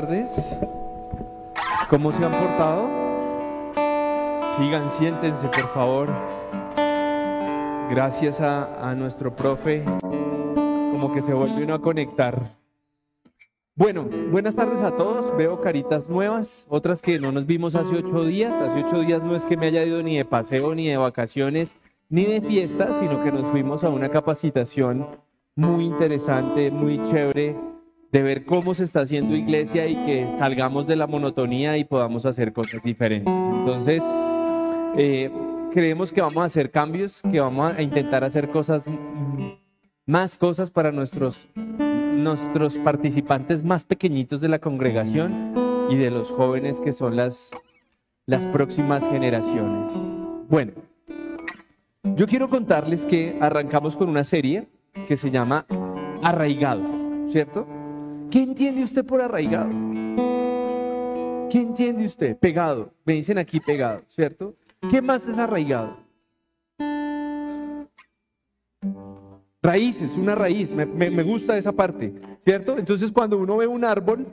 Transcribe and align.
tardes. 0.00 0.28
¿Cómo 1.88 2.12
se 2.12 2.22
han 2.22 2.32
portado? 2.32 2.86
Sigan, 4.58 4.90
siéntense, 4.90 5.48
por 5.48 5.68
favor. 5.72 6.08
Gracias 7.88 8.42
a, 8.42 8.90
a 8.90 8.94
nuestro 8.94 9.34
profe, 9.34 9.84
como 10.02 11.14
que 11.14 11.22
se 11.22 11.32
volvió 11.32 11.74
a 11.74 11.80
conectar. 11.80 12.56
Bueno, 13.74 14.04
buenas 14.30 14.54
tardes 14.54 14.82
a 14.82 14.90
todos. 14.90 15.34
Veo 15.34 15.62
caritas 15.62 16.10
nuevas, 16.10 16.66
otras 16.68 17.00
que 17.00 17.18
no 17.18 17.32
nos 17.32 17.46
vimos 17.46 17.74
hace 17.74 17.96
ocho 17.96 18.22
días. 18.24 18.52
Hace 18.52 18.84
ocho 18.84 19.00
días 19.00 19.22
no 19.22 19.34
es 19.34 19.46
que 19.46 19.56
me 19.56 19.68
haya 19.68 19.82
ido 19.82 20.02
ni 20.02 20.18
de 20.18 20.26
paseo, 20.26 20.74
ni 20.74 20.88
de 20.88 20.98
vacaciones, 20.98 21.70
ni 22.10 22.26
de 22.26 22.42
fiesta, 22.42 23.00
sino 23.00 23.24
que 23.24 23.32
nos 23.32 23.50
fuimos 23.50 23.82
a 23.82 23.88
una 23.88 24.10
capacitación 24.10 25.06
muy 25.54 25.86
interesante, 25.86 26.70
muy 26.70 26.98
chévere, 27.10 27.56
de 28.12 28.22
ver 28.22 28.44
cómo 28.44 28.74
se 28.74 28.84
está 28.84 29.00
haciendo 29.00 29.34
iglesia 29.34 29.86
y 29.86 29.96
que 30.06 30.26
salgamos 30.38 30.86
de 30.86 30.96
la 30.96 31.06
monotonía 31.06 31.76
y 31.76 31.84
podamos 31.84 32.26
hacer 32.26 32.52
cosas 32.52 32.82
diferentes. 32.82 33.32
Entonces, 33.32 34.02
eh, 34.96 35.30
creemos 35.72 36.12
que 36.12 36.20
vamos 36.20 36.38
a 36.38 36.44
hacer 36.44 36.70
cambios, 36.70 37.20
que 37.30 37.40
vamos 37.40 37.74
a 37.74 37.82
intentar 37.82 38.24
hacer 38.24 38.48
cosas, 38.50 38.84
más 40.06 40.38
cosas 40.38 40.70
para 40.70 40.92
nuestros 40.92 41.48
nuestros 42.16 42.76
participantes 42.78 43.62
más 43.62 43.84
pequeñitos 43.84 44.40
de 44.40 44.48
la 44.48 44.58
congregación 44.58 45.54
y 45.90 45.96
de 45.96 46.10
los 46.10 46.30
jóvenes 46.30 46.80
que 46.80 46.92
son 46.92 47.14
las, 47.14 47.50
las 48.24 48.44
próximas 48.46 49.04
generaciones. 49.10 49.92
Bueno, 50.48 50.72
yo 52.02 52.26
quiero 52.26 52.48
contarles 52.48 53.02
que 53.02 53.36
arrancamos 53.40 53.96
con 53.96 54.08
una 54.08 54.24
serie 54.24 54.66
que 55.06 55.16
se 55.16 55.30
llama 55.30 55.66
Arraigados, 56.22 56.86
¿cierto? 57.30 57.66
¿Qué 58.30 58.42
entiende 58.42 58.82
usted 58.82 59.04
por 59.04 59.20
arraigado? 59.20 59.70
¿Qué 61.50 61.58
entiende 61.58 62.04
usted? 62.04 62.36
Pegado. 62.36 62.92
Me 63.04 63.14
dicen 63.14 63.38
aquí 63.38 63.60
pegado, 63.60 64.02
¿cierto? 64.08 64.54
¿Qué 64.90 65.00
más 65.00 65.26
es 65.28 65.38
arraigado? 65.38 65.96
Raíces, 69.62 70.12
una 70.16 70.34
raíz, 70.34 70.70
me, 70.72 71.22
gusta 71.22 71.58
esa 71.58 71.72
parte, 71.72 72.12
¿cierto? 72.44 72.78
Entonces 72.78 73.10
cuando 73.10 73.36
uno 73.36 73.56
ve 73.56 73.66
un 73.66 73.84
árbol, 73.84 74.26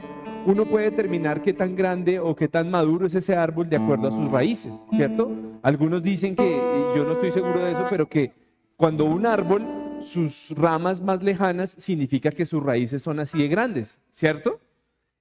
uno 0.46 0.66
puede 0.66 0.92
determinar 0.92 1.42
qué 1.42 1.54
tan 1.54 1.76
grande 1.76 2.20
o 2.20 2.36
qué 2.36 2.48
tan 2.48 2.70
maduro 2.70 3.08
es 3.08 3.16
ese 3.16 3.36
árbol 3.36 3.68
de 3.68 3.78
acuerdo 3.78 4.10
a 4.10 4.12
sus 4.12 4.32
raíces, 4.32 4.74
¿cierto? 4.92 5.32
Algunos 5.64 6.04
dicen 6.04 6.36
que, 6.36 6.52
yo 6.96 7.04
no 7.04 7.14
estoy 7.14 7.32
seguro 7.32 7.64
de 7.64 7.72
eso, 7.72 7.86
pero 7.90 8.08
que 8.08 8.32
cuando 8.76 9.06
un 9.06 9.26
árbol, 9.26 9.64
sus 10.06 10.50
ramas 10.52 11.02
más 11.02 11.24
lejanas, 11.24 11.72
significa 11.72 12.32
que 12.32 12.46
sus 12.46 12.62
raíces 12.62 13.02
son 13.02 13.20
así 13.20 13.38
de 13.38 13.48
grandes, 13.48 14.00
¿cierto? 14.14 14.60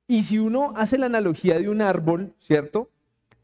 Y 0.06 0.25
si 0.25 0.38
uno 0.38 0.72
hace 0.77 0.98
la 0.98 1.06
analogía 1.06 1.58
de 1.58 1.69
un 1.69 1.80
árbol, 1.80 2.34
¿cierto? 2.41 2.91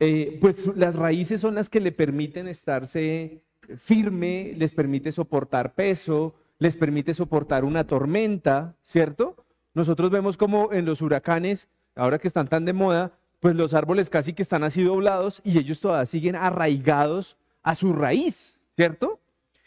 Eh, 0.00 0.38
pues 0.40 0.66
las 0.76 0.94
raíces 0.94 1.40
son 1.40 1.54
las 1.54 1.68
que 1.68 1.80
le 1.80 1.92
permiten 1.92 2.46
estarse 2.48 3.42
firme, 3.76 4.54
les 4.56 4.72
permite 4.72 5.12
soportar 5.12 5.74
peso, 5.74 6.34
les 6.58 6.76
permite 6.76 7.14
soportar 7.14 7.64
una 7.64 7.86
tormenta, 7.86 8.76
¿cierto? 8.82 9.36
Nosotros 9.74 10.10
vemos 10.10 10.36
como 10.36 10.72
en 10.72 10.84
los 10.84 11.02
huracanes, 11.02 11.68
ahora 11.94 12.18
que 12.18 12.28
están 12.28 12.48
tan 12.48 12.64
de 12.64 12.72
moda, 12.72 13.12
pues 13.40 13.54
los 13.54 13.74
árboles 13.74 14.10
casi 14.10 14.32
que 14.32 14.42
están 14.42 14.64
así 14.64 14.82
doblados 14.82 15.40
y 15.44 15.58
ellos 15.58 15.80
todavía 15.80 16.06
siguen 16.06 16.36
arraigados 16.36 17.36
a 17.62 17.74
su 17.74 17.92
raíz, 17.92 18.58
¿cierto? 18.74 19.20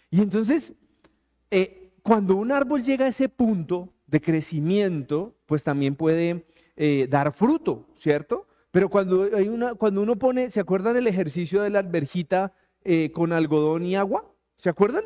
Y 0.09 0.21
entonces, 0.21 0.73
eh, 1.51 1.91
cuando 2.01 2.35
un 2.35 2.51
árbol 2.51 2.83
llega 2.83 3.05
a 3.05 3.09
ese 3.09 3.29
punto 3.29 3.89
de 4.07 4.21
crecimiento, 4.21 5.35
pues 5.45 5.63
también 5.63 5.95
puede 5.95 6.45
eh, 6.75 7.07
dar 7.09 7.31
fruto, 7.33 7.87
¿cierto? 7.97 8.47
Pero 8.71 8.89
cuando, 8.89 9.29
hay 9.35 9.47
una, 9.47 9.75
cuando 9.75 10.01
uno 10.01 10.15
pone, 10.17 10.49
¿se 10.49 10.59
acuerdan 10.59 10.95
del 10.95 11.07
ejercicio 11.07 11.61
de 11.61 11.69
la 11.69 11.79
alberjita 11.79 12.53
eh, 12.83 13.11
con 13.11 13.33
algodón 13.33 13.85
y 13.85 13.95
agua? 13.95 14.25
¿Se 14.57 14.69
acuerdan? 14.69 15.03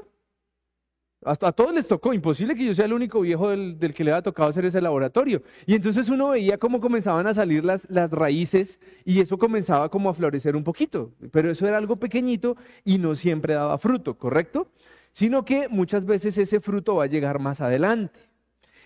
a 1.25 1.51
todos 1.51 1.73
les 1.73 1.87
tocó, 1.87 2.13
imposible 2.13 2.55
que 2.55 2.63
yo 2.63 2.73
sea 2.75 2.85
el 2.85 2.93
único 2.93 3.21
viejo 3.21 3.49
del, 3.49 3.77
que 3.95 4.03
le 4.03 4.11
había 4.11 4.21
tocado 4.21 4.47
hacer 4.47 4.65
ese 4.65 4.79
laboratorio. 4.79 5.41
Y 5.65 5.73
entonces 5.73 6.07
uno 6.09 6.29
veía 6.29 6.59
cómo 6.59 6.79
comenzaban 6.79 7.25
a 7.25 7.33
salir 7.33 7.65
las, 7.65 7.89
las 7.89 8.11
raíces 8.11 8.79
y 9.03 9.19
eso 9.21 9.37
comenzaba 9.37 9.89
como 9.89 10.09
a 10.09 10.13
florecer 10.13 10.55
un 10.55 10.63
poquito, 10.63 11.13
pero 11.31 11.49
eso 11.49 11.67
era 11.67 11.77
algo 11.77 11.95
pequeñito 11.95 12.57
y 12.83 12.99
no 12.99 13.15
siempre 13.15 13.55
daba 13.55 13.77
fruto, 13.79 14.15
¿correcto? 14.19 14.69
Sino 15.15 15.45
que 15.45 15.69
muchas 15.69 16.05
veces 16.05 16.37
ese 16.37 16.59
fruto 16.59 16.97
va 16.97 17.05
a 17.05 17.07
llegar 17.07 17.39
más 17.39 17.61
adelante. 17.61 18.19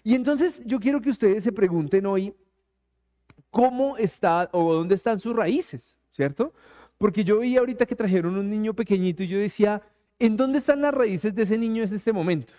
Y 0.04 0.14
entonces 0.14 0.62
yo 0.64 0.80
quiero 0.80 1.02
que 1.02 1.10
ustedes 1.10 1.44
se 1.44 1.52
pregunten 1.52 2.06
hoy, 2.06 2.34
¿cómo 3.50 3.98
está 3.98 4.48
o 4.54 4.74
dónde 4.74 4.94
están 4.94 5.20
sus 5.20 5.36
raíces? 5.36 5.98
¿Cierto? 6.12 6.54
Porque 6.98 7.24
yo 7.24 7.40
veía 7.40 7.60
ahorita 7.60 7.86
que 7.86 7.96
trajeron 7.96 8.38
un 8.38 8.50
niño 8.50 8.74
pequeñito 8.74 9.24
y 9.24 9.28
yo 9.28 9.40
decía, 9.40 9.82
¿En 10.20 10.36
dónde 10.36 10.58
están 10.58 10.82
las 10.82 10.94
raíces 10.94 11.34
de 11.34 11.44
ese 11.44 11.58
niño 11.58 11.82
en 11.82 11.96
este 11.96 12.12
momento? 12.12 12.54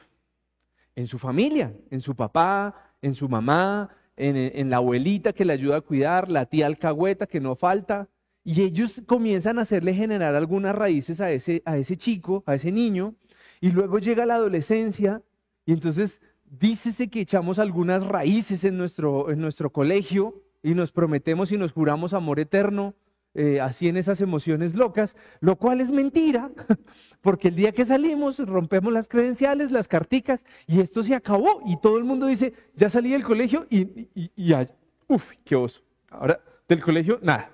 En 0.97 1.07
su 1.07 1.19
familia, 1.19 1.75
en 1.91 2.01
su 2.01 2.17
papá, 2.17 2.75
en 3.03 3.15
su 3.15 3.29
mamá, 3.29 3.91
en, 4.17 4.71
la 4.71 4.77
abuelita 4.77 5.35
que 5.35 5.45
le 5.45 5.53
ayuda 5.53 5.77
a 5.77 5.81
cuidar, 5.83 6.31
la 6.31 6.47
tía 6.47 6.67
alcahueta 6.67 7.27
que 7.27 7.39
no 7.39 7.55
falta. 7.57 8.09
Y 8.43 8.63
ellos 8.63 9.03
comienzan 9.07 9.59
a 9.59 9.63
hacerle 9.63 9.93
generar 9.93 10.35
algunas 10.35 10.75
raíces 10.75 11.21
a 11.21 11.31
ese, 11.31 11.63
a 11.67 11.77
ese 11.77 11.99
chico, 11.99 12.43
a 12.47 12.55
ese 12.55 12.73
niño. 12.73 13.15
Y 13.61 13.71
luego 13.71 13.99
llega 13.99 14.27
la 14.27 14.35
adolescencia 14.35 15.23
y 15.67 15.73
entonces 15.73 16.21
dícese 16.45 17.09
que 17.09 17.21
echamos 17.21 17.59
algunas 17.59 18.07
raíces 18.07 18.65
en 18.65 18.79
nuestro, 18.79 19.31
en 19.31 19.41
nuestro 19.41 19.71
colegio 19.71 20.43
y 20.63 20.75
nos 20.75 20.93
prometemos 20.93 21.53
y 21.53 21.59
nos 21.59 21.73
juramos 21.73 22.13
amor 22.15 22.41
eterno 22.41 22.95
eh, 23.33 23.61
así 23.61 23.89
en 23.89 23.97
esas 23.97 24.21
emociones 24.21 24.75
locas, 24.75 25.17
lo 25.39 25.55
cual 25.55 25.81
es 25.81 25.89
mentira, 25.89 26.51
porque 27.21 27.49
el 27.49 27.55
día 27.55 27.71
que 27.71 27.85
salimos 27.85 28.41
rompemos 28.41 28.93
las 28.93 29.07
credenciales, 29.07 29.71
las 29.71 29.87
carticas, 29.87 30.45
y 30.67 30.81
esto 30.81 31.05
se 31.05 31.15
acabó. 31.15 31.63
Y 31.65 31.77
todo 31.81 31.97
el 31.99 32.05
mundo 32.05 32.27
dice, 32.27 32.53
ya 32.75 32.91
salí 32.91 33.11
del 33.11 33.23
colegio 33.23 33.69
y, 33.71 33.83
y, 34.17 34.33
y 34.35 34.53
uff, 35.07 35.31
qué 35.45 35.55
oso. 35.55 35.81
Ahora, 36.11 36.41
del 36.69 36.83
colegio, 36.83 37.21
nada. 37.23 37.51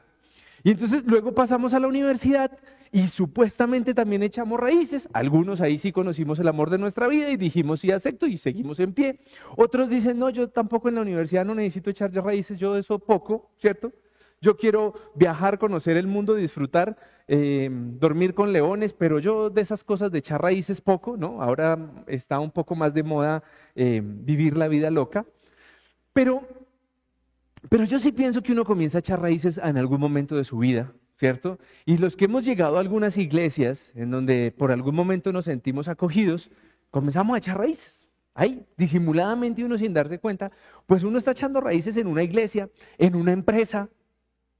Y 0.62 0.71
entonces 0.71 1.05
luego 1.05 1.34
pasamos 1.34 1.75
a 1.75 1.81
la 1.81 1.89
universidad 1.89 2.59
y 2.92 3.06
supuestamente 3.06 3.94
también 3.94 4.22
echamos 4.22 4.58
raíces. 4.60 5.08
Algunos 5.12 5.60
ahí 5.60 5.78
sí 5.78 5.92
conocimos 5.92 6.38
el 6.38 6.48
amor 6.48 6.70
de 6.70 6.78
nuestra 6.78 7.08
vida 7.08 7.30
y 7.30 7.36
dijimos 7.36 7.80
sí 7.80 7.91
acepto 7.91 8.26
y 8.26 8.36
seguimos 8.36 8.80
en 8.80 8.92
pie. 8.92 9.20
Otros 9.56 9.91
dicen, 9.91 10.19
no, 10.19 10.30
yo 10.30 10.48
tampoco 10.48 10.88
en 10.88 10.97
la 10.97 11.02
universidad 11.02 11.44
no 11.44 11.54
necesito 11.54 11.91
echar 11.91 12.12
raíces, 12.12 12.58
yo 12.58 12.74
de 12.74 12.80
eso 12.80 12.98
poco, 12.98 13.50
¿cierto? 13.58 13.92
Yo 14.41 14.56
quiero 14.56 14.94
viajar, 15.14 15.58
conocer 15.58 15.97
el 15.97 16.06
mundo, 16.06 16.34
disfrutar, 16.34 16.97
eh, 17.26 17.69
dormir 17.72 18.34
con 18.34 18.52
leones, 18.52 18.92
pero 18.92 19.18
yo 19.18 19.50
de 19.50 19.62
esas 19.62 19.82
cosas 19.82 20.12
de 20.12 20.18
echar 20.18 20.42
raíces 20.42 20.80
poco, 20.80 21.16
¿no? 21.16 21.42
Ahora 21.42 21.78
está 22.06 22.38
un 22.38 22.50
poco 22.50 22.74
más 22.74 22.92
de 22.94 23.03
moda 23.03 23.42
eh, 23.74 24.03
vivir 24.04 24.56
la 24.56 24.68
vida 24.68 24.91
loca. 24.91 25.26
Pero, 26.12 26.42
pero 27.68 27.84
yo 27.84 27.98
sí 27.98 28.12
pienso 28.12 28.42
que 28.42 28.53
uno 28.53 28.64
comienza 28.64 28.98
a 28.98 29.00
echar 29.00 29.20
raíces 29.20 29.58
en 29.58 29.76
algún 29.76 30.00
momento 30.00 30.36
de 30.36 30.44
su 30.44 30.58
vida, 30.58 30.92
¿cierto? 31.19 31.59
Y 31.84 31.99
los 31.99 32.16
que 32.16 32.27
hemos 32.27 32.44
llegado 32.44 32.77
a 32.77 32.81
algunas 32.81 33.16
iglesias 33.16 33.93
en 33.94 34.10
donde 34.10 34.53
por 34.56 34.71
algún 34.71 34.94
momento 34.94 35.32
nos 35.32 35.47
sentimos 35.47 35.88
acogidos, 35.88 36.50
comenzamos 36.91 37.34
a 37.34 37.38
echar 37.38 37.59
raíces. 37.59 38.09
Ahí, 38.34 38.66
disimuladamente 38.77 39.65
uno 39.65 39.78
sin 39.78 39.94
darse 39.94 40.19
cuenta, 40.19 40.53
pues 40.84 41.03
uno 41.03 41.16
está 41.16 41.31
echando 41.31 41.60
raíces 41.60 41.97
en 41.97 42.06
una 42.06 42.22
iglesia, 42.22 42.69
en 42.99 43.16
una 43.16 43.32
empresa, 43.32 43.88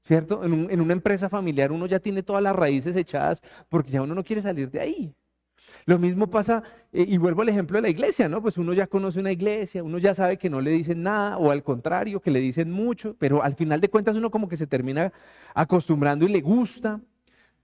¿cierto? 0.03 0.43
En, 0.43 0.81
una 0.81 0.93
empresa 0.93 1.29
familiar 1.29 1.71
uno 1.71 1.85
ya 1.85 1.99
tiene 1.99 2.23
todas 2.23 2.41
las 2.41 2.55
raíces 2.55 2.95
echadas 2.95 3.43
porque 3.69 3.91
ya 3.91 4.01
uno 4.01 4.15
no 4.15 4.23
quiere 4.23 4.41
salir 4.41 4.71
de 4.71 4.79
ahí. 4.79 5.13
Lo 5.87 5.97
mismo 5.97 6.27
pasa, 6.27 6.63
eh, 6.91 7.05
y 7.07 7.17
vuelvo 7.17 7.43
al 7.43 7.49
ejemplo 7.49 7.77
de 7.77 7.81
la 7.81 7.87
iglesia, 7.87 8.27
¿no? 8.27 8.41
Pues 8.41 8.57
uno 8.57 8.73
ya 8.73 8.87
conoce 8.87 9.21
una 9.21 9.31
iglesia, 9.31 9.81
uno 9.81 9.97
ya 9.99 10.13
sabe 10.13 10.37
que 10.37 10.49
no 10.49 10.59
le 10.59 10.71
dicen 10.71 11.01
nada, 11.01 11.37
o 11.37 11.49
al 11.49 11.63
contrario, 11.63 12.19
que 12.19 12.29
le 12.29 12.41
dicen 12.41 12.69
mucho, 12.69 13.15
pero 13.17 13.41
al 13.41 13.55
final 13.55 13.79
de 13.79 13.87
cuentas 13.87 14.17
uno 14.17 14.29
como 14.29 14.49
que 14.49 14.57
se 14.57 14.67
termina 14.67 15.13
acostumbrando 15.55 16.25
y 16.25 16.27
le 16.27 16.41
gusta, 16.41 16.99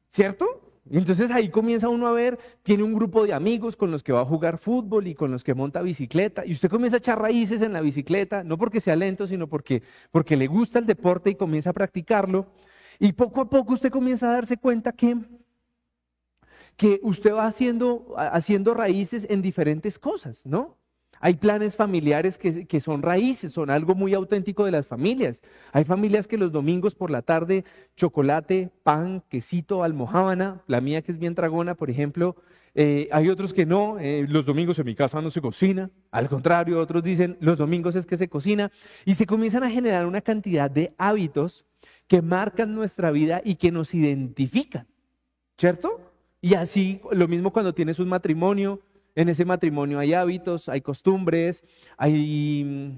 ¿cierto? 0.08 0.46
Y 0.90 1.00
entonces 1.00 1.32
ahí 1.32 1.50
comienza 1.50 1.90
uno 1.90 2.08
a 2.08 2.14
ver, 2.14 2.40
tiene 2.62 2.84
un 2.84 2.94
grupo 2.94 3.26
de 3.26 3.34
amigos 3.34 3.76
con 3.76 3.92
los 3.92 4.02
que 4.04 4.14
va 4.14 4.22
a 4.22 4.26
jugar 4.26 4.58
fútbol 4.58 5.08
y 5.08 5.16
con 5.16 5.30
los 5.30 5.44
que 5.44 5.54
monta 5.54 5.82
bicicleta, 5.82 6.46
y 6.46 6.54
usted 6.54 6.70
comienza 6.70 6.96
a 6.96 7.00
echar 7.00 7.22
raíces 7.22 7.62
en 7.62 7.74
la 7.74 7.82
bicicleta, 7.82 8.42
no 8.46 8.58
porque 8.58 8.80
sea 8.80 8.96
lento, 8.96 9.28
sino 9.28 9.48
porque, 9.48 9.84
porque 10.12 10.38
le 10.38 10.48
gusta 10.48 10.80
el 10.80 10.86
deporte 10.86 11.30
y 11.30 11.36
comienza 11.36 11.72
a 11.72 11.74
practicarlo. 11.74 12.48
Y 13.00 13.12
poco 13.12 13.42
a 13.42 13.50
poco 13.50 13.74
usted 13.74 13.92
comienza 13.92 14.30
a 14.30 14.34
darse 14.34 14.56
cuenta 14.56 14.94
que, 14.94 15.18
que 16.78 17.00
usted 17.04 17.34
va 17.34 17.46
haciendo, 17.46 18.14
haciendo 18.18 18.74
raíces 18.74 19.28
en 19.30 19.42
diferentes 19.42 20.00
cosas, 20.00 20.46
¿no? 20.46 20.78
Hay 21.20 21.36
planes 21.36 21.78
familiares 21.78 22.38
que, 22.38 22.68
que, 22.68 22.82
son 22.82 23.02
raíces, 23.02 23.54
son 23.54 23.70
algo 23.70 23.96
muy 23.96 24.14
auténtico 24.14 24.66
de 24.66 24.72
las 24.72 24.88
familias. 24.88 25.42
Hay 25.72 25.86
familias 25.86 26.28
que 26.28 26.38
los 26.38 26.52
domingos 26.52 26.96
por 26.96 27.10
la 27.10 27.22
tarde, 27.22 27.64
chocolate, 27.96 28.72
pan, 28.84 29.24
quesito, 29.30 29.84
almohábana, 29.84 30.62
la 30.68 30.82
mía 30.82 31.02
que 31.02 31.14
es 31.14 31.20
bien 31.20 31.34
dragona, 31.34 31.76
por 31.76 31.90
ejemplo. 31.90 32.36
Eh, 32.76 33.08
hay 33.12 33.30
otros 33.30 33.54
que 33.54 33.66
no, 33.66 34.00
eh, 34.00 34.26
los 34.28 34.46
domingos 34.46 34.80
en 34.80 34.86
mi 34.86 34.96
casa 34.96 35.22
no 35.22 35.30
se 35.30 35.40
cocina. 35.40 35.90
Al 36.12 36.28
contrario, 36.28 36.78
otros 36.78 37.04
dicen, 37.04 37.38
los 37.40 37.58
domingos 37.58 37.96
es 37.96 38.06
que 38.06 38.18
se 38.18 38.28
cocina. 38.28 38.70
Y 39.06 39.14
se 39.14 39.26
comienzan 39.26 39.64
a 39.64 39.70
generar 39.70 40.06
una 40.06 40.20
cantidad 40.20 40.70
de 40.70 40.94
hábitos 40.98 41.66
que 42.08 42.22
marcan 42.22 42.76
nuestra 42.76 43.12
vida 43.12 43.42
y 43.46 43.56
que 43.56 43.72
nos 43.72 43.94
identifican, 43.94 44.88
¿cierto? 45.58 46.13
Y 46.44 46.56
así, 46.56 47.00
lo 47.14 47.30
mismo 47.30 47.54
cuando 47.54 47.74
tienes 47.74 48.00
un 48.00 48.10
matrimonio, 48.10 48.82
en 49.16 49.30
ese 49.30 49.46
matrimonio 49.46 49.98
hay 49.98 50.14
hábitos, 50.14 50.68
hay 50.68 50.82
costumbres, 50.82 51.64
hay, 51.96 52.98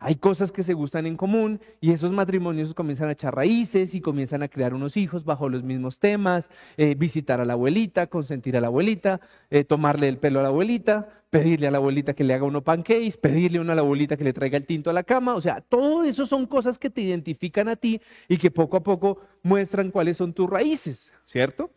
hay 0.00 0.16
cosas 0.16 0.50
que 0.50 0.64
se 0.64 0.74
gustan 0.74 1.06
en 1.06 1.16
común 1.16 1.60
y 1.80 1.92
esos 1.92 2.10
matrimonios 2.10 2.74
comienzan 2.74 3.08
a 3.08 3.12
echar 3.12 3.36
raíces 3.36 3.94
y 3.94 4.00
comienzan 4.00 4.42
a 4.42 4.48
crear 4.48 4.74
unos 4.74 4.96
hijos 4.96 5.24
bajo 5.24 5.48
los 5.48 5.62
mismos 5.62 6.00
temas, 6.00 6.50
eh, 6.76 6.96
visitar 6.96 7.40
a 7.40 7.44
la 7.44 7.52
abuelita, 7.52 8.08
consentir 8.08 8.56
a 8.56 8.60
la 8.60 8.66
abuelita, 8.66 9.20
eh, 9.50 9.62
tomarle 9.62 10.08
el 10.08 10.18
pelo 10.18 10.40
a 10.40 10.42
la 10.42 10.48
abuelita, 10.48 11.08
pedirle 11.30 11.68
a 11.68 11.70
la 11.70 11.78
abuelita 11.78 12.14
que 12.14 12.24
le 12.24 12.34
haga 12.34 12.46
uno 12.46 12.64
pancakes, 12.64 13.16
pedirle 13.16 13.60
a 13.60 13.74
la 13.76 13.82
abuelita 13.82 14.16
que 14.16 14.24
le 14.24 14.32
traiga 14.32 14.58
el 14.58 14.66
tinto 14.66 14.90
a 14.90 14.92
la 14.92 15.04
cama, 15.04 15.36
o 15.36 15.40
sea, 15.40 15.60
todo 15.60 16.02
eso 16.02 16.26
son 16.26 16.46
cosas 16.46 16.80
que 16.80 16.90
te 16.90 17.02
identifican 17.02 17.68
a 17.68 17.76
ti 17.76 18.00
y 18.26 18.38
que 18.38 18.50
poco 18.50 18.76
a 18.76 18.82
poco 18.82 19.20
muestran 19.44 19.92
cuáles 19.92 20.16
son 20.16 20.32
tus 20.32 20.50
raíces, 20.50 21.12
¿cierto? 21.26 21.70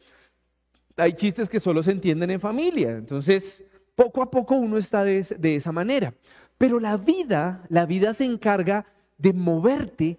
Hay 0.97 1.13
chistes 1.13 1.49
que 1.49 1.59
solo 1.59 1.83
se 1.83 1.91
entienden 1.91 2.31
en 2.31 2.39
familia. 2.39 2.91
Entonces, 2.91 3.63
poco 3.95 4.21
a 4.21 4.29
poco 4.31 4.55
uno 4.55 4.77
está 4.77 5.03
de, 5.03 5.55
esa 5.55 5.71
manera. 5.71 6.13
Pero 6.57 6.79
la 6.79 6.97
vida, 6.97 7.65
la 7.69 7.85
vida 7.85 8.13
se 8.13 8.25
encarga 8.25 8.85
de 9.17 9.33
moverte 9.33 10.17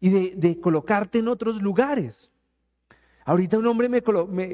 y 0.00 0.10
de, 0.10 0.60
colocarte 0.60 1.18
en 1.18 1.28
otros 1.28 1.60
lugares. 1.62 2.30
Ahorita 3.24 3.58
un 3.58 3.66
hombre 3.66 3.88
me, 3.88 4.02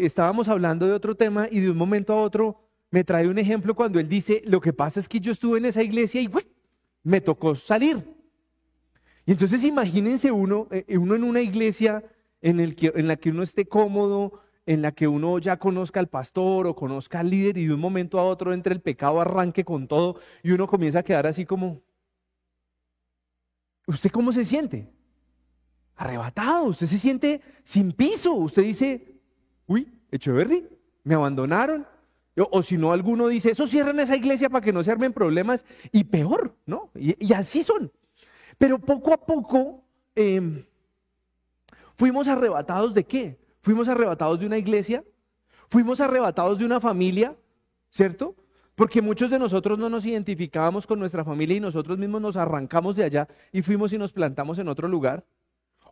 estábamos 0.04 0.48
hablando 0.48 0.86
de 0.86 0.92
otro 0.92 1.14
tema 1.16 1.48
y 1.50 1.60
de 1.60 1.70
un 1.70 1.76
momento 1.76 2.12
a 2.12 2.22
otro 2.22 2.60
me 2.90 3.04
trae 3.04 3.28
un 3.28 3.38
ejemplo 3.38 3.74
cuando 3.74 3.98
él 3.98 4.08
dice, 4.08 4.42
lo 4.46 4.60
que 4.60 4.72
pasa 4.72 5.00
es 5.00 5.08
que 5.08 5.20
yo 5.20 5.32
estuve 5.32 5.58
en 5.58 5.64
esa 5.64 5.82
iglesia 5.82 6.20
y 6.20 6.30
me 7.02 7.20
tocó 7.20 7.54
salir. 7.54 8.02
Y 9.26 9.32
entonces 9.32 9.64
imagínense 9.64 10.30
uno, 10.30 10.68
eh, 10.70 10.96
uno 10.96 11.14
en 11.14 11.24
una 11.24 11.40
iglesia 11.40 12.04
en, 12.40 12.60
en 12.60 13.08
la 13.08 13.16
que 13.16 13.30
uno 13.30 13.42
esté 13.42 13.64
cómodo, 13.66 14.40
en 14.66 14.82
la 14.82 14.92
que 14.92 15.08
uno 15.08 15.38
ya 15.38 15.58
conozca 15.58 16.00
al 16.00 16.08
pastor 16.08 16.66
o 16.66 16.76
conozca 16.76 17.20
al 17.20 17.30
líder 17.30 17.58
y 17.58 17.66
de 17.66 17.74
un 17.74 17.80
momento 17.80 18.18
a 18.18 18.24
otro 18.24 18.52
entre 18.52 18.74
el 18.74 18.80
pecado 18.80 19.20
arranque 19.20 19.64
con 19.64 19.88
todo 19.88 20.20
y 20.42 20.52
uno 20.52 20.66
comienza 20.66 21.00
a 21.00 21.02
quedar 21.02 21.26
así 21.26 21.44
como, 21.44 21.80
¿usted 23.86 24.10
cómo 24.10 24.32
se 24.32 24.44
siente? 24.44 24.88
Arrebatado, 25.96 26.64
usted 26.66 26.86
se 26.86 26.98
siente 26.98 27.40
sin 27.64 27.92
piso, 27.92 28.32
usted 28.34 28.62
dice, 28.62 29.20
uy, 29.66 29.92
Echeverry, 30.10 30.68
me 31.04 31.14
abandonaron. 31.14 31.86
O, 32.36 32.62
si 32.62 32.78
no, 32.78 32.92
alguno 32.92 33.28
dice, 33.28 33.50
eso 33.50 33.66
cierran 33.66 34.00
esa 34.00 34.16
iglesia 34.16 34.48
para 34.48 34.64
que 34.64 34.72
no 34.72 34.82
se 34.82 34.90
armen 34.90 35.12
problemas 35.12 35.64
y 35.92 36.04
peor, 36.04 36.54
¿no? 36.64 36.90
Y, 36.94 37.32
así 37.34 37.62
son. 37.62 37.92
Pero 38.56 38.78
poco 38.78 39.12
a 39.12 39.18
poco 39.18 39.84
em, 40.14 40.64
fuimos 41.96 42.28
arrebatados 42.28 42.94
de 42.94 43.04
qué? 43.04 43.39
Fuimos 43.62 43.88
arrebatados 43.88 44.40
de 44.40 44.46
una 44.46 44.58
iglesia, 44.58 45.04
fuimos 45.68 46.00
arrebatados 46.00 46.58
de 46.58 46.64
una 46.64 46.80
familia, 46.80 47.36
¿cierto? 47.90 48.34
Porque 48.74 49.02
muchos 49.02 49.30
de 49.30 49.38
nosotros 49.38 49.78
no 49.78 49.90
nos 49.90 50.06
identificábamos 50.06 50.86
con 50.86 50.98
nuestra 50.98 51.24
familia 51.24 51.56
y 51.56 51.60
nosotros 51.60 51.98
mismos 51.98 52.22
nos 52.22 52.36
arrancamos 52.36 52.96
de 52.96 53.04
allá 53.04 53.28
y 53.52 53.62
fuimos 53.62 53.92
y 53.92 53.98
nos 53.98 54.12
plantamos 54.12 54.58
en 54.58 54.68
otro 54.68 54.88
lugar. 54.88 55.24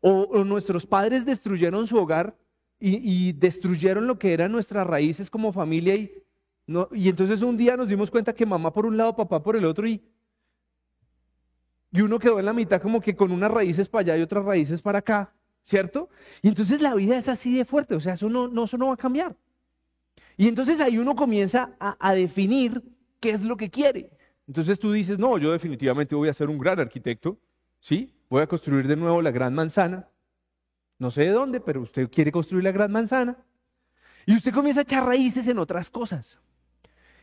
O, 0.01 0.45
nuestros 0.45 0.87
padres 0.87 1.27
destruyeron 1.27 1.87
su 1.87 1.99
hogar 1.99 2.37
y, 2.81 3.33
destruyeron 3.33 4.07
lo 4.07 4.19
que 4.19 4.33
eran 4.33 4.53
nuestras 4.53 4.87
raíces 4.87 5.29
como 5.29 5.53
familia 5.53 5.97
y, 5.97 6.13
y 6.93 7.09
entonces 7.09 7.43
un 7.43 7.57
día 7.57 7.77
nos 7.77 7.89
dimos 7.89 8.11
cuenta 8.11 8.33
que 8.33 8.47
mamá 8.47 8.73
por 8.73 8.87
un 8.87 8.97
lado, 8.97 9.17
papá 9.17 9.43
por 9.43 9.57
el 9.57 9.65
otro 9.65 9.87
y, 9.87 10.01
y 11.91 12.01
uno 12.01 12.19
quedó 12.19 12.39
en 12.39 12.47
la 12.47 12.53
mitad 12.53 12.81
como 12.81 13.01
que 13.01 13.17
con 13.17 13.33
unas 13.33 13.51
raíces 13.51 13.89
para 13.89 14.01
allá 14.01 14.17
y 14.17 14.23
otras 14.23 14.45
raíces 14.45 14.81
para 14.81 15.01
acá. 15.01 15.35
¿Cierto? 15.69 16.09
Y 16.41 16.49
entonces 16.49 16.81
la 16.81 16.95
vida 16.95 17.19
es 17.19 17.29
así 17.29 17.55
de 17.55 17.67
fuerte, 17.67 17.95
o 17.95 18.01
sea, 18.01 18.15
eso 18.15 18.31
no, 18.31 18.49
no, 18.49 18.65
eso 18.65 18.79
no 18.79 18.87
va 18.87 18.95
a 18.95 18.97
cambiar. 18.97 19.37
Y 20.39 20.49
entonces 20.49 20.81
ahí 20.81 20.97
uno 20.97 21.15
comienza 21.15 21.77
a, 21.79 21.95
a 22.01 22.15
definir 22.15 22.83
qué 23.21 23.31
es 23.31 23.43
lo 23.43 23.55
que 23.59 23.69
quiere. 23.69 24.09
Entonces 24.47 24.81
tú 24.81 24.93
dices, 24.93 25.19
no, 25.19 25.37
yo 25.37 25.53
definitivamente 25.53 26.15
voy 26.15 26.31
a 26.31 26.33
ser 26.33 26.49
un 26.49 26.59
gran 26.59 26.81
arquitecto, 26.81 27.39
¿sí? 27.81 28.15
Voy 28.31 28.41
a 28.41 28.47
construir 28.47 28.89
de 28.89 28.97
nuevo 28.97 29.21
la 29.21 29.31
gran 29.31 29.53
manzana. 29.53 30.09
No 30.99 31.11
sé 31.11 31.23
de 31.23 31.31
dónde, 31.33 31.61
pero 31.61 31.83
usted 31.83 32.09
quiere 32.09 32.33
construir 32.33 32.65
la 32.65 32.73
gran 32.73 32.91
manzana. 32.91 33.37
Y 34.25 34.35
usted 34.35 34.55
comienza 34.55 34.81
a 34.81 34.85
echar 34.85 35.05
raíces 35.05 35.49
en 35.49 35.59
otras 35.59 35.91
cosas. 35.91 36.39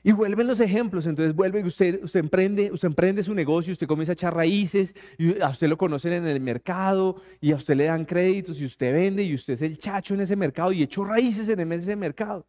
Y 0.05 0.11
vuelven 0.11 0.45
los 0.45 0.59
ejemplos, 0.59 1.07
entonces 1.07 1.33
vuelve, 1.33 1.63
usted, 1.63 2.03
usted, 2.03 2.19
emprende, 2.19 2.71
usted 2.71 2.89
emprende 2.89 3.23
su 3.23 3.33
negocio, 3.33 3.71
usted 3.71 3.87
comienza 3.87 4.11
a 4.11 4.13
echar 4.13 4.35
raíces, 4.35 4.93
y 5.17 5.41
a 5.41 5.49
usted 5.49 5.67
lo 5.67 5.79
conocen 5.79 6.13
en 6.13 6.27
el 6.27 6.39
mercado, 6.39 7.23
y 7.41 7.51
a 7.51 7.55
usted 7.55 7.75
le 7.75 7.85
dan 7.85 8.05
créditos, 8.05 8.59
y 8.59 8.65
usted 8.65 8.93
vende, 8.93 9.23
y 9.23 9.33
usted 9.33 9.55
es 9.55 9.63
el 9.63 9.79
chacho 9.79 10.13
en 10.13 10.21
ese 10.21 10.35
mercado, 10.35 10.71
y 10.71 10.83
echó 10.83 11.05
raíces 11.05 11.49
en 11.49 11.71
ese 11.71 11.95
mercado. 11.95 12.45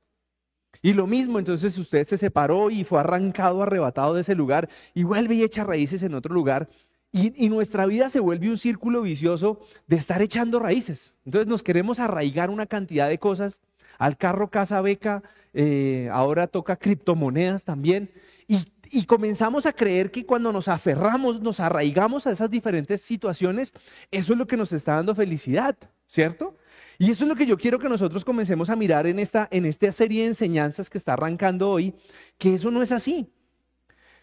Y 0.83 0.93
lo 0.93 1.07
mismo, 1.07 1.39
entonces 1.39 1.79
usted 1.79 2.07
se 2.07 2.19
separó 2.19 2.69
y 2.69 2.85
fue 2.85 3.01
arrancado, 3.01 3.63
arrebatado 3.63 4.13
de 4.13 4.21
ese 4.21 4.35
lugar, 4.35 4.69
y 4.93 5.05
vuelve 5.05 5.37
y 5.37 5.43
echa 5.43 5.65
raíces 5.65 6.03
en 6.03 6.13
otro 6.13 6.35
lugar, 6.35 6.69
y, 7.11 7.43
y 7.43 7.49
nuestra 7.49 7.87
vida 7.87 8.11
se 8.11 8.21
vuelve 8.21 8.51
un 8.51 8.59
círculo 8.59 9.01
vicioso 9.01 9.61
de 9.87 9.97
estar 9.97 10.21
echando 10.21 10.59
raíces. 10.59 11.15
Entonces 11.25 11.49
nos 11.49 11.63
queremos 11.63 12.01
arraigar 12.01 12.51
una 12.51 12.67
cantidad 12.67 13.09
de 13.09 13.19
cosas, 13.19 13.63
al 13.99 14.19
carro, 14.19 14.51
casa, 14.51 14.83
beca, 14.83 15.23
eh, 15.59 16.11
ahora 16.13 16.47
toca 16.47 16.77
criptomonedas 16.77 17.65
también. 17.65 18.11
Y, 18.47 19.07
comenzamos 19.07 19.65
a 19.65 19.73
creer 19.73 20.11
que 20.11 20.27
cuando 20.27 20.53
nos 20.53 20.69
aferramos, 20.69 21.41
nos 21.41 21.61
arraigamos 21.61 22.27
a 22.27 22.31
esas 22.31 22.51
diferentes 22.51 23.01
situaciones, 23.01 23.73
eso 24.11 24.35
es 24.35 24.39
lo 24.39 24.47
que 24.47 24.59
nos 24.59 24.73
está 24.73 24.97
dando 24.97 25.15
felicidad, 25.15 25.77
¿cierto? 26.07 26.57
Y 26.99 27.11
eso 27.11 27.25
es 27.25 27.29
lo 27.29 27.37
que 27.37 27.47
yo 27.47 27.57
quiero 27.57 27.79
que 27.79 27.89
nosotros 27.89 28.25
comencemos 28.25 28.69
a 28.69 28.77
mirar 28.77 29.07
en 29.07 29.19
esta, 29.19 29.49
en 29.51 29.65
esta 29.65 29.91
serie 29.93 30.23
de 30.23 30.29
enseñanzas 30.29 30.91
que 30.91 30.99
está 30.99 31.15
arrancando 31.15 31.71
hoy, 31.71 31.95
que 32.37 32.55
eso 32.55 32.71
no 32.71 32.83
es 32.83 32.93
así. 32.93 33.33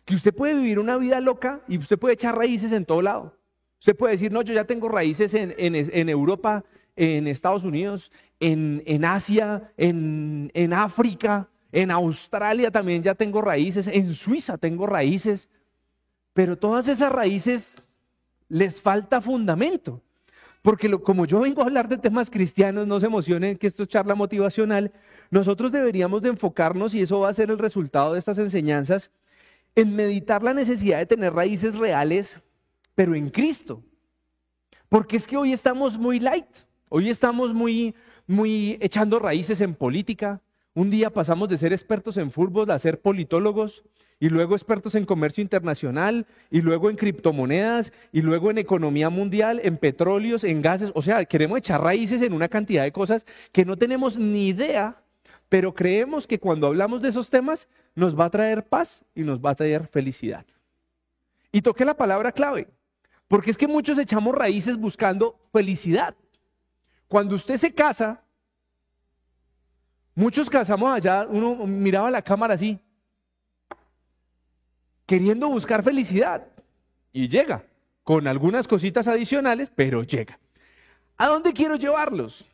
Que 0.06 0.14
usted 0.14 0.34
puede 0.34 0.54
vivir 0.54 0.78
una 0.78 0.98
vida 0.98 1.20
loca 1.20 1.62
y 1.68 1.80
usted 1.80 1.98
puede 1.98 2.14
echar 2.14 2.38
raíces 2.38 2.72
en 2.72 2.86
todo 2.86 3.02
lado. 3.02 3.36
Usted 3.80 3.96
puede 3.96 4.14
decir, 4.14 4.32
no, 4.32 4.44
yo 4.44 4.54
ya 4.54 4.66
tengo 4.66 4.88
raíces 4.88 5.34
en 5.34 6.10
Europa, 6.10 6.64
en 6.96 7.28
Estados 7.28 7.64
Unidos, 7.64 8.12
en, 8.40 9.06
Asia, 9.06 9.72
en, 9.78 10.52
en 10.54 10.74
África, 10.74 11.50
en 11.72 11.90
Australia 11.90 12.70
también 12.70 13.02
ya 13.02 13.16
tengo 13.16 13.42
raíces, 13.42 13.88
en 13.88 14.14
Suiza 14.14 14.58
tengo 14.58 14.86
raíces, 14.86 15.50
pero 16.34 16.58
todas 16.58 16.88
esas 16.88 17.12
raíces 17.12 17.82
les 18.48 18.82
falta 18.82 19.22
fundamento. 19.22 20.02
Porque 20.62 20.90
como 21.02 21.26
yo 21.26 21.40
vengo 21.42 21.62
a 21.62 21.66
hablar 21.66 21.90
de 21.90 21.98
temas 21.98 22.30
cristianos, 22.30 22.88
no 22.88 23.00
se 23.00 23.08
emocionen 23.08 23.58
que 23.58 23.68
esto 23.68 23.84
es 23.84 23.90
charla 23.90 24.16
motivacional, 24.16 24.94
nosotros 25.30 25.72
deberíamos 25.72 26.22
de 26.22 26.30
enfocarnos, 26.30 26.94
y 26.94 27.02
eso 27.02 27.20
va 27.20 27.30
a 27.30 27.34
ser 27.34 27.50
el 27.50 27.60
resultado 27.60 28.14
de 28.14 28.20
estas 28.20 28.38
enseñanzas, 28.38 29.12
en 29.76 29.96
meditar 29.96 30.44
la 30.44 30.54
necesidad 30.54 31.00
de 31.00 31.06
tener 31.06 31.34
raíces 31.34 31.76
reales, 31.76 32.40
pero 32.96 33.16
en 33.16 33.30
Cristo. 33.30 33.84
Porque 34.88 35.18
es 35.18 35.26
que 35.26 35.36
hoy 35.36 35.52
estamos 35.52 35.98
muy 35.98 36.20
light, 36.20 36.46
hoy 36.96 37.10
estamos 37.10 37.56
muy, 37.56 37.96
muy 38.28 38.78
echando 38.80 39.18
raíces 39.18 39.62
en 39.62 39.74
política. 39.74 40.42
Un 40.76 40.92
día 40.92 41.10
pasamos 41.10 41.50
de 41.50 41.58
ser 41.58 41.74
expertos 41.74 42.18
en 42.18 42.30
fútbol 42.30 42.70
a 42.70 42.78
ser 42.78 43.02
politólogos 43.02 43.84
y 44.20 44.30
luego 44.30 44.54
expertos 44.54 44.94
en 44.94 45.06
comercio 45.06 45.42
internacional 45.42 46.28
y 46.52 46.62
luego 46.62 46.92
en 46.92 46.96
criptomonedas 46.96 47.92
y 48.12 48.22
luego 48.22 48.52
en 48.52 48.60
economía 48.60 49.10
mundial, 49.10 49.60
en 49.64 49.78
petróleos, 49.78 50.44
en 50.44 50.62
gases. 50.62 50.92
O 50.94 51.02
sea, 51.02 51.26
queremos 51.26 51.58
echar 51.58 51.82
raíces 51.82 52.22
en 52.22 52.32
una 52.32 52.48
cantidad 52.48 52.84
de 52.84 52.92
cosas 52.92 53.26
que 53.52 53.66
no 53.66 53.76
tenemos 53.76 54.20
ni 54.20 54.50
idea, 54.50 55.02
pero 55.50 55.74
creemos 55.74 56.28
que 56.28 56.38
cuando 56.38 56.68
hablamos 56.68 57.02
de 57.02 57.10
esos 57.10 57.32
temas 57.32 57.68
nos 57.96 58.18
va 58.18 58.26
a 58.26 58.30
traer 58.30 58.68
paz 58.68 59.04
y 59.16 59.24
nos 59.24 59.40
va 59.40 59.50
a 59.50 59.56
traer 59.56 59.88
felicidad. 59.88 60.46
Y 61.52 61.64
toqué 61.64 61.86
la 61.86 61.98
palabra 61.98 62.32
clave, 62.32 62.68
porque 63.28 63.50
es 63.50 63.58
que 63.58 63.68
muchos 63.68 63.98
echamos 63.98 64.36
raíces 64.36 64.78
buscando 64.78 65.40
felicidad. 65.52 66.16
Cuando 67.14 67.36
usted 67.36 67.58
se 67.58 67.72
casa, 67.72 68.24
muchos 70.16 70.50
casamos 70.50 70.92
allá, 70.92 71.28
uno 71.30 71.54
miraba 71.68 72.10
la 72.10 72.24
cámara 72.24 72.56
así, 72.56 72.80
queriendo 75.06 75.48
buscar 75.48 75.84
felicidad. 75.84 76.48
Y 77.12 77.28
llega, 77.28 77.68
con 78.04 78.28
algunas 78.28 78.68
cositas 78.68 79.08
adicionales, 79.08 79.72
pero 79.76 80.02
llega. 80.02 80.40
¿A 81.16 81.28
dónde 81.28 81.54
quiero 81.54 81.76
llevarlos? 81.76 82.48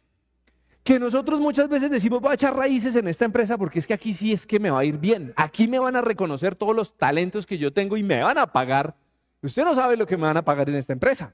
que 0.84 1.00
nosotros 1.00 1.40
muchas 1.40 1.70
veces 1.70 1.90
decimos, 1.90 2.20
voy 2.20 2.32
a 2.32 2.34
echar 2.34 2.54
raíces 2.54 2.98
en 2.98 3.08
esta 3.08 3.24
empresa 3.24 3.58
porque 3.58 3.80
es 3.80 3.88
que 3.88 3.94
aquí 3.94 4.14
sí 4.14 4.34
es 4.34 4.46
que 4.46 4.60
me 4.60 4.72
va 4.72 4.80
a 4.80 4.84
ir 4.86 4.98
bien. 4.98 5.32
Aquí 5.38 5.70
me 5.70 5.80
van 5.80 5.96
a 5.96 6.02
reconocer 6.02 6.56
todos 6.56 6.76
los 6.76 6.98
talentos 6.98 7.46
que 7.46 7.58
yo 7.58 7.72
tengo 7.72 7.96
y 7.96 8.04
me 8.04 8.22
van 8.22 8.38
a 8.38 8.48
pagar. 8.48 8.94
Usted 9.42 9.64
no 9.64 9.74
sabe 9.74 9.96
lo 9.96 10.06
que 10.06 10.18
me 10.18 10.24
van 10.24 10.36
a 10.36 10.44
pagar 10.44 10.68
en 10.68 10.76
esta 10.76 10.92
empresa. 10.92 11.34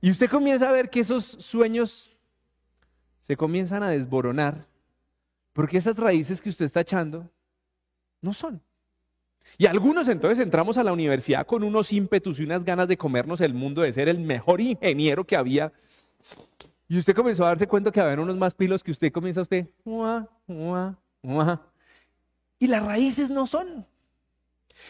Y 0.00 0.10
usted 0.10 0.30
comienza 0.30 0.68
a 0.68 0.72
ver 0.72 0.90
que 0.90 1.00
esos 1.00 1.24
sueños 1.24 2.16
se 3.20 3.36
comienzan 3.36 3.82
a 3.82 3.90
desboronar 3.90 4.66
porque 5.52 5.78
esas 5.78 5.98
raíces 5.98 6.40
que 6.40 6.48
usted 6.48 6.64
está 6.64 6.80
echando 6.80 7.28
no 8.20 8.32
son. 8.32 8.62
Y 9.56 9.66
algunos 9.66 10.06
entonces 10.08 10.38
entramos 10.38 10.78
a 10.78 10.84
la 10.84 10.92
universidad 10.92 11.44
con 11.44 11.64
unos 11.64 11.92
ímpetus 11.92 12.38
y 12.38 12.44
unas 12.44 12.64
ganas 12.64 12.86
de 12.86 12.96
comernos 12.96 13.40
el 13.40 13.54
mundo, 13.54 13.82
de 13.82 13.92
ser 13.92 14.08
el 14.08 14.20
mejor 14.20 14.60
ingeniero 14.60 15.24
que 15.24 15.34
había. 15.34 15.72
Y 16.88 16.96
usted 16.96 17.14
comenzó 17.14 17.44
a 17.44 17.48
darse 17.48 17.66
cuenta 17.66 17.90
que 17.90 18.00
había 18.00 18.22
unos 18.22 18.36
más 18.36 18.54
pilos 18.54 18.84
que 18.84 18.92
usted 18.92 19.10
comienza 19.10 19.42
usted. 19.42 19.66
Y 22.60 22.66
las 22.68 22.84
raíces 22.84 23.30
no 23.30 23.46
son. 23.46 23.84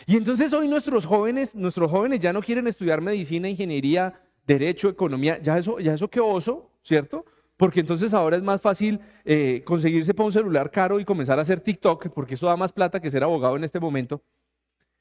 Y 0.07 0.17
entonces 0.17 0.53
hoy 0.53 0.69
nuestros 0.69 1.07
jóvenes, 1.07 1.55
nuestros 1.55 1.91
jóvenes 1.91 2.21
ya 2.21 2.33
no 2.33 2.43
quieren 2.43 2.67
estudiar 2.67 3.01
medicina, 3.01 3.49
ingeniería, 3.49 4.21
derecho, 4.49 4.89
economía, 4.89 5.39
ya 5.43 5.59
eso, 5.59 5.79
ya 5.79 5.93
eso 5.93 6.09
qué 6.09 6.21
oso, 6.21 6.71
¿cierto? 6.83 7.27
Porque 7.59 7.81
entonces 7.81 8.15
ahora 8.15 8.37
es 8.37 8.43
más 8.43 8.61
fácil 8.61 8.99
eh, 9.25 9.63
conseguirse 9.65 10.15
para 10.15 10.27
un 10.27 10.33
celular 10.33 10.71
caro 10.71 10.99
y 10.99 11.05
comenzar 11.05 11.39
a 11.39 11.43
hacer 11.43 11.61
TikTok, 11.61 12.09
porque 12.15 12.35
eso 12.35 12.47
da 12.47 12.57
más 12.57 12.73
plata 12.73 12.99
que 12.99 13.11
ser 13.11 13.23
abogado 13.23 13.57
en 13.57 13.65
este 13.65 13.79
momento. 13.79 14.23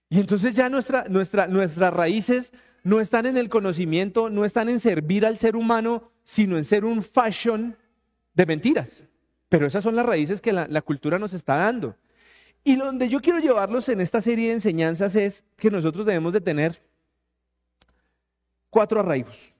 Y 0.10 0.20
entonces 0.20 0.54
ya 0.54 0.70
nuestra, 0.70 1.06
nuestra, 1.10 1.48
nuestras 1.48 1.94
raíces 1.94 2.52
no 2.84 3.00
están 3.00 3.26
en 3.26 3.38
el 3.38 3.48
conocimiento, 3.48 4.30
no 4.30 4.44
están 4.44 4.68
en 4.68 4.80
servir 4.80 5.26
al 5.26 5.38
ser 5.38 5.56
humano, 5.56 6.12
sino 6.26 6.58
en 6.58 6.66
ser 6.66 6.84
un 6.84 7.02
fashion 7.02 7.78
de 8.34 8.46
mentiras. 8.46 9.04
Pero 9.48 9.66
esas 9.66 9.82
son 9.82 9.96
las 9.96 10.06
raíces 10.06 10.42
que 10.42 10.52
la, 10.52 10.68
la 10.68 10.82
cultura 10.82 11.20
nos 11.20 11.34
está 11.34 11.56
dando. 11.56 11.96
Y 12.66 12.76
donde 12.76 13.08
yo 13.08 13.22
quiero 13.22 13.40
llevarlos 13.40 13.88
en 13.88 14.02
esta 14.02 14.20
serie 14.20 14.48
de 14.48 14.56
enseñanzas 14.56 15.16
es 15.16 15.46
que 15.56 15.72
nosotros 15.72 16.06
debemos 16.06 16.34
de 16.34 16.42
tener 16.42 16.82
cuatro 18.70 19.00
arraigos. 19.00 19.54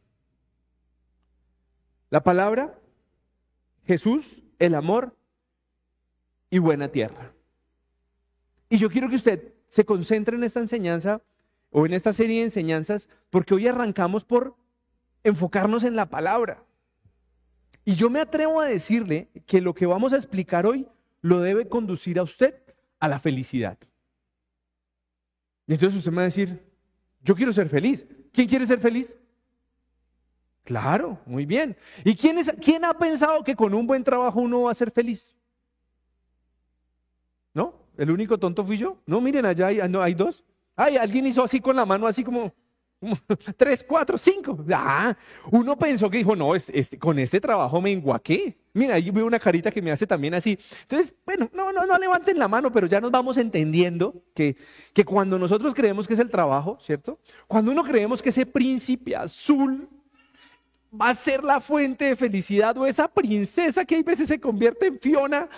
La 2.10 2.24
palabra, 2.24 2.80
Jesús, 3.86 4.44
el 4.60 4.76
amor 4.76 5.16
y 6.50 6.60
buena 6.60 6.90
tierra. 6.90 7.34
Y 8.70 8.78
yo 8.78 8.90
quiero 8.90 9.10
que 9.10 9.16
usted 9.16 9.54
se 9.68 9.86
concentre 9.86 10.38
en 10.38 10.44
esta 10.44 10.60
enseñanza 10.60 11.22
o 11.72 11.86
en 11.86 11.94
esta 11.94 12.14
serie 12.14 12.40
de 12.40 12.46
enseñanzas 12.46 13.10
porque 13.30 13.54
hoy 13.54 13.68
arrancamos 13.68 14.24
por 14.24 14.56
enfocarnos 15.24 15.84
en 15.84 15.96
la 15.96 16.10
palabra. 16.10 16.64
Y 17.84 17.96
yo 17.96 18.10
me 18.10 18.20
atrevo 18.20 18.60
a 18.60 18.66
decirle 18.66 19.30
que 19.46 19.62
lo 19.62 19.74
que 19.74 19.86
vamos 19.86 20.14
a 20.14 20.18
explicar 20.18 20.66
hoy 20.66 20.88
lo 21.22 21.40
debe 21.40 21.68
conducir 21.68 22.20
a 22.20 22.24
usted 22.24 22.56
a 23.00 23.08
la 23.08 23.20
felicidad. 23.20 23.78
Y 25.68 25.74
entonces 25.74 26.00
usted 26.00 26.12
me 26.12 26.18
va 26.18 26.22
a 26.24 26.26
decir, 26.26 26.64
yo 27.24 27.36
quiero 27.36 27.54
ser 27.54 27.70
feliz. 27.70 28.06
¿Quién 28.38 28.48
quiere 28.48 28.68
ser 28.68 28.80
feliz? 28.80 29.18
Claro, 30.64 31.18
muy 31.26 31.48
bien. 31.48 31.76
¿Y 32.06 32.16
quién, 32.16 32.38
es, 32.38 32.54
quién 32.62 32.86
ha 32.86 32.94
pensado 32.94 33.44
que 33.44 33.56
con 33.56 33.74
un 33.74 33.88
buen 33.88 34.04
trabajo 34.04 34.40
uno 34.40 34.62
va 34.62 34.72
a 34.72 34.76
ser 34.76 34.92
feliz? 34.92 35.36
¿No? 37.52 37.74
¿El 37.98 38.12
único 38.12 38.38
tonto 38.38 38.64
fui 38.64 38.78
yo? 38.78 39.00
No, 39.08 39.20
miren, 39.22 39.44
allá 39.44 39.66
hay, 39.66 39.80
no, 39.90 40.04
hay 40.04 40.14
dos. 40.14 40.44
Ay, 40.76 40.98
alguien 40.98 41.26
hizo 41.26 41.44
así 41.44 41.60
con 41.60 41.76
la 41.76 41.84
mano, 41.84 42.06
así 42.06 42.24
como, 42.24 42.54
tres, 43.58 43.84
cuatro, 43.88 44.18
cinco. 44.18 44.58
Ah, 44.74 45.16
uno 45.52 45.78
pensó 45.78 46.10
que 46.10 46.18
dijo, 46.18 46.36
no, 46.36 46.56
este, 46.56 46.98
con 46.98 47.20
este 47.20 47.40
trabajo 47.40 47.80
me 47.82 47.92
enguaqué. 47.92 48.58
Mira, 48.74 48.96
ahí 48.96 49.10
veo 49.12 49.26
una 49.26 49.40
carita 49.40 49.72
que 49.72 49.82
me 49.82 49.92
hace 49.92 50.08
también 50.08 50.34
así. 50.34 50.58
Entonces, 50.82 51.14
bueno, 51.26 51.50
no, 51.54 51.72
no, 51.72 51.86
no 51.86 51.98
levanten 51.98 52.38
la 52.38 52.48
mano, 52.48 52.72
pero 52.72 52.88
ya 52.88 53.02
nos 53.02 53.12
vamos 53.12 53.38
entendiendo 53.38 54.24
que, 54.34 54.56
que 54.94 55.06
cuando 55.06 55.38
nosotros 55.40 55.74
creemos 55.74 56.08
que 56.08 56.14
es 56.14 56.20
el 56.20 56.30
trabajo, 56.30 56.78
¿cierto? 56.82 57.20
Cuando 57.48 57.72
uno 57.72 57.84
creemos 57.84 58.22
que 58.22 58.30
ese 58.30 58.46
príncipe 58.46 59.16
azul 59.16 59.88
va 61.00 61.10
a 61.10 61.16
ser 61.16 61.44
la 61.44 61.60
fuente 61.60 62.06
de 62.06 62.16
felicidad 62.16 62.78
o 62.78 62.86
esa 62.86 63.08
princesa 63.08 63.86
que 63.86 63.96
hay 63.96 64.04
veces 64.04 64.28
se 64.28 64.40
convierte 64.40 64.88
en 64.88 65.00
Fiona, 65.00 65.50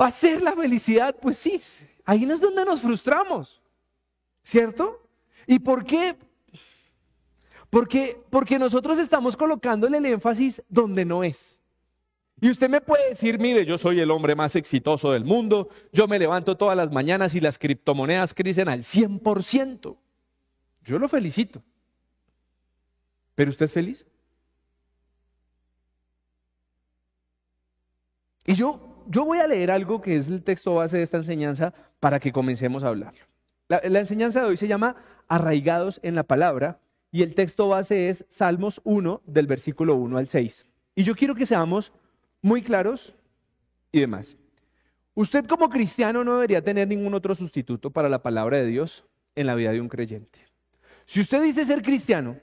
va 0.00 0.06
a 0.06 0.10
ser 0.10 0.42
la 0.42 0.52
felicidad, 0.52 1.16
pues 1.20 1.38
sí, 1.38 1.60
ahí 2.04 2.26
no 2.26 2.34
es 2.34 2.40
donde 2.40 2.64
nos 2.64 2.80
frustramos, 2.80 3.62
¿cierto? 4.42 5.08
¿Y 5.46 5.58
por 5.58 5.84
qué? 5.84 6.16
Porque, 7.72 8.22
porque 8.28 8.58
nosotros 8.58 8.98
estamos 8.98 9.34
colocándole 9.34 9.96
el 9.96 10.04
énfasis 10.04 10.62
donde 10.68 11.06
no 11.06 11.24
es. 11.24 11.58
Y 12.38 12.50
usted 12.50 12.68
me 12.68 12.82
puede 12.82 13.08
decir, 13.08 13.38
mire, 13.38 13.64
yo 13.64 13.78
soy 13.78 13.98
el 13.98 14.10
hombre 14.10 14.34
más 14.34 14.54
exitoso 14.56 15.10
del 15.10 15.24
mundo, 15.24 15.70
yo 15.90 16.06
me 16.06 16.18
levanto 16.18 16.54
todas 16.58 16.76
las 16.76 16.92
mañanas 16.92 17.34
y 17.34 17.40
las 17.40 17.58
criptomonedas 17.58 18.34
crecen 18.34 18.68
al 18.68 18.80
100%. 18.80 19.96
Yo 20.84 20.98
lo 20.98 21.08
felicito. 21.08 21.62
¿Pero 23.34 23.48
usted 23.48 23.64
es 23.64 23.72
feliz? 23.72 24.06
Y 28.44 28.52
yo, 28.52 29.02
yo 29.06 29.24
voy 29.24 29.38
a 29.38 29.46
leer 29.46 29.70
algo 29.70 30.02
que 30.02 30.16
es 30.16 30.28
el 30.28 30.42
texto 30.42 30.74
base 30.74 30.98
de 30.98 31.04
esta 31.04 31.16
enseñanza 31.16 31.72
para 32.00 32.20
que 32.20 32.32
comencemos 32.32 32.82
a 32.82 32.88
hablarlo. 32.88 33.24
La, 33.68 33.80
la 33.82 34.00
enseñanza 34.00 34.42
de 34.42 34.50
hoy 34.50 34.58
se 34.58 34.68
llama 34.68 34.96
Arraigados 35.26 36.00
en 36.02 36.14
la 36.14 36.24
Palabra 36.24 36.81
y 37.12 37.22
el 37.22 37.34
texto 37.34 37.68
base 37.68 38.08
es 38.08 38.24
Salmos 38.30 38.80
1 38.84 39.20
del 39.26 39.46
versículo 39.46 39.94
1 39.96 40.16
al 40.16 40.26
6. 40.26 40.66
Y 40.94 41.04
yo 41.04 41.14
quiero 41.14 41.34
que 41.34 41.46
seamos 41.46 41.92
muy 42.40 42.62
claros 42.62 43.14
y 43.92 44.00
demás. 44.00 44.36
Usted 45.14 45.44
como 45.44 45.68
cristiano 45.68 46.24
no 46.24 46.34
debería 46.34 46.64
tener 46.64 46.88
ningún 46.88 47.12
otro 47.12 47.34
sustituto 47.34 47.90
para 47.90 48.08
la 48.08 48.22
palabra 48.22 48.56
de 48.56 48.66
Dios 48.66 49.04
en 49.34 49.46
la 49.46 49.54
vida 49.54 49.72
de 49.72 49.80
un 49.82 49.90
creyente. 49.90 50.40
Si 51.04 51.20
usted 51.20 51.42
dice 51.42 51.66
ser 51.66 51.82
cristiano, 51.82 52.40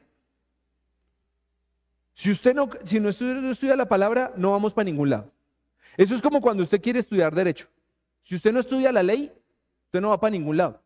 si 2.13 2.29
usted 2.29 2.53
no, 2.53 2.69
si 2.85 2.97
estudia 2.97 3.75
la 3.75 3.89
palabra, 3.89 4.33
no 4.37 4.51
vamos 4.51 4.73
para 4.73 4.85
ningún 4.85 5.09
lado. 5.09 5.31
Eso 5.97 6.15
es 6.15 6.21
como 6.21 6.41
cuando 6.41 6.61
usted 6.61 6.79
quiere 6.79 6.99
estudiar 6.99 7.33
derecho. 7.33 7.67
Si 8.21 8.35
usted 8.35 8.53
no 8.53 8.59
estudia 8.59 8.91
la 8.91 9.01
ley, 9.01 9.31
usted 9.85 9.99
no 9.99 10.09
va 10.09 10.19
para 10.19 10.31
ningún 10.31 10.57
lado. 10.57 10.79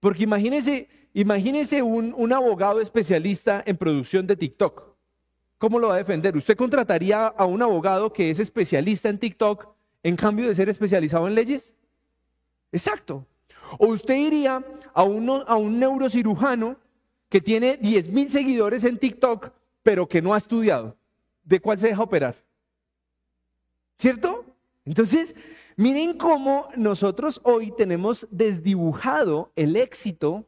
Porque 0.00 0.24
imagínese, 0.24 0.88
imagínese 1.16 1.82
un, 1.82 2.14
un 2.14 2.32
abogado 2.32 2.80
especialista 2.80 3.62
en 3.66 3.76
producción 3.76 4.26
de 4.26 4.36
TikTok. 4.36 4.82
¿Cómo 5.58 5.78
lo 5.78 5.88
va 5.88 5.94
a 5.94 5.98
defender? 5.98 6.36
¿Usted 6.36 6.56
contrataría 6.56 7.26
a 7.26 7.46
un 7.46 7.62
abogado 7.62 8.12
que 8.12 8.28
es 8.30 8.38
especialista 8.38 9.08
en 9.08 9.18
TikTok 9.18 9.66
en 10.02 10.14
cambio 10.14 10.46
de 10.46 10.54
ser 10.54 10.68
especializado 10.68 11.26
en 11.26 11.34
leyes? 11.34 11.72
Exacto. 12.70 13.24
O 13.78 13.86
usted 13.86 14.14
iría 14.14 14.62
a, 14.94 15.00
a 15.00 15.56
un 15.56 15.78
neurocirujano 15.78 16.76
que 17.30 17.40
tiene 17.40 17.78
10 17.78 18.10
mil 18.10 18.30
seguidores 18.30 18.84
en 18.84 18.98
TikTok, 18.98 19.50
pero 19.82 20.06
que 20.06 20.20
no 20.20 20.34
ha 20.34 20.38
estudiado. 20.38 20.96
¿De 21.42 21.60
cuál 21.60 21.80
se 21.80 21.88
deja 21.88 22.02
operar? 22.02 22.36
¿Cierto? 23.96 24.44
Entonces, 24.84 25.34
miren 25.76 26.18
cómo 26.18 26.68
nosotros 26.76 27.40
hoy 27.42 27.72
tenemos 27.72 28.26
desdibujado 28.30 29.50
el 29.56 29.76
éxito, 29.76 30.46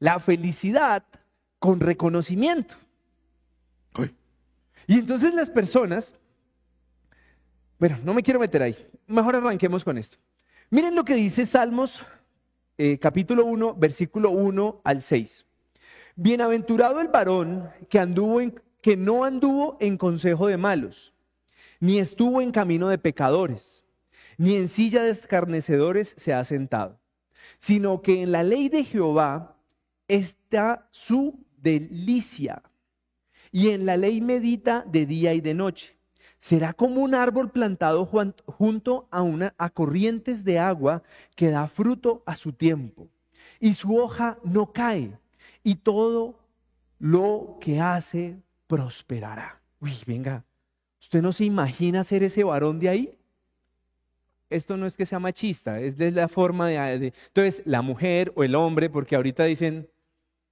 la 0.00 0.18
felicidad 0.18 1.04
con 1.58 1.78
reconocimiento. 1.78 2.76
Y 4.86 4.98
entonces 4.98 5.32
las 5.34 5.48
personas, 5.48 6.16
bueno, 7.78 8.00
no 8.02 8.12
me 8.12 8.24
quiero 8.24 8.40
meter 8.40 8.60
ahí, 8.60 8.76
mejor 9.06 9.36
arranquemos 9.36 9.84
con 9.84 9.96
esto. 9.96 10.16
Miren 10.68 10.96
lo 10.96 11.04
que 11.04 11.14
dice 11.14 11.46
Salmos 11.46 12.02
eh, 12.76 12.98
capítulo 12.98 13.44
1, 13.44 13.76
versículo 13.76 14.30
1 14.30 14.80
al 14.82 15.00
6. 15.00 15.46
Bienaventurado 16.16 17.00
el 17.00 17.06
varón 17.06 17.70
que, 17.88 18.00
anduvo 18.00 18.40
en, 18.40 18.60
que 18.82 18.96
no 18.96 19.22
anduvo 19.22 19.76
en 19.78 19.96
consejo 19.96 20.48
de 20.48 20.56
malos, 20.56 21.12
ni 21.78 22.00
estuvo 22.00 22.40
en 22.40 22.50
camino 22.50 22.88
de 22.88 22.98
pecadores 22.98 23.80
ni 24.40 24.56
en 24.56 24.68
silla 24.68 25.02
de 25.02 25.10
escarnecedores 25.10 26.14
se 26.16 26.32
ha 26.32 26.42
sentado, 26.44 26.98
sino 27.58 28.00
que 28.00 28.22
en 28.22 28.32
la 28.32 28.42
ley 28.42 28.70
de 28.70 28.84
Jehová 28.84 29.59
está 30.10 30.88
su 30.90 31.38
delicia, 31.56 32.62
y 33.52 33.68
en 33.68 33.86
la 33.86 33.96
ley 33.96 34.20
medita 34.20 34.84
de 34.86 35.06
día 35.06 35.34
y 35.34 35.40
de 35.40 35.54
noche. 35.54 35.96
Será 36.38 36.72
como 36.72 37.02
un 37.02 37.14
árbol 37.14 37.50
plantado 37.50 38.04
junto 38.06 39.08
a, 39.10 39.22
una, 39.22 39.54
a 39.58 39.70
corrientes 39.70 40.42
de 40.44 40.58
agua 40.58 41.02
que 41.36 41.50
da 41.50 41.68
fruto 41.68 42.22
a 42.26 42.34
su 42.34 42.52
tiempo, 42.52 43.08
y 43.60 43.74
su 43.74 43.96
hoja 43.96 44.38
no 44.42 44.72
cae, 44.72 45.16
y 45.62 45.76
todo 45.76 46.38
lo 46.98 47.58
que 47.60 47.80
hace 47.80 48.36
prosperará. 48.66 49.60
Uy, 49.80 49.94
venga, 50.06 50.44
¿usted 51.00 51.22
no 51.22 51.32
se 51.32 51.44
imagina 51.44 52.02
ser 52.04 52.22
ese 52.22 52.42
varón 52.42 52.80
de 52.80 52.88
ahí? 52.88 53.20
esto 54.50 54.76
no 54.76 54.86
es 54.86 54.96
que 54.96 55.06
sea 55.06 55.20
machista, 55.20 55.80
es 55.80 55.96
de 55.96 56.10
la 56.10 56.28
forma 56.28 56.66
de, 56.66 57.12
Entonces, 57.28 57.62
la 57.64 57.82
mujer 57.82 58.32
o 58.34 58.42
el 58.42 58.56
hombre, 58.56 58.90
porque 58.90 59.14
ahorita 59.14 59.44
dicen, 59.44 59.88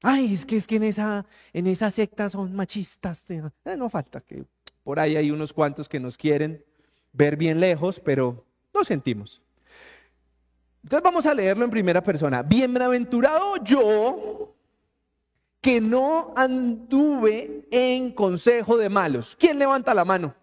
ay, 0.02 0.34
es 0.34 0.46
que 0.46 0.56
es 0.56 0.66
que 0.66 0.76
en 0.76 0.84
esa, 0.84 1.26
en 1.52 1.66
esa 1.66 1.90
secta 1.90 2.30
son 2.30 2.54
machistas. 2.54 3.30
Eh, 3.30 3.42
no 3.76 3.88
falta 3.88 4.20
que 4.20 4.44
por 4.84 4.98
ahí 4.98 5.16
hay 5.16 5.30
unos 5.30 5.52
cuantos 5.52 5.88
que 5.88 6.00
nos 6.00 6.16
quieren. 6.16 6.64
ver 7.12 7.36
bien 7.36 7.58
lejos, 7.58 8.00
pero 8.00 8.44
lo 8.72 8.84
sentimos. 8.84 9.42
Entonces 10.82 11.02
vamos 11.02 11.26
a 11.26 11.34
leerlo 11.34 11.64
en 11.64 11.70
primera 11.70 12.02
persona. 12.02 12.42
Bienaventurado 12.42 13.56
yo 13.64 14.54
que 15.60 15.80
no 15.80 16.32
anduve 16.36 17.66
en 17.70 18.12
consejo 18.12 18.76
de 18.76 18.88
malos. 18.88 19.36
¿Quién 19.38 19.58
levanta 19.58 19.92
la 19.92 20.04
mano? 20.04 20.34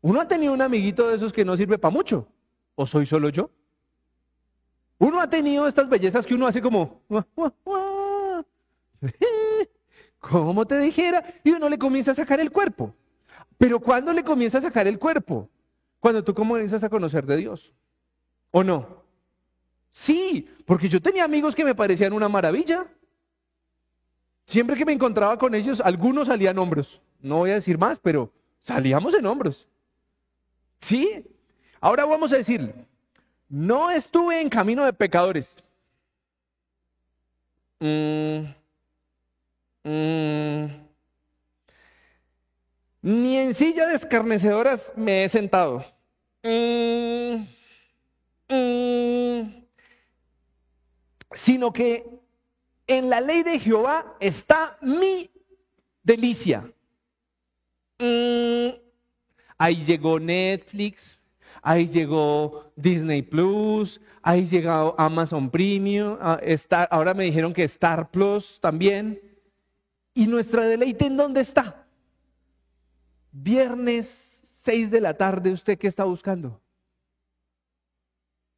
Uno 0.00 0.20
ha 0.20 0.28
tenido 0.28 0.52
un 0.52 0.62
amiguito 0.62 1.08
de 1.08 1.16
esos 1.16 1.32
que 1.32 1.44
no 1.44 1.56
sirve 1.56 1.78
para 1.78 1.92
mucho. 1.92 2.26
¿O 2.74 2.86
soy 2.86 3.06
solo 3.06 3.28
yo? 3.28 3.50
Uno 4.98 5.20
ha 5.20 5.28
tenido 5.28 5.66
estas 5.66 5.88
bellezas 5.88 6.24
que 6.24 6.34
uno 6.34 6.46
hace 6.46 6.62
como, 6.62 7.02
como 10.20 10.66
te 10.66 10.78
dijera, 10.78 11.22
y 11.44 11.50
uno 11.50 11.68
le 11.68 11.78
comienza 11.78 12.12
a 12.12 12.14
sacar 12.14 12.40
el 12.40 12.50
cuerpo. 12.50 12.94
Pero 13.58 13.80
¿cuándo 13.80 14.12
le 14.12 14.24
comienza 14.24 14.58
a 14.58 14.62
sacar 14.62 14.86
el 14.86 14.98
cuerpo? 14.98 15.48
Cuando 16.00 16.22
tú 16.22 16.34
comienzas 16.34 16.82
a 16.84 16.88
conocer 16.88 17.26
de 17.26 17.36
Dios. 17.36 17.72
¿O 18.50 18.62
no? 18.62 19.04
Sí, 19.90 20.48
porque 20.64 20.88
yo 20.88 21.00
tenía 21.00 21.24
amigos 21.24 21.54
que 21.54 21.64
me 21.64 21.74
parecían 21.74 22.12
una 22.12 22.28
maravilla. 22.28 22.86
Siempre 24.46 24.76
que 24.76 24.84
me 24.84 24.92
encontraba 24.92 25.38
con 25.38 25.54
ellos, 25.54 25.80
algunos 25.80 26.28
salían 26.28 26.58
hombros. 26.58 27.00
No 27.20 27.38
voy 27.38 27.50
a 27.50 27.54
decir 27.54 27.78
más, 27.78 27.98
pero 27.98 28.32
salíamos 28.60 29.14
en 29.14 29.26
hombros. 29.26 29.66
Sí. 30.80 31.24
Ahora 31.80 32.04
vamos 32.04 32.32
a 32.32 32.36
decir, 32.36 32.72
no 33.48 33.90
estuve 33.90 34.40
en 34.40 34.48
camino 34.48 34.84
de 34.84 34.92
pecadores. 34.92 35.54
Mm, 37.80 38.46
mm. 39.84 40.86
Ni 43.02 43.36
en 43.36 43.54
silla 43.54 43.86
de 43.86 43.94
escarnecedoras 43.94 44.92
me 44.96 45.24
he 45.24 45.28
sentado. 45.28 45.84
Mm, 46.42 47.44
sino 51.32 51.72
que 51.72 52.04
en 52.86 53.10
la 53.10 53.20
ley 53.20 53.42
de 53.42 53.60
Jehová 53.60 54.16
está 54.20 54.78
mi 54.80 55.30
delicia. 56.02 56.70
Ahí 59.58 59.84
llegó 59.84 60.18
Netflix, 60.18 61.18
ahí 61.66 61.88
llegó 61.88 62.70
Disney 62.76 63.22
Plus, 63.22 64.00
ahí 64.22 64.46
llegó 64.46 64.94
Amazon 64.96 65.50
Premium, 65.50 66.16
ah, 66.20 66.38
ahora 66.92 67.12
me 67.12 67.24
dijeron 67.24 67.52
que 67.52 67.64
Star 67.64 68.08
Plus 68.08 68.60
también. 68.60 69.20
¿Y 70.14 70.28
nuestra 70.28 70.64
deleite 70.64 71.06
en 71.06 71.16
dónde 71.16 71.40
está? 71.40 71.84
Viernes 73.32 74.40
6 74.44 74.92
de 74.92 75.00
la 75.00 75.14
tarde, 75.14 75.50
¿usted 75.50 75.76
qué 75.76 75.88
está 75.88 76.04
buscando? 76.04 76.60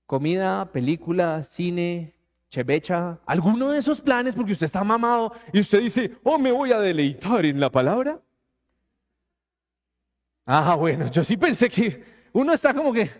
Comida, 0.04 0.70
película, 0.70 1.42
cine, 1.44 2.14
chevecha, 2.50 3.18
alguno 3.24 3.70
de 3.70 3.78
esos 3.78 4.02
planes 4.02 4.34
porque 4.34 4.52
usted 4.52 4.66
está 4.66 4.84
mamado 4.84 5.32
y 5.50 5.60
usted 5.60 5.80
dice, 5.80 6.12
oh, 6.24 6.38
me 6.38 6.52
voy 6.52 6.72
a 6.72 6.78
deleitar 6.78 7.46
en 7.46 7.58
la 7.58 7.70
palabra. 7.70 8.20
Ah, 10.44 10.74
bueno, 10.74 11.10
yo 11.10 11.24
sí 11.24 11.38
pensé 11.38 11.70
que 11.70 12.17
uno 12.32 12.52
está 12.52 12.75
como 12.75 12.92
que 12.92 13.11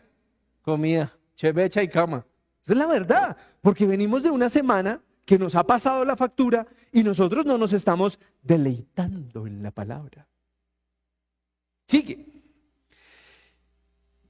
comida, 0.63 1.13
chevecha 1.35 1.83
y 1.83 1.89
cama. 1.89 2.27
Esa 2.63 2.73
es 2.73 2.79
la 2.79 2.87
verdad, 2.87 3.37
porque 3.61 3.87
venimos 3.87 4.23
de 4.23 4.31
una 4.31 4.51
semana 4.51 5.01
que 5.25 5.39
nos 5.39 5.55
ha 5.55 5.65
pasado 5.65 6.05
la 6.05 6.17
factura 6.17 6.67
y 6.93 7.03
nosotros 7.03 7.45
no 7.45 7.59
nos 7.59 7.73
estamos 7.73 8.19
deleitando 8.43 9.47
en 9.47 9.63
la 9.63 9.71
palabra. 9.71 10.27
Sigue. 11.87 12.27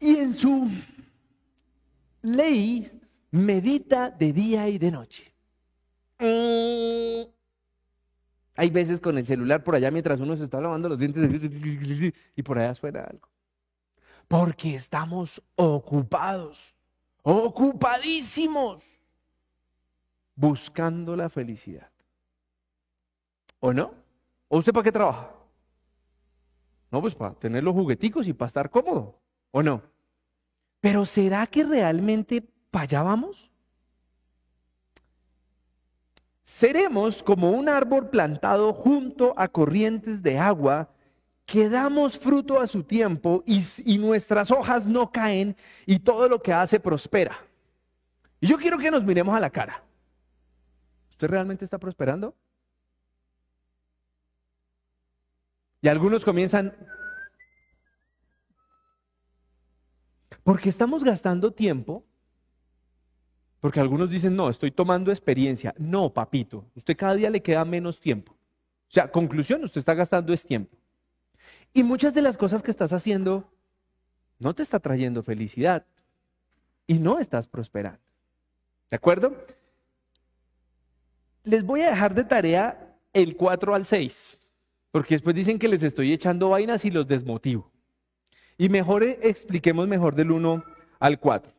Y 0.00 0.16
en 0.16 0.32
su 0.32 0.70
ley 2.23 2.90
medita 3.30 4.11
de 4.11 4.32
día 4.32 4.68
y 4.68 4.78
de 4.78 4.90
noche. 4.90 5.32
Hay 8.56 8.70
veces 8.70 9.00
con 9.00 9.18
el 9.18 9.26
celular 9.26 9.62
por 9.62 9.75
allá 9.75 9.90
mientras 9.90 10.20
uno 10.20 10.37
se 10.37 10.44
está 10.44 10.61
lavando 10.61 10.88
los 10.88 10.99
dientes 10.99 11.28
y 12.35 12.42
por 12.42 12.58
allá 12.58 12.75
suena 12.75 13.02
algo. 13.04 13.28
Porque 14.28 14.75
estamos 14.75 15.42
ocupados, 15.56 16.76
ocupadísimos, 17.23 18.85
buscando 20.36 21.17
la 21.17 21.28
felicidad. 21.28 21.91
¿O 23.58 23.73
no? 23.73 23.93
¿O 24.49 24.58
usted 24.58 24.73
para 24.73 24.84
qué 24.84 24.93
trabaja? 24.93 25.30
No, 26.91 27.00
pues 27.00 27.14
para 27.14 27.34
tener 27.34 27.64
los 27.64 27.75
jugueticos 27.75 28.26
y 28.28 28.32
para 28.32 28.47
estar 28.47 28.71
cómodo. 28.71 29.19
¿O 29.50 29.62
no? 29.62 29.82
Pero 30.80 31.04
¿será 31.04 31.47
que 31.47 31.64
realmente 31.64 32.43
para 32.71 32.84
allá 32.84 33.02
vamos? 33.02 33.50
Seremos 36.45 37.23
como 37.23 37.50
un 37.50 37.69
árbol 37.69 38.08
plantado 38.08 38.73
junto 38.73 39.34
a 39.36 39.49
corrientes 39.49 40.23
de 40.23 40.38
agua 40.38 40.88
que 41.49 41.71
damos 41.71 42.19
fruto 42.19 42.61
a 42.61 42.67
su 42.67 42.82
tiempo 42.82 43.43
y, 43.47 43.97
nuestras 43.97 44.50
hojas 44.50 44.87
no 44.87 45.11
caen 45.11 45.56
y 45.87 45.99
todo 45.99 46.28
lo 46.28 46.43
que 46.43 46.52
hace 46.52 46.78
prospera. 46.78 47.39
Y 48.39 48.49
yo 48.49 48.58
quiero 48.58 48.76
que 48.76 48.91
nos 48.91 49.02
miremos 49.02 49.34
a 49.34 49.41
la 49.41 49.49
cara. 49.49 49.82
¿Usted 51.08 51.26
realmente 51.26 51.65
está 51.65 51.78
prosperando? 51.78 52.37
Y 55.80 55.89
algunos 55.89 56.23
comienzan, 56.23 56.76
porque 60.45 60.69
estamos 60.69 61.02
gastando 61.02 61.50
tiempo 61.50 62.04
porque 63.58 63.80
algunos 63.80 64.11
dicen, 64.11 64.37
no, 64.37 64.50
estoy 64.50 64.71
tomando 64.71 65.11
experiencia. 65.11 65.75
No, 65.78 66.13
papito, 66.13 66.67
usted 66.75 66.95
cada 66.95 67.15
día 67.15 67.30
le 67.30 67.43
queda 67.43 67.65
menos 67.65 67.99
tiempo. 67.99 68.32
O 68.32 68.91
sea, 68.91 69.11
conclusión, 69.11 69.65
usted 69.65 69.78
está 69.78 69.95
gastando 69.95 70.34
es 70.34 70.45
tiempo. 70.45 70.76
Y 71.73 71.83
muchas 71.83 72.15
de 72.15 72.23
las 72.23 72.37
cosas 72.37 72.63
que 72.63 72.71
estás 72.71 72.93
haciendo 72.93 73.50
no 74.39 74.54
te 74.54 74.63
está 74.63 74.78
trayendo 74.78 75.23
felicidad 75.23 75.85
y 76.87 76.99
no 76.99 77.19
estás 77.19 77.47
prosperando. 77.47 78.00
¿De 78.91 78.97
acuerdo? 78.97 79.37
Les 81.45 81.63
voy 81.65 81.83
a 81.83 81.91
dejar 81.91 82.15
de 82.15 82.25
tarea 82.25 82.97
el 83.13 83.37
4 83.37 83.75
al 83.75 83.87
6, 83.87 84.39
porque 84.91 85.15
después 85.15 85.35
dicen 85.35 85.59
que 85.59 85.69
les 85.69 85.83
estoy 85.83 86.13
echando 86.13 86.50
vainas 86.50 86.85
y 86.85 86.91
los 86.91 87.07
desmotivo. 87.07 87.71
Y 88.57 88.69
mejor 88.69 89.02
eh, 89.02 89.19
expliquemos 89.23 89.87
mejor 89.87 90.15
del 90.15 90.31
1 90.31 90.65
al 90.99 91.19
4. 91.19 91.52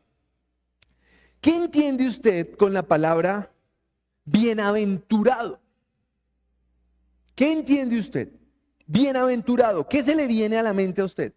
¿Qué 1.40 1.56
entiende 1.56 2.06
usted 2.06 2.54
con 2.56 2.74
la 2.74 2.82
palabra 2.82 3.50
bienaventurado? 4.24 5.60
¿Qué 7.34 7.52
entiende 7.52 7.98
usted? 7.98 8.28
Bienaventurado. 8.90 9.86
¿Qué 9.88 10.02
se 10.02 10.16
le 10.16 10.26
viene 10.26 10.58
a 10.58 10.64
la 10.64 10.72
mente 10.72 11.00
a 11.00 11.04
usted? 11.04 11.32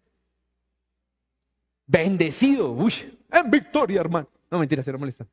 Bendecido. 1.86 2.72
Uy, 2.72 2.92
en 3.30 3.48
victoria, 3.48 4.00
hermano. 4.00 4.26
No, 4.50 4.58
mentira, 4.58 4.82
se 4.82 4.90
lo 4.90 4.98
molesta. 4.98 5.24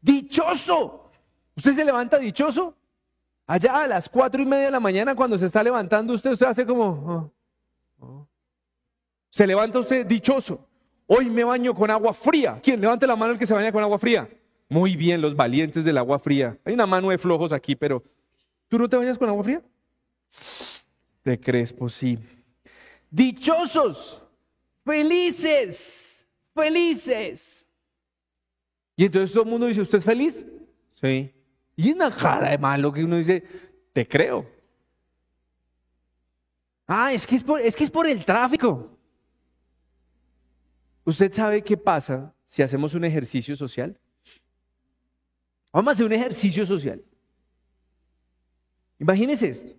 Dichoso. 0.00 1.08
¿Usted 1.56 1.72
se 1.72 1.84
levanta 1.84 2.18
dichoso? 2.18 2.74
Allá 3.46 3.82
a 3.82 3.86
las 3.86 4.08
cuatro 4.08 4.42
y 4.42 4.46
media 4.46 4.64
de 4.66 4.70
la 4.72 4.80
mañana, 4.80 5.14
cuando 5.14 5.38
se 5.38 5.46
está 5.46 5.62
levantando 5.62 6.14
usted, 6.14 6.32
usted 6.32 6.46
hace 6.46 6.66
como... 6.66 7.32
Oh, 8.00 8.04
oh. 8.04 8.28
Se 9.28 9.46
levanta 9.46 9.78
usted 9.78 10.04
dichoso. 10.06 10.66
Hoy 11.06 11.30
me 11.30 11.44
baño 11.44 11.74
con 11.74 11.90
agua 11.92 12.12
fría. 12.12 12.58
¿Quién? 12.60 12.80
Levante 12.80 13.06
la 13.06 13.14
mano 13.14 13.34
el 13.34 13.38
que 13.38 13.46
se 13.46 13.54
baña 13.54 13.70
con 13.70 13.84
agua 13.84 14.00
fría. 14.00 14.28
Muy 14.68 14.96
bien, 14.96 15.20
los 15.20 15.36
valientes 15.36 15.84
del 15.84 15.98
agua 15.98 16.18
fría. 16.18 16.58
Hay 16.64 16.74
una 16.74 16.86
mano 16.86 17.10
de 17.10 17.18
flojos 17.18 17.52
aquí, 17.52 17.76
pero 17.76 18.02
¿tú 18.66 18.80
no 18.80 18.88
te 18.88 18.96
bañas 18.96 19.16
con 19.16 19.28
agua 19.28 19.44
fría? 19.44 19.62
Te 21.22 21.38
crees, 21.38 21.72
pues 21.72 21.94
sí. 21.94 22.18
Dichosos, 23.10 24.22
felices, 24.84 26.26
felices. 26.54 27.66
Y 28.96 29.04
entonces 29.04 29.32
todo 29.32 29.44
el 29.44 29.50
mundo 29.50 29.66
dice, 29.66 29.80
¿usted 29.80 29.98
es 29.98 30.04
feliz? 30.04 30.44
Sí. 31.00 31.32
Y 31.76 31.92
una 31.92 32.10
cara 32.10 32.50
de 32.50 32.58
malo 32.58 32.92
que 32.92 33.04
uno 33.04 33.16
dice, 33.16 33.42
te 33.92 34.06
creo. 34.06 34.46
Ah, 36.86 37.12
es 37.12 37.26
que 37.26 37.36
es 37.36 37.42
por, 37.42 37.60
es 37.60 37.76
que 37.76 37.84
es 37.84 37.90
por 37.90 38.06
el 38.06 38.24
tráfico. 38.24 38.98
¿Usted 41.04 41.32
sabe 41.32 41.62
qué 41.62 41.76
pasa 41.76 42.34
si 42.44 42.62
hacemos 42.62 42.94
un 42.94 43.04
ejercicio 43.04 43.56
social? 43.56 43.98
Vamos 45.72 45.92
a 45.92 45.94
hacer 45.94 46.06
un 46.06 46.12
ejercicio 46.12 46.66
social. 46.66 47.02
Imagínese 48.98 49.48
esto. 49.48 49.72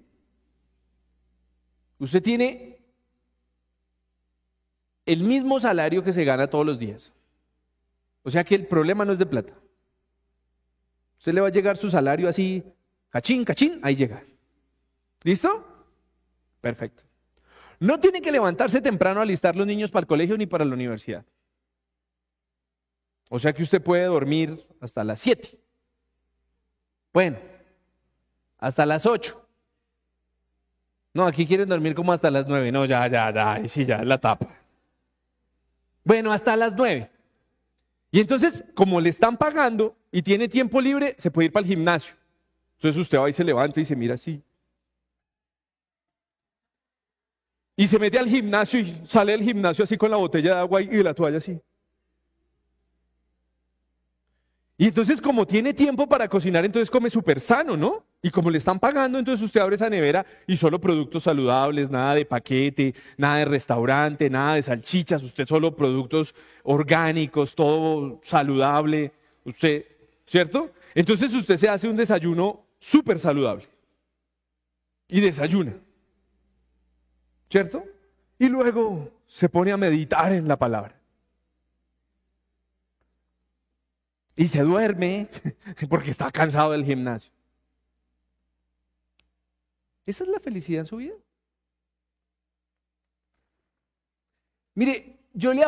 Usted 2.02 2.24
tiene 2.24 2.80
el 5.06 5.22
mismo 5.22 5.60
salario 5.60 6.04
que 6.04 6.12
se 6.12 6.26
gana 6.26 6.48
todos 6.48 6.66
los 6.66 6.80
días. 6.80 7.14
O 8.24 8.32
sea 8.32 8.44
que 8.44 8.56
el 8.56 8.66
problema 8.66 9.06
no 9.06 9.14
es 9.14 9.20
de 9.20 9.28
plata. 9.28 9.54
Usted 11.20 11.32
le 11.32 11.42
va 11.42 11.48
a 11.50 11.52
llegar 11.52 11.78
su 11.78 11.92
salario 11.92 12.28
así, 12.28 12.64
cachín, 13.12 13.46
cachín, 13.46 13.80
ahí 13.84 13.96
llega. 13.96 14.24
¿Listo? 15.22 15.64
Perfecto. 16.60 17.04
no 17.80 18.00
tiene 18.00 18.20
que 18.20 18.32
levantarse 18.32 18.82
temprano 18.82 19.20
a 19.20 19.24
alistar 19.24 19.56
los 19.56 19.68
niños 19.68 19.92
para 19.92 20.02
el 20.02 20.08
colegio 20.08 20.36
ni 20.40 20.48
para 20.48 20.66
la 20.66 20.74
universidad. 20.74 21.24
O 23.30 23.38
sea 23.38 23.54
que 23.54 23.62
usted 23.62 23.82
puede 23.82 24.06
dormir 24.06 24.66
hasta 24.80 25.04
las 25.04 25.20
7. 25.20 25.56
Bueno, 27.14 27.38
hasta 28.58 28.88
las 28.88 29.06
8. 29.06 29.51
No, 31.14 31.26
aquí 31.26 31.46
quieren 31.46 31.68
dormir 31.68 31.94
como 31.94 32.14
hasta 32.14 32.32
las 32.32 32.48
9. 32.48 32.72
No, 32.72 32.86
ya, 32.86 33.08
ya, 33.08 33.32
ya, 33.34 33.68
sí, 33.68 33.86
ya, 33.86 34.04
la 34.04 34.18
tapa. 34.18 34.48
Bueno, 36.04 36.32
hasta 36.32 36.56
las 36.56 36.74
9. 36.76 37.10
Y 38.12 38.20
entonces, 38.20 38.64
como 38.76 39.00
le 39.00 39.10
están 39.10 39.38
pagando 39.38 39.96
y 40.12 40.22
tiene 40.22 40.48
tiempo 40.48 40.82
libre, 40.82 41.16
se 41.18 41.32
puede 41.32 41.48
ir 41.48 41.52
para 41.52 41.64
el 41.66 41.70
gimnasio. 41.70 42.16
Entonces 42.78 43.00
usted 43.02 43.20
va 43.20 43.30
y 43.30 43.34
se 43.34 43.44
levanta 43.44 43.80
y 43.80 43.86
se 43.86 43.96
mira 43.96 44.16
así. 44.16 44.42
Y 47.76 47.88
se 47.88 48.00
mete 48.00 48.20
al 48.20 48.28
gimnasio 48.28 48.80
y 48.80 49.02
sale 49.06 49.32
del 49.32 49.44
gimnasio 49.44 49.84
así 49.84 49.98
con 49.98 50.12
la 50.12 50.18
botella 50.18 50.56
de 50.56 50.60
agua 50.60 50.82
y 50.82 51.04
la 51.04 51.14
toalla 51.14 51.38
así. 51.38 51.60
Y 54.82 54.88
entonces 54.88 55.22
como 55.22 55.46
tiene 55.46 55.76
tiempo 55.76 56.10
para 56.10 56.28
cocinar, 56.28 56.66
entonces 56.66 56.90
come 56.90 57.08
súper 57.12 57.40
sano, 57.40 57.78
¿no? 57.78 58.04
Y 58.20 58.32
como 58.32 58.50
le 58.50 58.58
están 58.58 58.80
pagando, 58.80 59.20
entonces 59.20 59.46
usted 59.46 59.62
abre 59.62 59.76
esa 59.76 59.92
nevera 59.92 60.26
y 60.48 60.58
solo 60.58 60.82
productos 60.82 61.22
saludables, 61.22 61.92
nada 61.92 62.16
de 62.16 62.26
paquete, 62.26 62.96
nada 63.16 63.38
de 63.38 63.46
restaurante, 63.46 64.28
nada 64.28 64.56
de 64.56 64.64
salchichas, 64.64 65.22
usted 65.22 65.46
solo 65.46 65.76
productos 65.76 66.34
orgánicos, 66.64 67.54
todo 67.54 68.22
saludable, 68.24 69.12
usted, 69.44 69.86
¿cierto? 70.26 70.72
Entonces 70.96 71.32
usted 71.32 71.58
se 71.58 71.70
hace 71.70 71.88
un 71.88 71.96
desayuno 71.96 72.66
súper 72.80 73.20
saludable. 73.20 73.68
Y 75.10 75.20
desayuna, 75.20 75.76
¿cierto? 77.52 77.84
Y 78.40 78.50
luego 78.50 79.12
se 79.28 79.48
pone 79.48 79.72
a 79.72 79.78
meditar 79.78 80.34
en 80.34 80.48
la 80.48 80.58
palabra. 80.58 81.01
Y 84.36 84.48
se 84.48 84.62
duerme 84.62 85.30
porque 85.90 86.12
está 86.12 86.32
cansado 86.32 86.72
del 86.72 86.86
gimnasio. 86.86 87.32
Esa 90.06 90.24
es 90.24 90.30
la 90.30 90.40
felicidad 90.40 90.82
en 90.82 90.86
su 90.86 90.98
vida. 90.98 91.14
Mire, 94.74 95.20
yo 95.34 95.54
le, 95.54 95.64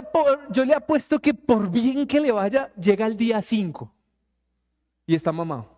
yo 0.49 0.65
le 0.65 0.73
apuesto 0.73 1.19
que 1.19 1.33
por 1.33 1.69
bien 1.69 2.07
que 2.07 2.19
le 2.19 2.31
vaya, 2.31 2.73
llega 2.75 3.05
el 3.05 3.15
día 3.15 3.41
5 3.41 3.93
y 5.05 5.15
está 5.15 5.31
mamado. 5.31 5.69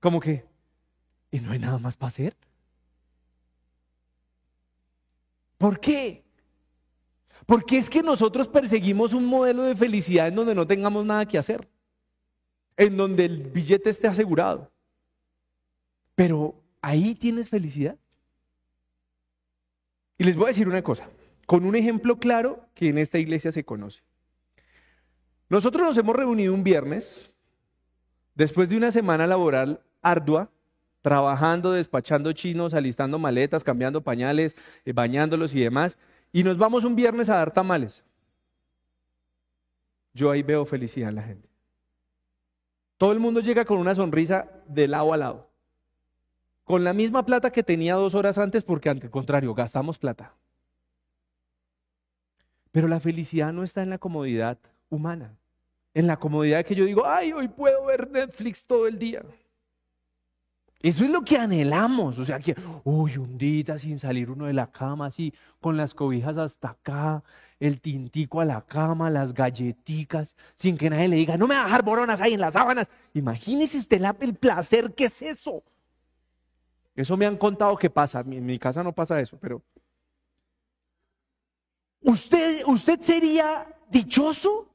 ¿Cómo 0.00 0.20
que? 0.20 0.46
¿Y 1.30 1.40
no 1.40 1.52
hay 1.52 1.58
nada 1.58 1.78
más 1.78 1.96
para 1.96 2.08
hacer? 2.08 2.36
¿Por 5.56 5.80
qué? 5.80 6.24
Porque 7.44 7.78
es 7.78 7.90
que 7.90 8.02
nosotros 8.02 8.46
perseguimos 8.46 9.12
un 9.12 9.24
modelo 9.24 9.64
de 9.64 9.74
felicidad 9.74 10.28
en 10.28 10.36
donde 10.36 10.54
no 10.54 10.66
tengamos 10.66 11.04
nada 11.04 11.26
que 11.26 11.38
hacer 11.38 11.68
en 12.78 12.96
donde 12.96 13.26
el 13.26 13.42
billete 13.42 13.90
esté 13.90 14.06
asegurado. 14.06 14.70
Pero 16.14 16.54
ahí 16.80 17.14
tienes 17.14 17.50
felicidad. 17.50 17.98
Y 20.16 20.24
les 20.24 20.36
voy 20.36 20.46
a 20.46 20.48
decir 20.48 20.66
una 20.66 20.82
cosa, 20.82 21.10
con 21.46 21.64
un 21.64 21.76
ejemplo 21.76 22.18
claro 22.18 22.64
que 22.74 22.88
en 22.88 22.98
esta 22.98 23.18
iglesia 23.18 23.52
se 23.52 23.64
conoce. 23.64 24.00
Nosotros 25.48 25.82
nos 25.82 25.98
hemos 25.98 26.16
reunido 26.16 26.54
un 26.54 26.62
viernes, 26.62 27.30
después 28.34 28.68
de 28.68 28.76
una 28.76 28.92
semana 28.92 29.26
laboral 29.26 29.80
ardua, 30.00 30.50
trabajando, 31.02 31.72
despachando 31.72 32.32
chinos, 32.32 32.74
alistando 32.74 33.18
maletas, 33.18 33.64
cambiando 33.64 34.02
pañales, 34.02 34.56
eh, 34.84 34.92
bañándolos 34.92 35.54
y 35.54 35.60
demás, 35.60 35.96
y 36.32 36.44
nos 36.44 36.58
vamos 36.58 36.84
un 36.84 36.94
viernes 36.94 37.28
a 37.28 37.36
dar 37.36 37.52
tamales. 37.52 38.04
Yo 40.12 40.30
ahí 40.30 40.42
veo 40.42 40.64
felicidad 40.64 41.08
en 41.08 41.14
la 41.14 41.22
gente. 41.22 41.47
Todo 42.98 43.12
el 43.12 43.20
mundo 43.20 43.40
llega 43.40 43.64
con 43.64 43.78
una 43.78 43.94
sonrisa 43.94 44.48
de 44.66 44.88
lado 44.88 45.12
a 45.12 45.16
lado. 45.16 45.48
Con 46.64 46.84
la 46.84 46.92
misma 46.92 47.24
plata 47.24 47.50
que 47.50 47.62
tenía 47.62 47.94
dos 47.94 48.14
horas 48.14 48.36
antes, 48.36 48.64
porque 48.64 48.90
al 48.90 49.08
contrario, 49.08 49.54
gastamos 49.54 49.98
plata. 49.98 50.34
Pero 52.72 52.88
la 52.88 53.00
felicidad 53.00 53.52
no 53.52 53.62
está 53.62 53.82
en 53.82 53.90
la 53.90 53.98
comodidad 53.98 54.58
humana. 54.90 55.34
En 55.94 56.06
la 56.06 56.18
comodidad 56.18 56.64
que 56.64 56.74
yo 56.74 56.84
digo, 56.84 57.06
ay, 57.06 57.32
hoy 57.32 57.48
puedo 57.48 57.86
ver 57.86 58.10
Netflix 58.10 58.66
todo 58.66 58.86
el 58.86 58.98
día. 58.98 59.22
Eso 60.80 61.04
es 61.04 61.10
lo 61.10 61.22
que 61.22 61.38
anhelamos. 61.38 62.18
O 62.18 62.24
sea, 62.24 62.38
que, 62.40 62.54
uy, 62.84 63.16
un 63.16 63.38
sin 63.78 63.98
salir 63.98 64.30
uno 64.30 64.46
de 64.46 64.52
la 64.52 64.70
cama, 64.70 65.06
así, 65.06 65.32
con 65.60 65.76
las 65.76 65.94
cobijas 65.94 66.36
hasta 66.36 66.70
acá, 66.70 67.22
el 67.60 67.80
tintico 67.80 68.40
a 68.40 68.44
la 68.44 68.62
cama, 68.64 69.10
las 69.10 69.34
galletitas, 69.34 70.34
sin 70.54 70.78
que 70.78 70.90
nadie 70.90 71.08
le 71.08 71.16
diga, 71.16 71.36
no 71.36 71.46
me 71.46 71.54
va 71.54 71.62
a 71.62 71.64
dejar 71.64 71.84
boronas 71.84 72.20
ahí 72.20 72.34
en 72.34 72.40
las 72.40 72.52
sábanas. 72.54 72.88
Imagínese 73.14 73.78
usted 73.78 74.02
el 74.20 74.34
placer 74.34 74.94
que 74.94 75.06
es 75.06 75.22
eso. 75.22 75.62
Eso 76.94 77.16
me 77.16 77.26
han 77.26 77.36
contado 77.36 77.76
que 77.76 77.90
pasa. 77.90 78.20
En 78.20 78.44
mi 78.44 78.58
casa 78.58 78.82
no 78.82 78.92
pasa 78.92 79.20
eso, 79.20 79.38
pero. 79.38 79.62
¿Usted, 82.00 82.62
usted 82.66 83.00
sería 83.00 83.66
dichoso? 83.88 84.68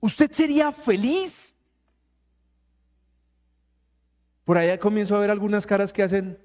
¿Usted 0.00 0.30
sería 0.32 0.72
feliz? 0.72 1.54
Por 4.44 4.58
allá 4.58 4.78
comienzo 4.78 5.16
a 5.16 5.20
ver 5.20 5.30
algunas 5.30 5.66
caras 5.66 5.92
que 5.92 6.02
hacen. 6.02 6.38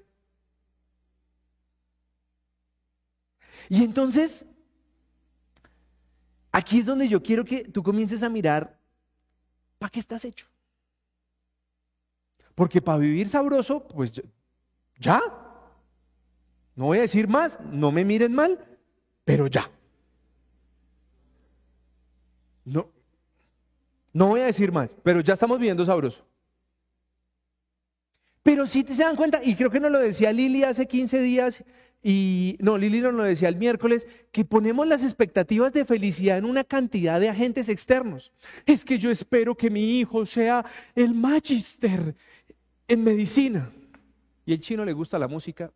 Y 3.68 3.84
entonces, 3.84 4.46
Aquí 6.52 6.80
es 6.80 6.86
donde 6.86 7.08
yo 7.08 7.22
quiero 7.22 7.44
que 7.44 7.64
tú 7.64 7.82
comiences 7.82 8.22
a 8.22 8.28
mirar, 8.28 8.76
¿para 9.78 9.90
qué 9.90 10.00
estás 10.00 10.24
hecho? 10.24 10.46
Porque 12.54 12.82
para 12.82 12.98
vivir 12.98 13.28
sabroso, 13.28 13.86
pues 13.86 14.12
ya. 14.98 15.20
No 16.74 16.86
voy 16.86 16.98
a 16.98 17.02
decir 17.02 17.28
más, 17.28 17.60
no 17.60 17.92
me 17.92 18.04
miren 18.04 18.34
mal, 18.34 18.58
pero 19.24 19.46
ya. 19.46 19.70
No, 22.64 22.90
no 24.12 24.26
voy 24.28 24.40
a 24.40 24.46
decir 24.46 24.72
más, 24.72 24.94
pero 25.02 25.20
ya 25.20 25.34
estamos 25.34 25.58
viviendo 25.58 25.84
sabroso. 25.84 26.24
Pero 28.42 28.66
si 28.66 28.82
te 28.82 28.94
se 28.94 29.02
dan 29.02 29.16
cuenta, 29.16 29.42
y 29.44 29.54
creo 29.54 29.70
que 29.70 29.80
nos 29.80 29.92
lo 29.92 29.98
decía 29.98 30.32
Lili 30.32 30.64
hace 30.64 30.86
15 30.86 31.20
días, 31.20 31.62
y 32.02 32.56
no, 32.60 32.78
Lili 32.78 33.00
nos 33.00 33.12
lo 33.12 33.24
decía 33.24 33.48
el 33.48 33.56
miércoles, 33.56 34.06
que 34.32 34.44
ponemos 34.44 34.86
las 34.86 35.02
expectativas 35.02 35.72
de 35.72 35.84
felicidad 35.84 36.38
en 36.38 36.46
una 36.46 36.64
cantidad 36.64 37.20
de 37.20 37.28
agentes 37.28 37.68
externos. 37.68 38.32
Es 38.64 38.84
que 38.84 38.98
yo 38.98 39.10
espero 39.10 39.54
que 39.54 39.68
mi 39.68 39.98
hijo 39.98 40.24
sea 40.24 40.64
el 40.94 41.12
magister 41.14 42.14
en 42.88 43.04
medicina. 43.04 43.70
Y 44.46 44.54
el 44.54 44.60
chino 44.60 44.84
le 44.84 44.94
gusta 44.94 45.18
la 45.18 45.28
música. 45.28 45.70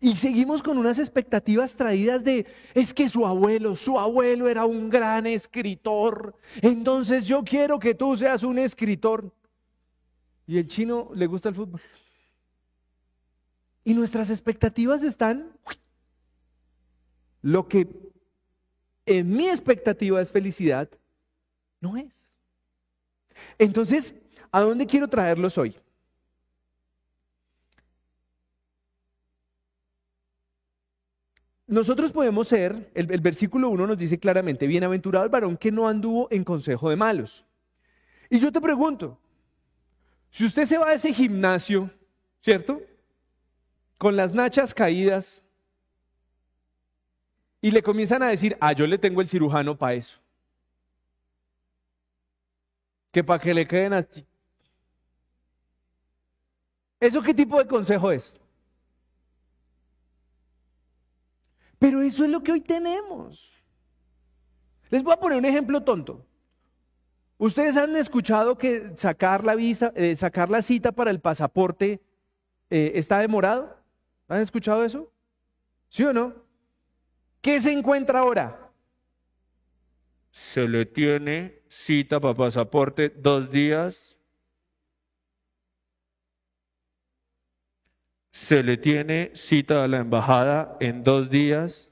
Y 0.00 0.16
seguimos 0.16 0.64
con 0.64 0.78
unas 0.78 0.98
expectativas 0.98 1.76
traídas 1.76 2.24
de, 2.24 2.44
es 2.74 2.92
que 2.92 3.08
su 3.08 3.24
abuelo, 3.24 3.76
su 3.76 4.00
abuelo 4.00 4.48
era 4.48 4.64
un 4.64 4.90
gran 4.90 5.28
escritor. 5.28 6.34
Entonces 6.60 7.24
yo 7.28 7.44
quiero 7.44 7.78
que 7.78 7.94
tú 7.94 8.16
seas 8.16 8.42
un 8.42 8.58
escritor. 8.58 9.32
Y 10.48 10.58
el 10.58 10.66
chino 10.66 11.10
le 11.14 11.28
gusta 11.28 11.48
el 11.50 11.54
fútbol. 11.54 11.80
Y 13.84 13.94
nuestras 13.94 14.30
expectativas 14.30 15.02
están 15.02 15.52
lo 17.42 17.68
que 17.68 17.88
en 19.06 19.30
mi 19.30 19.48
expectativa 19.48 20.20
es 20.20 20.30
felicidad, 20.30 20.88
no 21.80 21.96
es. 21.96 22.24
Entonces, 23.58 24.14
¿a 24.50 24.60
dónde 24.60 24.86
quiero 24.86 25.08
traerlos 25.08 25.58
hoy? 25.58 25.76
Nosotros 31.66 32.12
podemos 32.12 32.48
ser, 32.48 32.90
el, 32.94 33.20
versículo 33.20 33.70
1 33.70 33.86
nos 33.86 33.98
dice 33.98 34.18
claramente, 34.18 34.66
bienaventurado 34.66 35.24
el 35.24 35.30
varón 35.30 35.56
que 35.56 35.72
no 35.72 35.88
anduvo 35.88 36.28
en 36.30 36.44
consejo 36.44 36.90
de 36.90 36.96
malos. 36.96 37.46
Y 38.28 38.38
yo 38.38 38.52
te 38.52 38.60
pregunto, 38.60 39.18
si 40.30 40.44
usted 40.44 40.66
se 40.66 40.76
va 40.76 40.88
a 40.88 40.94
ese 40.94 41.14
gimnasio, 41.14 41.90
¿cierto? 42.40 42.82
Con 44.02 44.16
las 44.16 44.34
nachas 44.34 44.74
caídas 44.74 45.44
y 47.60 47.70
le 47.70 47.84
comienzan 47.84 48.20
a 48.24 48.30
decir, 48.30 48.56
ah, 48.60 48.72
yo 48.72 48.84
le 48.84 48.98
tengo 48.98 49.20
el 49.20 49.28
cirujano 49.28 49.78
para 49.78 49.94
eso. 49.94 50.18
Que 53.12 53.22
para 53.22 53.40
que 53.40 53.54
le 53.54 53.64
queden 53.64 53.92
así. 53.92 54.26
¿Eso 56.98 57.22
qué 57.22 57.32
tipo 57.32 57.56
de 57.60 57.68
consejo 57.68 58.10
es? 58.10 58.34
Pero 61.78 62.02
eso 62.02 62.24
es 62.24 62.30
lo 62.32 62.42
que 62.42 62.50
hoy 62.50 62.60
tenemos. 62.60 63.52
Les 64.90 65.00
voy 65.04 65.12
a 65.12 65.20
poner 65.20 65.38
un 65.38 65.44
ejemplo 65.44 65.80
tonto. 65.80 66.26
Ustedes 67.38 67.76
han 67.76 67.94
escuchado 67.94 68.58
que 68.58 68.94
sacar 68.96 69.44
la 69.44 69.54
visa, 69.54 69.92
eh, 69.94 70.16
sacar 70.16 70.50
la 70.50 70.60
cita 70.60 70.90
para 70.90 71.12
el 71.12 71.20
pasaporte 71.20 72.02
eh, 72.68 72.90
está 72.96 73.20
demorado. 73.20 73.80
¿Han 74.32 74.40
escuchado 74.40 74.82
eso? 74.82 75.12
¿Sí 75.90 76.02
o 76.04 76.12
no? 76.14 76.32
¿Qué 77.42 77.60
se 77.60 77.70
encuentra 77.70 78.20
ahora? 78.20 78.72
Se 80.30 80.66
le 80.66 80.86
tiene 80.86 81.60
cita 81.68 82.18
para 82.18 82.32
pasaporte 82.32 83.10
dos 83.10 83.50
días. 83.50 84.16
Se 88.30 88.62
le 88.62 88.78
tiene 88.78 89.32
cita 89.34 89.84
a 89.84 89.88
la 89.88 89.98
embajada 89.98 90.78
en 90.80 91.04
dos 91.04 91.28
días. 91.28 91.90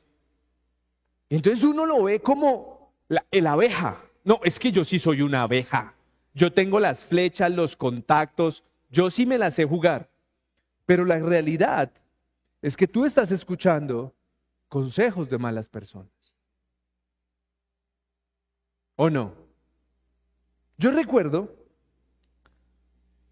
Entonces 1.28 1.62
uno 1.62 1.84
lo 1.84 2.04
ve 2.04 2.20
como 2.20 2.94
la, 3.08 3.22
el 3.30 3.46
abeja. 3.46 4.02
No, 4.24 4.40
es 4.44 4.58
que 4.58 4.72
yo 4.72 4.82
sí 4.86 4.98
soy 4.98 5.20
una 5.20 5.42
abeja. 5.42 5.92
Yo 6.32 6.50
tengo 6.50 6.80
las 6.80 7.04
flechas, 7.04 7.52
los 7.52 7.76
contactos, 7.76 8.64
yo 8.90 9.10
sí 9.10 9.26
me 9.26 9.36
las 9.36 9.56
sé 9.56 9.66
jugar. 9.66 10.08
Pero 10.86 11.04
la 11.04 11.18
realidad 11.18 11.92
es 12.62 12.76
que 12.76 12.86
tú 12.86 13.04
estás 13.04 13.30
escuchando 13.30 14.14
consejos 14.68 15.28
de 15.28 15.38
malas 15.38 15.68
personas. 15.68 16.12
¿O 18.96 19.08
no? 19.08 19.34
Yo 20.76 20.90
recuerdo 20.90 21.54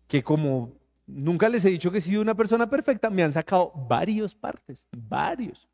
que 0.07 0.23
como 0.23 0.79
nunca 1.07 1.49
les 1.49 1.65
he 1.65 1.71
dicho 1.71 1.91
que 1.91 1.99
he 1.99 2.03
sido 2.03 2.23
una 2.23 2.35
persona 2.35 2.69
perfecta, 2.69 3.11
me 3.11 3.23
han 3.23 3.33
sacado 3.33 3.73
varios 3.89 4.35
partes, 4.35 4.87
varios. 4.91 5.69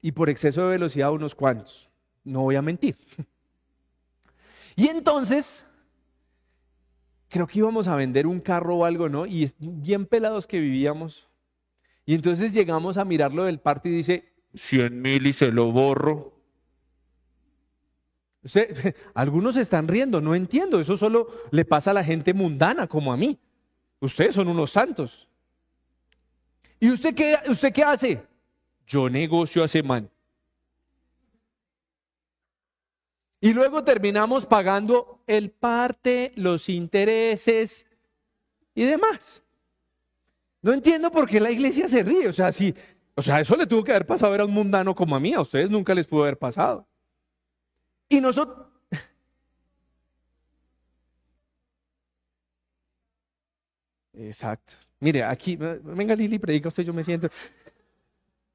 Y 0.00 0.12
por 0.12 0.28
exceso 0.28 0.62
de 0.62 0.70
velocidad 0.70 1.12
unos 1.12 1.34
cuantos. 1.34 1.88
No 2.24 2.42
voy 2.42 2.56
a 2.56 2.62
mentir. 2.62 2.96
Y 4.78 4.88
entonces, 4.88 5.64
creo 7.28 7.46
que 7.46 7.60
íbamos 7.60 7.88
a 7.88 7.96
vender 7.96 8.26
un 8.26 8.40
carro 8.40 8.76
o 8.76 8.84
algo, 8.84 9.08
¿no? 9.08 9.24
Y 9.24 9.50
bien 9.58 10.04
pelados 10.04 10.46
que 10.46 10.60
vivíamos. 10.60 11.25
Y 12.06 12.14
entonces 12.14 12.52
llegamos 12.52 12.96
a 12.96 13.04
mirarlo 13.04 13.44
del 13.44 13.58
parte 13.58 13.88
y 13.88 13.92
dice, 13.92 14.32
100 14.54 15.02
mil 15.02 15.26
y 15.26 15.32
se 15.32 15.50
lo 15.50 15.72
borro. 15.72 16.40
algunos 19.14 19.56
están 19.56 19.88
riendo, 19.88 20.20
no 20.20 20.34
entiendo, 20.34 20.78
eso 20.80 20.96
solo 20.96 21.28
le 21.50 21.64
pasa 21.64 21.90
a 21.90 21.94
la 21.94 22.04
gente 22.04 22.32
mundana 22.32 22.86
como 22.86 23.12
a 23.12 23.16
mí. 23.16 23.38
Ustedes 23.98 24.36
son 24.36 24.46
unos 24.46 24.70
santos. 24.70 25.28
¿Y 26.78 26.90
usted 26.90 27.14
qué, 27.14 27.36
usted 27.48 27.72
qué 27.72 27.82
hace? 27.82 28.22
Yo 28.86 29.10
negocio 29.10 29.64
a 29.64 29.68
semana. 29.68 30.08
Y 33.40 33.52
luego 33.52 33.82
terminamos 33.82 34.46
pagando 34.46 35.22
el 35.26 35.50
parte, 35.50 36.32
los 36.36 36.68
intereses 36.68 37.86
y 38.74 38.84
demás. 38.84 39.42
No 40.66 40.72
entiendo 40.72 41.12
por 41.12 41.28
qué 41.28 41.38
la 41.38 41.52
iglesia 41.52 41.88
se 41.88 42.02
ríe. 42.02 42.26
O 42.26 42.32
sea, 42.32 42.50
si, 42.50 42.74
o 43.14 43.22
sea, 43.22 43.40
eso 43.40 43.56
le 43.56 43.68
tuvo 43.68 43.84
que 43.84 43.92
haber 43.92 44.04
pasado 44.04 44.34
a 44.34 44.44
un 44.44 44.50
mundano 44.52 44.96
como 44.96 45.14
a 45.14 45.20
mí. 45.20 45.32
A 45.32 45.40
ustedes 45.40 45.70
nunca 45.70 45.94
les 45.94 46.08
pudo 46.08 46.22
haber 46.22 46.36
pasado. 46.36 46.84
Y 48.08 48.20
nosotros... 48.20 48.66
Exacto. 54.12 54.74
Mire, 54.98 55.22
aquí, 55.22 55.54
venga 55.54 56.16
Lili, 56.16 56.40
predica 56.40 56.66
usted, 56.66 56.82
yo 56.82 56.92
me 56.92 57.04
siento. 57.04 57.28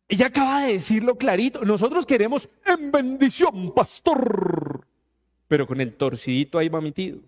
Ella 0.10 0.26
acaba 0.26 0.64
de 0.64 0.74
decirlo 0.74 1.18
clarito. 1.18 1.64
Nosotros 1.64 2.06
queremos 2.06 2.50
en 2.66 2.92
bendición, 2.92 3.74
pastor. 3.74 4.86
Pero 5.48 5.66
con 5.66 5.80
el 5.80 5.96
torcidito 5.96 6.58
ahí 6.58 6.68
va 6.68 6.82
metido. 6.82 7.20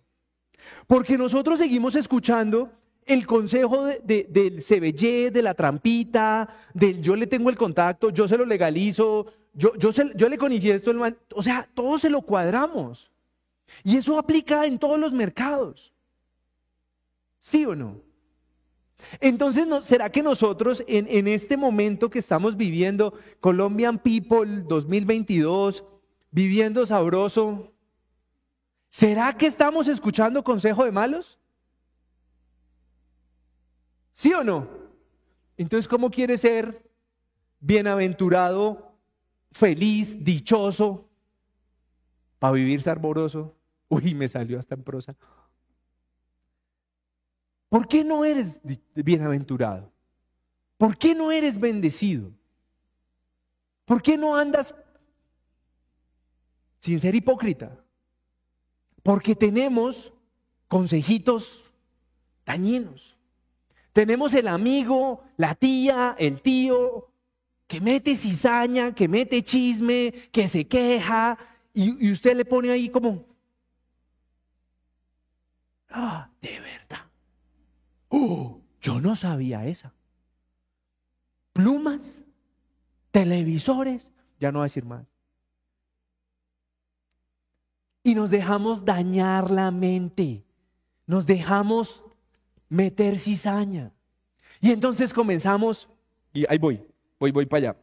Porque 0.88 1.18
nosotros 1.18 1.60
seguimos 1.60 1.96
escuchando 1.96 2.83
el 3.06 3.26
consejo 3.26 3.86
de, 3.86 4.28
del 4.30 4.64
CBY, 4.64 5.30
de 5.30 5.42
la 5.42 5.54
trampita, 5.54 6.50
del 6.74 7.02
yo 7.02 7.16
le 7.16 7.28
tengo 7.28 7.50
el 7.50 7.58
contacto, 7.58 8.10
yo 8.10 8.28
se 8.28 8.38
lo 8.38 8.46
legalizo, 8.46 9.28
yo, 9.54 9.74
yo, 9.76 10.30
le 10.30 10.38
conifiesto 10.38 10.92
el 10.92 10.98
man, 10.98 11.18
o 11.34 11.44
sea, 11.44 11.70
todo 11.74 12.00
se 12.00 12.10
lo 12.10 12.22
cuadramos. 12.22 13.12
Y 13.84 13.98
eso 13.98 14.18
aplica 14.18 14.66
en 14.66 14.80
todos 14.80 15.00
los 15.00 15.14
mercados. 15.14 15.94
¿Sí 17.40 17.66
o 17.66 17.76
no? 17.76 18.02
Entonces, 19.20 19.68
¿será 19.84 20.10
que 20.10 20.24
nosotros 20.24 20.84
en, 20.88 21.08
en 21.10 21.28
este 21.28 21.58
momento 21.58 22.10
que 22.10 22.20
estamos 22.20 22.56
viviendo, 22.56 23.14
Colombian 23.42 24.00
People 24.00 24.64
2022, 24.64 25.84
viviendo 26.32 26.86
sabroso, 26.86 27.72
¿será 28.90 29.38
que 29.38 29.46
estamos 29.46 29.88
escuchando 29.88 30.44
consejo 30.44 30.86
de 30.86 30.92
malos? 30.92 31.38
¿Sí 34.14 34.32
o 34.34 34.44
no? 34.44 34.70
Entonces, 35.58 35.88
¿cómo 35.88 36.10
quiere 36.10 36.38
ser 36.38 36.90
bienaventurado, 37.60 38.96
feliz, 39.52 40.24
dichoso, 40.24 41.10
para 42.40 42.54
vivir 42.54 42.82
saboroso? 42.82 43.56
Uy, 43.90 44.14
me 44.14 44.28
salió 44.28 44.60
hasta 44.60 44.76
en 44.76 44.84
prosa. 44.84 45.16
¿Por 47.70 47.88
qué 47.88 48.04
no 48.04 48.24
eres 48.24 48.62
bienaventurado? 48.94 49.92
¿Por 50.78 50.96
qué 50.98 51.16
no 51.16 51.32
eres 51.32 51.60
bendecido? 51.60 52.32
¿Por 53.86 54.02
qué 54.02 54.16
no 54.16 54.36
andas 54.36 54.76
sin 56.82 57.00
ser 57.00 57.16
hipócrita? 57.16 57.84
Porque 59.02 59.36
tenemos 59.36 60.14
consejitos 60.68 61.64
dañinos. 62.46 63.13
Tenemos 63.94 64.34
el 64.34 64.48
amigo, 64.48 65.24
la 65.38 65.54
tía, 65.54 66.16
el 66.18 66.42
tío, 66.42 67.10
que 67.68 67.80
mete 67.80 68.16
cizaña, 68.16 68.94
que 68.94 69.08
mete 69.08 69.44
chisme, 69.44 70.12
que 70.32 70.48
se 70.48 70.68
queja, 70.68 71.38
y, 71.74 72.12
usted 72.12 72.36
le 72.36 72.46
pone 72.46 72.72
ahí 72.72 72.90
como, 72.90 73.26
ah, 75.90 76.30
de 76.42 76.60
verdad. 76.60 77.06
Oh, 78.10 78.62
yo 78.82 79.00
no 79.00 79.16
sabía 79.16 79.66
esa. 79.66 79.94
Plumas, 81.52 82.24
televisores, 83.12 84.12
ya 84.40 84.52
no 84.52 84.60
va 84.60 84.66
a 84.66 84.68
decir 84.68 84.86
más. 84.86 85.06
Y 88.04 88.16
nos 88.16 88.30
dejamos 88.30 88.86
dañar 88.86 89.50
la 89.50 89.72
mente, 89.72 90.44
nos 91.08 91.26
dejamos 91.26 92.03
meter 92.70 93.18
cizaña. 93.18 93.92
Y 94.62 94.72
entonces 94.72 95.14
comenzamos, 95.14 95.90
y 96.34 96.46
ahí 96.50 96.58
voy, 96.58 96.82
voy, 97.20 97.32
voy 97.32 97.46
para 97.46 97.72
allá. 97.72 97.78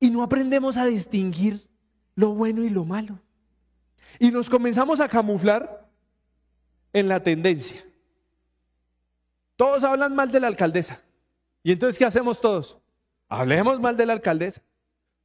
Y 0.00 0.10
no 0.10 0.22
aprendemos 0.22 0.76
a 0.76 0.86
distinguir 0.86 1.68
lo 2.14 2.30
bueno 2.30 2.62
y 2.62 2.70
lo 2.70 2.84
malo. 2.84 3.18
Y 4.18 4.30
nos 4.30 4.48
comenzamos 4.48 5.00
a 5.00 5.08
camuflar 5.08 5.88
en 6.92 7.08
la 7.08 7.22
tendencia. 7.22 7.84
Todos 9.56 9.84
hablan 9.84 10.14
mal 10.14 10.30
de 10.30 10.40
la 10.40 10.48
alcaldesa. 10.48 11.00
¿Y 11.62 11.72
entonces 11.72 11.98
qué 11.98 12.04
hacemos 12.04 12.40
todos? 12.40 12.78
Hablemos 13.28 13.80
mal 13.80 13.96
de 13.96 14.06
la 14.06 14.12
alcaldesa. 14.12 14.60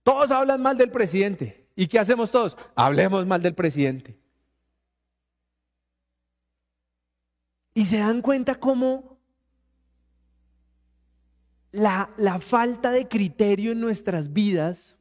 Todos 0.03 0.31
hablan 0.31 0.61
mal 0.61 0.77
del 0.77 0.91
presidente. 0.91 1.67
¿Y 1.75 1.87
qué 1.87 1.99
hacemos 1.99 2.31
todos? 2.31 2.57
Hablemos 2.75 3.25
mal 3.25 3.41
del 3.41 3.53
presidente. 3.53 4.16
Y 7.77 7.85
se 7.85 7.99
dan 7.99 8.23
cuenta 8.23 8.55
cómo 8.55 9.19
la, 11.71 12.09
la 12.17 12.39
falta 12.39 12.89
de 12.89 13.07
criterio 13.07 13.71
en 13.71 13.79
nuestras 13.79 14.33
vidas 14.33 14.95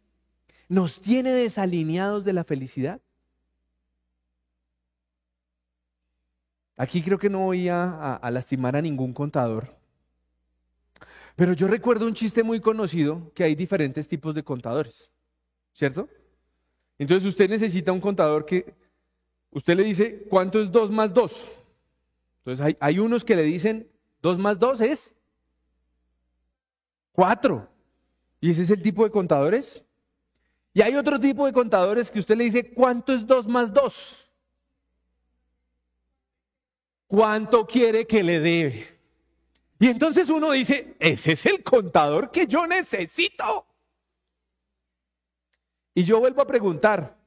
nos 0.68 1.00
tiene 1.00 1.32
desalineados 1.32 2.26
de 2.26 2.34
la 2.34 2.44
felicidad. 2.44 3.00
Aquí 6.76 7.00
creo 7.00 7.18
que 7.18 7.30
no 7.30 7.46
voy 7.46 7.70
a, 7.70 8.20
lastimar 8.30 8.76
a 8.76 8.82
ningún 8.82 9.14
contador. 9.14 9.74
Pero 11.34 11.54
yo 11.54 11.68
recuerdo 11.68 12.06
un 12.06 12.12
chiste 12.12 12.42
muy 12.42 12.60
conocido 12.60 13.32
que 13.34 13.44
hay 13.44 13.54
diferentes 13.54 14.06
tipos 14.06 14.34
de 14.34 14.42
contadores, 14.42 15.10
¿cierto? 15.72 16.10
Entonces 16.98 17.26
usted 17.26 17.48
necesita 17.48 17.90
un 17.90 18.02
contador 18.02 18.44
que 18.44 18.74
usted 19.50 19.74
le 19.76 19.84
dice, 19.84 20.26
¿cuánto 20.28 20.60
es 20.60 20.70
2 20.70 20.90
más 20.90 21.14
2? 21.14 21.55
Entonces 22.46 22.76
hay, 22.78 22.98
unos 23.00 23.24
que 23.24 23.34
le 23.34 23.42
dicen 23.42 23.90
2 24.22 24.38
más 24.38 24.56
2 24.60 24.80
es 24.82 25.16
4. 27.10 27.68
Y 28.40 28.50
ese 28.50 28.62
es 28.62 28.70
el 28.70 28.80
tipo 28.80 29.02
de 29.02 29.10
contadores. 29.10 29.82
Y 30.72 30.80
hay 30.80 30.94
otro 30.94 31.18
tipo 31.18 31.44
de 31.44 31.52
contadores 31.52 32.08
que 32.08 32.20
usted 32.20 32.36
le 32.36 32.44
dice, 32.44 32.72
¿cuánto 32.72 33.12
es 33.12 33.26
2 33.26 33.48
más 33.48 33.72
2? 33.72 34.28
¿Cuánto 37.08 37.66
quiere 37.66 38.06
que 38.06 38.22
le 38.22 38.38
dé? 38.38 38.98
Y 39.80 39.88
entonces 39.88 40.30
uno 40.30 40.52
dice, 40.52 40.94
ese 41.00 41.32
es 41.32 41.46
el 41.46 41.64
contador 41.64 42.30
que 42.30 42.46
yo 42.46 42.64
necesito. 42.64 43.66
Y 45.94 46.04
yo 46.04 46.20
vuelvo 46.20 46.42
a 46.42 46.46
preguntar, 46.46 47.18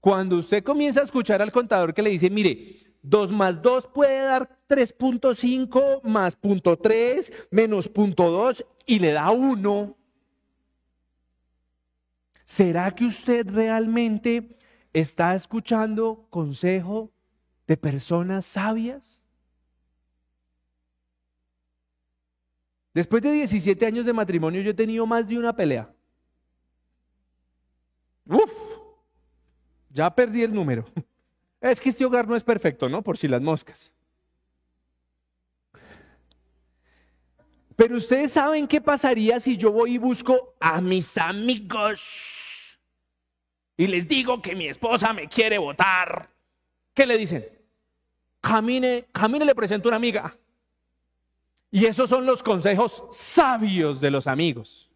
cuando 0.00 0.36
usted 0.36 0.64
comienza 0.64 1.00
a 1.00 1.04
escuchar 1.04 1.42
al 1.42 1.52
contador 1.52 1.92
que 1.92 2.02
le 2.02 2.10
dice, 2.10 2.30
mire, 2.30 2.87
2 3.02 3.30
más 3.30 3.62
2 3.62 3.86
puede 3.88 4.20
dar 4.22 4.58
3.5 4.68 6.02
más 6.02 6.36
punto 6.36 6.76
3 6.76 7.32
menos 7.50 7.88
punto 7.88 8.30
2 8.30 8.64
y 8.86 8.98
le 8.98 9.12
da 9.12 9.30
1. 9.30 9.96
¿Será 12.44 12.90
que 12.90 13.04
usted 13.04 13.46
realmente 13.48 14.56
está 14.92 15.34
escuchando 15.34 16.26
consejo 16.30 17.12
de 17.66 17.76
personas 17.76 18.46
sabias? 18.46 19.22
Después 22.94 23.22
de 23.22 23.32
17 23.32 23.86
años 23.86 24.04
de 24.06 24.12
matrimonio 24.12 24.60
yo 24.60 24.70
he 24.70 24.74
tenido 24.74 25.06
más 25.06 25.28
de 25.28 25.38
una 25.38 25.54
pelea. 25.54 25.94
Uf, 28.26 28.52
ya 29.90 30.14
perdí 30.14 30.42
el 30.42 30.52
número. 30.52 30.84
Es 31.60 31.80
que 31.80 31.88
este 31.88 32.04
hogar 32.04 32.28
no 32.28 32.36
es 32.36 32.44
perfecto, 32.44 32.88
¿no? 32.88 33.02
Por 33.02 33.18
si 33.18 33.28
las 33.28 33.42
moscas. 33.42 33.90
Pero 37.76 37.96
ustedes 37.96 38.32
saben 38.32 38.66
qué 38.66 38.80
pasaría 38.80 39.38
si 39.38 39.56
yo 39.56 39.70
voy 39.70 39.94
y 39.94 39.98
busco 39.98 40.54
a 40.58 40.80
mis 40.80 41.16
amigos 41.16 42.02
y 43.76 43.86
les 43.86 44.08
digo 44.08 44.42
que 44.42 44.56
mi 44.56 44.66
esposa 44.66 45.12
me 45.12 45.28
quiere 45.28 45.56
votar. 45.56 46.28
¿Qué 46.92 47.06
le 47.06 47.16
dicen? 47.16 47.48
Camine, 48.40 49.06
camine 49.12 49.44
le 49.44 49.54
presento 49.54 49.88
una 49.88 49.96
amiga. 49.96 50.36
Y 51.70 51.86
esos 51.86 52.10
son 52.10 52.26
los 52.26 52.42
consejos 52.42 53.04
sabios 53.12 54.00
de 54.00 54.10
los 54.10 54.26
amigos. 54.26 54.90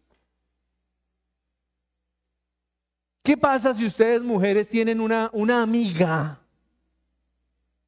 ¿Qué 3.23 3.37
pasa 3.37 3.73
si 3.73 3.85
ustedes 3.85 4.21
mujeres 4.21 4.67
tienen 4.67 4.99
una, 4.99 5.29
una 5.31 5.61
amiga 5.61 6.42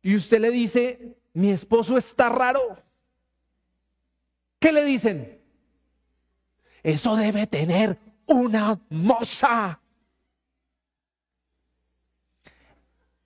y 0.06 0.16
usted 0.16 0.40
le 0.40 0.52
dice, 0.52 1.18
mi 1.34 1.50
esposo 1.50 1.98
está 1.98 2.30
raro? 2.30 2.78
¿Qué 4.60 4.72
le 4.72 4.86
dicen? 4.86 5.42
Eso 6.84 7.16
debe 7.16 7.48
tener 7.48 7.98
una 8.28 8.80
moza. 8.90 9.82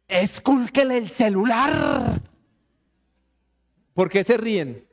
Escúlquele 0.07 0.99
el 0.99 1.09
celular. 1.09 2.21
¿Por 3.93 4.09
qué 4.09 4.23
se 4.23 4.37
ríen? 4.37 4.87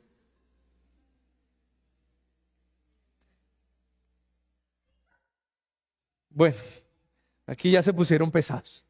Bueno, 6.31 6.57
Aquí 7.45 7.71
ya 7.71 7.81
se 7.81 7.93
pusieron 7.93 8.29
pesados. 8.29 8.83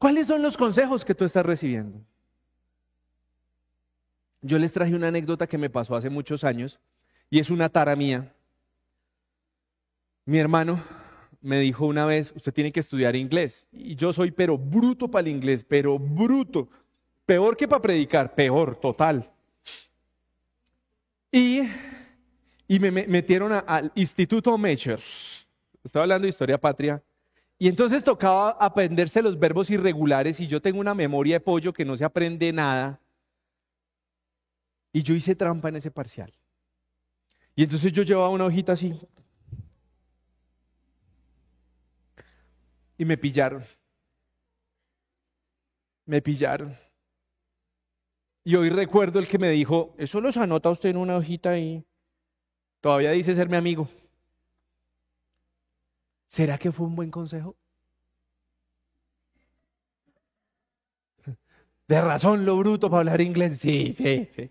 ¿Cuáles 0.00 0.28
son 0.28 0.40
los 0.40 0.56
consejos 0.56 1.04
que 1.04 1.14
tú 1.14 1.26
estás 1.26 1.44
recibiendo? 1.44 2.00
Yo 4.40 4.58
les 4.58 4.72
traje 4.72 4.94
una 4.94 5.08
anécdota 5.08 5.46
que 5.46 5.58
me 5.58 5.68
pasó 5.68 5.94
hace 5.94 6.08
muchos 6.08 6.42
años 6.42 6.80
y 7.28 7.38
es 7.38 7.50
una 7.50 7.68
tara 7.68 7.94
mía. 7.94 8.32
Mi 10.24 10.38
hermano 10.38 10.82
me 11.42 11.60
dijo 11.60 11.84
una 11.84 12.06
vez, 12.06 12.32
usted 12.34 12.50
tiene 12.54 12.72
que 12.72 12.80
estudiar 12.80 13.14
inglés. 13.14 13.68
Y 13.72 13.94
yo 13.94 14.10
soy 14.14 14.30
pero 14.30 14.56
bruto 14.56 15.06
para 15.06 15.28
el 15.28 15.34
inglés, 15.36 15.62
pero 15.68 15.98
bruto. 15.98 16.70
Peor 17.26 17.54
que 17.54 17.68
para 17.68 17.82
predicar, 17.82 18.34
peor, 18.34 18.76
total. 18.76 19.30
Y, 21.30 21.60
y 22.66 22.78
me 22.80 22.90
metieron 22.90 23.52
al 23.52 23.92
Instituto 23.94 24.56
Mecher 24.56 25.00
estaba 25.84 26.04
hablando 26.04 26.24
de 26.24 26.30
historia 26.30 26.58
patria. 26.58 27.02
Y 27.62 27.68
entonces 27.68 28.02
tocaba 28.02 28.52
aprenderse 28.52 29.20
los 29.20 29.38
verbos 29.38 29.68
irregulares 29.68 30.40
y 30.40 30.46
yo 30.46 30.62
tengo 30.62 30.80
una 30.80 30.94
memoria 30.94 31.34
de 31.34 31.40
pollo 31.40 31.74
que 31.74 31.84
no 31.84 31.94
se 31.94 32.06
aprende 32.06 32.50
nada. 32.54 32.98
Y 34.94 35.02
yo 35.02 35.12
hice 35.12 35.34
trampa 35.34 35.68
en 35.68 35.76
ese 35.76 35.90
parcial. 35.90 36.32
Y 37.54 37.64
entonces 37.64 37.92
yo 37.92 38.02
llevaba 38.02 38.30
una 38.30 38.46
hojita 38.46 38.72
así. 38.72 38.98
Y 42.96 43.04
me 43.04 43.18
pillaron. 43.18 43.62
Me 46.06 46.22
pillaron. 46.22 46.78
Y 48.42 48.56
hoy 48.56 48.70
recuerdo 48.70 49.18
el 49.18 49.28
que 49.28 49.38
me 49.38 49.50
dijo, 49.50 49.94
eso 49.98 50.22
los 50.22 50.38
anota 50.38 50.70
usted 50.70 50.88
en 50.88 50.96
una 50.96 51.18
hojita 51.18 51.58
y 51.58 51.84
todavía 52.80 53.10
dice 53.10 53.34
ser 53.34 53.50
mi 53.50 53.58
amigo. 53.58 53.86
¿Será 56.30 56.58
que 56.58 56.70
fue 56.70 56.86
un 56.86 56.94
buen 56.94 57.10
consejo? 57.10 57.56
De 61.88 62.00
razón 62.00 62.44
lo 62.44 62.56
bruto 62.56 62.88
para 62.88 63.00
hablar 63.00 63.20
inglés. 63.20 63.58
Sí, 63.58 63.92
sí, 63.92 64.28
sí. 64.30 64.48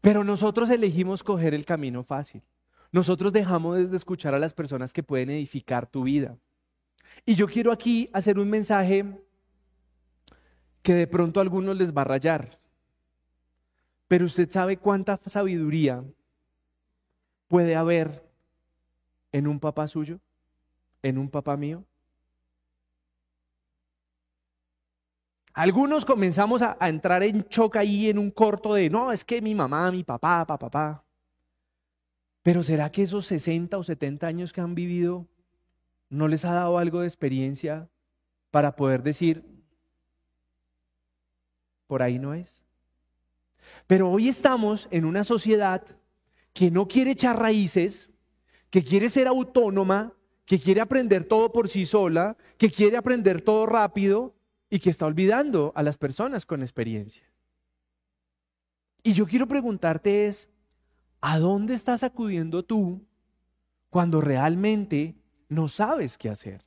Pero 0.00 0.22
nosotros 0.22 0.70
elegimos 0.70 1.24
coger 1.24 1.54
el 1.54 1.66
camino 1.66 2.04
fácil. 2.04 2.40
Nosotros 2.92 3.32
dejamos 3.32 3.90
de 3.90 3.96
escuchar 3.96 4.32
a 4.32 4.38
las 4.38 4.54
personas 4.54 4.92
que 4.92 5.02
pueden 5.02 5.28
edificar 5.30 5.88
tu 5.88 6.04
vida. 6.04 6.38
Y 7.24 7.34
yo 7.34 7.48
quiero 7.48 7.72
aquí 7.72 8.08
hacer 8.12 8.38
un 8.38 8.48
mensaje 8.48 9.04
que 10.82 10.94
de 10.94 11.08
pronto 11.08 11.40
a 11.40 11.42
algunos 11.42 11.76
les 11.76 11.92
va 11.92 12.02
a 12.02 12.04
rayar. 12.04 12.60
Pero 14.06 14.26
usted 14.26 14.48
sabe 14.48 14.76
cuánta 14.76 15.20
sabiduría 15.26 16.04
puede 17.48 17.74
haber 17.74 18.25
en 19.36 19.46
un 19.46 19.60
papá 19.60 19.86
suyo? 19.86 20.18
¿En 21.02 21.18
un 21.18 21.28
papá 21.28 21.58
mío? 21.58 21.84
Algunos 25.52 26.06
comenzamos 26.06 26.62
a, 26.62 26.76
entrar 26.80 27.22
en 27.22 27.46
choque 27.48 27.78
ahí 27.78 28.08
en 28.08 28.18
un 28.18 28.30
corto 28.30 28.72
de, 28.72 28.88
no, 28.88 29.12
es 29.12 29.26
que 29.26 29.42
mi 29.42 29.54
mamá, 29.54 29.90
mi 29.90 30.04
papá, 30.04 30.46
papá, 30.46 30.58
papá. 30.58 31.04
Pero 32.42 32.62
¿será 32.62 32.90
que 32.90 33.02
esos 33.02 33.26
60 33.26 33.76
o 33.76 33.82
70 33.82 34.26
años 34.26 34.54
que 34.54 34.62
han 34.62 34.74
vivido 34.74 35.26
no 36.08 36.28
les 36.28 36.46
ha 36.46 36.52
dado 36.52 36.78
algo 36.78 37.00
de 37.00 37.06
experiencia 37.06 37.90
para 38.50 38.74
poder 38.74 39.02
decir, 39.02 39.44
por 41.86 42.02
ahí 42.02 42.18
no 42.18 42.32
es? 42.32 42.64
Pero 43.86 44.10
hoy 44.10 44.28
estamos 44.28 44.88
en 44.90 45.04
una 45.04 45.24
sociedad 45.24 45.82
que 46.54 46.70
no 46.70 46.88
quiere 46.88 47.10
echar 47.10 47.38
raíces, 47.38 48.10
que 48.76 48.84
quiere 48.84 49.08
ser 49.08 49.26
autónoma, 49.26 50.12
que 50.44 50.60
quiere 50.60 50.82
aprender 50.82 51.24
todo 51.24 51.50
por 51.50 51.70
sí 51.70 51.86
sola, 51.86 52.36
que 52.58 52.70
quiere 52.70 52.98
aprender 52.98 53.40
todo 53.40 53.64
rápido 53.64 54.34
y 54.68 54.80
que 54.80 54.90
está 54.90 55.06
olvidando 55.06 55.72
a 55.74 55.82
las 55.82 55.96
personas 55.96 56.44
con 56.44 56.60
experiencia. 56.60 57.26
Y 59.02 59.14
yo 59.14 59.26
quiero 59.26 59.48
preguntarte 59.48 60.26
es, 60.26 60.50
¿a 61.22 61.38
dónde 61.38 61.72
estás 61.72 62.02
acudiendo 62.02 62.66
tú 62.66 63.00
cuando 63.88 64.20
realmente 64.20 65.14
no 65.48 65.68
sabes 65.68 66.18
qué 66.18 66.28
hacer? 66.28 66.62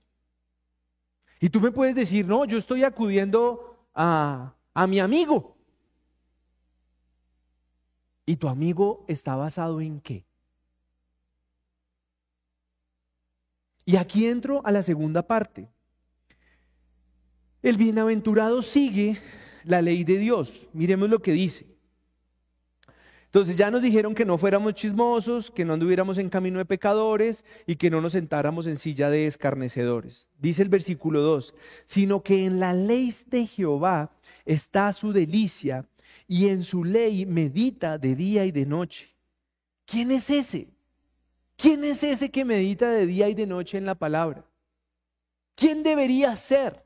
Y 1.39 1.49
tú 1.49 1.61
me 1.61 1.69
puedes 1.69 1.93
decir, 1.93 2.25
no, 2.25 2.43
yo 2.45 2.57
estoy 2.57 2.85
acudiendo 2.85 3.85
a, 3.93 4.55
a 4.73 4.87
mi 4.87 4.99
amigo. 4.99 5.57
¿Y 8.25 8.37
tu 8.37 8.47
amigo 8.47 9.05
está 9.07 9.35
basado 9.35 9.79
en 9.79 10.01
qué? 10.01 10.25
Y 13.89 13.97
aquí 13.97 14.27
entro 14.27 14.61
a 14.65 14.71
la 14.71 14.83
segunda 14.83 15.23
parte. 15.23 15.67
El 17.63 17.75
bienaventurado 17.75 18.61
sigue 18.61 19.19
la 19.63 19.81
ley 19.81 20.03
de 20.03 20.19
Dios. 20.19 20.67
Miremos 20.73 21.09
lo 21.09 21.23
que 21.23 21.31
dice. 21.31 21.65
Entonces 23.25 23.57
ya 23.57 23.71
nos 23.71 23.81
dijeron 23.81 24.13
que 24.13 24.25
no 24.25 24.37
fuéramos 24.37 24.75
chismosos, 24.75 25.49
que 25.49 25.65
no 25.65 25.73
anduviéramos 25.73 26.19
en 26.19 26.29
camino 26.29 26.59
de 26.59 26.65
pecadores 26.65 27.43
y 27.65 27.77
que 27.77 27.89
no 27.89 27.99
nos 27.99 28.11
sentáramos 28.11 28.67
en 28.67 28.77
silla 28.77 29.09
de 29.09 29.25
escarnecedores. 29.25 30.27
Dice 30.37 30.61
el 30.61 30.69
versículo 30.69 31.21
2, 31.21 31.55
sino 31.85 32.21
que 32.21 32.45
en 32.45 32.59
la 32.59 32.75
ley 32.75 33.11
de 33.25 33.47
Jehová 33.47 34.11
está 34.45 34.93
su 34.93 35.13
delicia 35.13 35.83
y 36.27 36.49
en 36.49 36.63
su 36.63 36.83
ley 36.83 37.25
medita 37.25 37.97
de 37.97 38.15
día 38.15 38.45
y 38.45 38.51
de 38.51 38.67
noche. 38.67 39.15
¿Quién 39.87 40.11
es 40.11 40.29
ese? 40.29 40.67
¿Quién 41.59 41.83
es 41.83 42.03
ese 42.03 42.31
que 42.31 42.45
medita 42.45 42.89
de 42.89 43.05
día 43.05 43.27
y 43.27 43.33
de 43.33 43.45
noche 43.45 43.77
en 43.77 43.85
la 43.85 43.95
palabra? 43.95 44.45
¿Quién 45.55 45.83
debería 45.83 46.33
ser? 46.37 46.85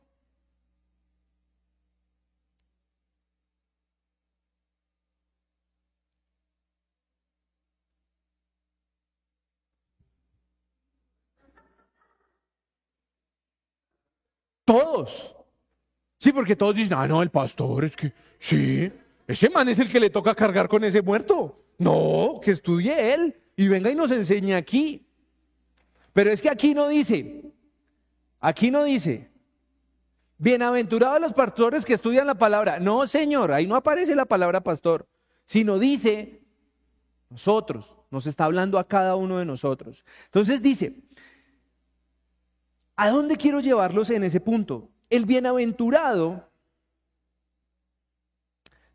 Todos. 14.66 15.36
Sí, 16.18 16.34
porque 16.34 16.56
todos 16.56 16.74
dicen, 16.74 16.93
ah, 16.97 17.08
no, 17.08 17.22
el 17.22 17.30
pastor 17.30 17.86
es 17.86 17.95
que, 17.95 18.12
sí, 18.39 18.91
ese 19.28 19.50
man 19.52 19.70
es 19.70 19.78
el 19.78 19.88
que 19.88 20.00
le 20.00 20.10
toca 20.10 20.34
cargar 20.34 20.68
con 20.68 20.84
ese 20.84 21.04
muerto. 21.04 21.60
No, 21.78 22.39
que 22.41 22.52
estudie 22.52 23.14
él 23.14 23.43
y 23.56 23.68
venga 23.68 23.89
y 23.89 23.95
nos 23.95 24.12
enseñe 24.12 24.54
aquí. 24.56 25.06
Pero 26.14 26.32
es 26.32 26.41
que 26.41 26.49
aquí 26.49 26.74
no 26.74 26.88
dice, 26.88 27.51
aquí 28.39 28.70
no 28.72 28.84
dice, 28.84 29.34
Bienaventurados 30.43 31.22
los 31.22 31.32
pastores 31.32 31.86
que 31.86 31.93
estudian 31.93 32.28
la 32.28 32.36
palabra. 32.36 32.78
No, 32.78 33.08
Señor, 33.08 33.54
ahí 33.54 33.66
no 33.66 33.78
aparece 33.78 34.14
la 34.14 34.26
palabra 34.26 34.62
pastor, 34.62 35.08
sino 35.45 35.80
dice 35.80 36.41
nosotros, 37.30 37.95
nos 38.12 38.28
está 38.28 38.43
hablando 38.43 38.78
a 38.78 38.86
cada 38.86 39.16
uno 39.16 39.38
de 39.38 39.45
nosotros. 39.45 40.04
Entonces 40.26 40.62
dice, 40.62 40.97
¿a 42.97 43.10
dónde 43.10 43.38
quiero 43.38 43.62
llevarlos 43.62 44.10
en 44.10 44.26
ese 44.26 44.41
punto? 44.41 44.89
El 45.10 45.26
bienaventurado 45.26 46.49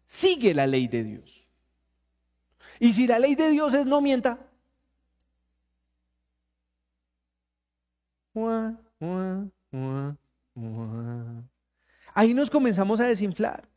sigue 0.04 0.52
la 0.52 0.66
ley 0.66 0.86
de 0.86 1.02
Dios. 1.02 1.46
Y 2.78 2.92
si 2.92 3.06
la 3.06 3.18
ley 3.18 3.34
de 3.36 3.48
Dios 3.48 3.72
es 3.72 3.86
no 3.86 4.02
mienta, 4.02 4.47
ahí 12.14 12.34
nos 12.34 12.50
comenzamos 12.50 13.00
a 13.00 13.06
desinflar. 13.06 13.68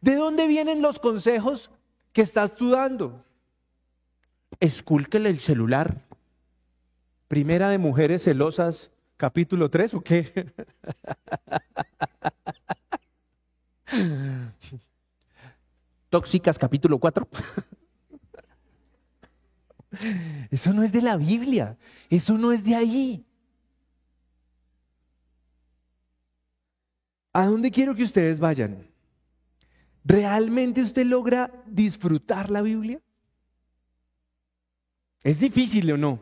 ¿De 0.00 0.14
dónde 0.14 0.46
vienen 0.46 0.82
los 0.82 0.98
consejos 0.98 1.70
que 2.12 2.22
estás 2.22 2.56
tú 2.56 2.70
dando? 2.70 3.24
Escúlquele 4.58 5.28
el 5.30 5.40
celular. 5.40 6.02
Primera 7.28 7.68
de 7.68 7.78
Mujeres 7.78 8.24
Celosas, 8.24 8.90
capítulo 9.16 9.70
3, 9.70 9.94
¿o 9.94 10.00
qué? 10.00 10.52
Tóxicas, 16.08 16.58
capítulo 16.58 16.98
4. 16.98 17.28
Eso 20.50 20.72
no 20.72 20.82
es 20.82 20.92
de 20.92 21.02
la 21.02 21.16
Biblia, 21.16 21.76
eso 22.08 22.38
no 22.38 22.52
es 22.52 22.64
de 22.64 22.74
ahí. 22.74 23.24
¿A 27.32 27.46
dónde 27.46 27.70
quiero 27.70 27.94
que 27.94 28.02
ustedes 28.02 28.38
vayan? 28.38 28.86
¿Realmente 30.04 30.82
usted 30.82 31.04
logra 31.04 31.52
disfrutar 31.66 32.50
la 32.50 32.62
Biblia? 32.62 33.00
¿Es 35.22 35.38
difícil 35.38 35.92
o 35.92 35.96
no? 35.96 36.18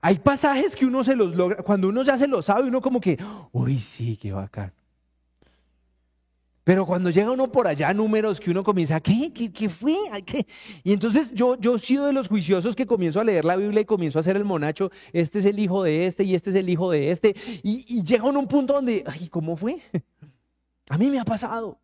Hay 0.00 0.18
pasajes 0.18 0.76
que 0.76 0.84
uno 0.84 1.02
se 1.02 1.16
los 1.16 1.34
logra, 1.34 1.62
cuando 1.62 1.88
uno 1.88 2.02
ya 2.02 2.18
se 2.18 2.28
lo 2.28 2.42
sabe, 2.42 2.68
uno 2.68 2.82
como 2.82 3.00
que, 3.00 3.18
uy, 3.52 3.80
sí, 3.80 4.18
qué 4.18 4.32
bacán. 4.32 4.72
Pero 6.64 6.86
cuando 6.86 7.10
llega 7.10 7.30
uno 7.30 7.52
por 7.52 7.68
allá, 7.68 7.92
números 7.92 8.40
que 8.40 8.50
uno 8.50 8.64
comienza, 8.64 8.98
¿qué? 8.98 9.30
¿Qué, 9.34 9.52
qué 9.52 9.68
fue? 9.68 9.96
Y 10.82 10.94
entonces 10.94 11.32
yo, 11.34 11.56
yo 11.56 11.76
he 11.76 11.78
sido 11.78 12.06
de 12.06 12.14
los 12.14 12.28
juiciosos 12.28 12.74
que 12.74 12.86
comienzo 12.86 13.20
a 13.20 13.24
leer 13.24 13.44
la 13.44 13.56
Biblia 13.56 13.82
y 13.82 13.84
comienzo 13.84 14.18
a 14.18 14.20
hacer 14.20 14.36
el 14.36 14.44
monacho, 14.44 14.90
este 15.12 15.40
es 15.40 15.44
el 15.44 15.58
hijo 15.58 15.82
de 15.82 16.06
este 16.06 16.24
y 16.24 16.34
este 16.34 16.48
es 16.50 16.56
el 16.56 16.68
hijo 16.70 16.90
de 16.90 17.10
este. 17.10 17.36
Y, 17.62 17.84
y 17.86 18.02
llega 18.02 18.24
uno 18.24 18.38
a 18.38 18.42
un 18.42 18.48
punto 18.48 18.72
donde, 18.72 19.04
ay, 19.06 19.28
¿cómo 19.28 19.56
fue? 19.56 19.78
A 20.88 20.98
mí 20.98 21.10
me 21.10 21.18
ha 21.18 21.24
pasado. 21.24 21.78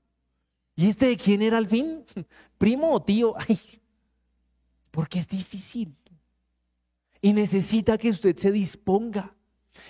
¿Y 0.77 0.89
este 0.89 1.07
de 1.09 1.17
quién 1.17 1.43
era 1.43 1.59
al 1.59 1.67
fin? 1.67 2.05
¿Primo 2.59 2.93
o 2.93 3.03
tío? 3.03 3.35
Ay, 3.49 3.59
porque 4.91 5.19
es 5.19 5.29
difícil. 5.29 5.95
Y 7.21 7.35
necesita 7.35 7.99
que 7.99 8.09
usted 8.09 8.35
se 8.37 8.51
disponga 8.51 9.35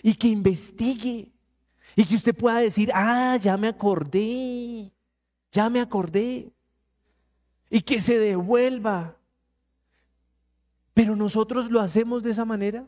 y 0.03 0.15
que 0.15 0.27
investigue 0.27 1.33
y 1.97 2.05
que 2.05 2.17
usted 2.17 2.35
pueda 2.35 2.59
decir, 2.59 2.91
ah, 2.95 3.37
ya 3.41 3.57
me 3.57 3.69
acordé, 3.69 4.93
ya 5.53 5.69
me 5.69 5.81
acordé. 5.81 6.53
Y 7.69 7.83
que 7.83 8.01
se 8.01 8.19
devuelva. 8.19 9.17
Pero 10.95 11.15
nosotros 11.15 11.71
lo 11.71 11.81
hacemos 11.81 12.23
de 12.23 12.31
esa 12.31 12.45
manera. 12.45 12.87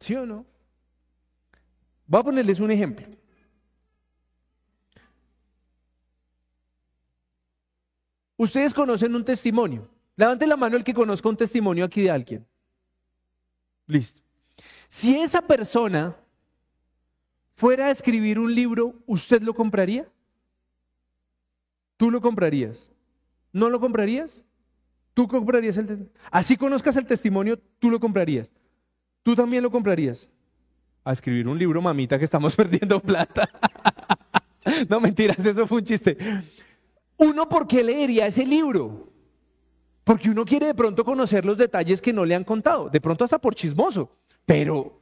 ¿Sí 0.00 0.14
o 0.16 0.26
no? 0.26 0.44
Voy 2.06 2.20
a 2.20 2.24
ponerles 2.24 2.58
un 2.58 2.70
ejemplo. 2.70 3.06
Ustedes 8.36 8.74
conocen 8.74 9.14
un 9.14 9.24
testimonio. 9.24 9.88
Levante 10.16 10.46
la 10.46 10.56
mano 10.56 10.76
el 10.76 10.84
que 10.84 10.92
conozca 10.92 11.28
un 11.28 11.36
testimonio 11.36 11.84
aquí 11.84 12.02
de 12.02 12.10
alguien. 12.10 12.46
Listo. 13.86 14.20
Si 14.88 15.16
esa 15.16 15.40
persona 15.40 16.16
fuera 17.62 17.86
a 17.86 17.90
escribir 17.92 18.40
un 18.40 18.52
libro, 18.52 18.96
¿usted 19.06 19.40
lo 19.40 19.54
compraría? 19.54 20.08
¿Tú 21.96 22.10
lo 22.10 22.20
comprarías? 22.20 22.90
¿No 23.52 23.70
lo 23.70 23.78
comprarías? 23.78 24.42
¿Tú 25.14 25.28
comprarías 25.28 25.76
el 25.76 26.10
Así 26.32 26.56
conozcas 26.56 26.96
el 26.96 27.06
testimonio, 27.06 27.56
tú 27.78 27.88
lo 27.88 28.00
comprarías. 28.00 28.50
¿Tú 29.22 29.36
también 29.36 29.62
lo 29.62 29.70
comprarías? 29.70 30.28
A 31.04 31.12
escribir 31.12 31.46
un 31.46 31.56
libro, 31.56 31.80
mamita, 31.80 32.18
que 32.18 32.24
estamos 32.24 32.56
perdiendo 32.60 32.98
plata. 32.98 33.48
no 34.88 34.98
mentiras, 34.98 35.46
eso 35.46 35.64
fue 35.64 35.78
un 35.78 35.84
chiste. 35.84 36.18
Uno, 37.16 37.48
¿por 37.48 37.68
qué 37.68 37.84
leería 37.84 38.26
ese 38.26 38.44
libro? 38.44 39.12
Porque 40.02 40.30
uno 40.30 40.44
quiere 40.44 40.66
de 40.66 40.74
pronto 40.74 41.04
conocer 41.04 41.44
los 41.44 41.56
detalles 41.56 42.02
que 42.02 42.12
no 42.12 42.24
le 42.24 42.34
han 42.34 42.42
contado, 42.42 42.90
de 42.90 43.00
pronto 43.00 43.22
hasta 43.22 43.38
por 43.38 43.54
chismoso, 43.54 44.10
pero 44.44 45.01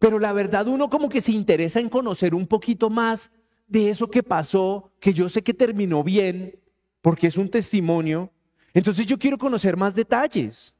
pero 0.00 0.18
la 0.18 0.32
verdad 0.32 0.66
uno 0.66 0.88
como 0.88 1.10
que 1.10 1.20
se 1.20 1.30
interesa 1.30 1.78
en 1.78 1.90
conocer 1.90 2.34
un 2.34 2.46
poquito 2.46 2.88
más 2.88 3.30
de 3.68 3.90
eso 3.90 4.10
que 4.10 4.22
pasó, 4.22 4.90
que 4.98 5.12
yo 5.12 5.28
sé 5.28 5.42
que 5.42 5.52
terminó 5.52 6.02
bien, 6.02 6.58
porque 7.02 7.26
es 7.26 7.36
un 7.36 7.50
testimonio. 7.50 8.32
Entonces 8.72 9.06
yo 9.06 9.18
quiero 9.18 9.36
conocer 9.36 9.76
más 9.76 9.94
detalles. 9.94 10.74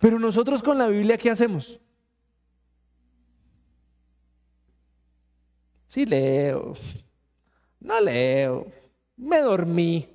Pero 0.00 0.18
nosotros 0.18 0.64
con 0.64 0.76
la 0.76 0.88
Biblia, 0.88 1.16
¿qué 1.16 1.30
hacemos? 1.30 1.78
Sí 5.86 6.04
leo, 6.04 6.74
no 7.78 8.00
leo, 8.00 8.66
me 9.16 9.38
dormí. 9.38 10.08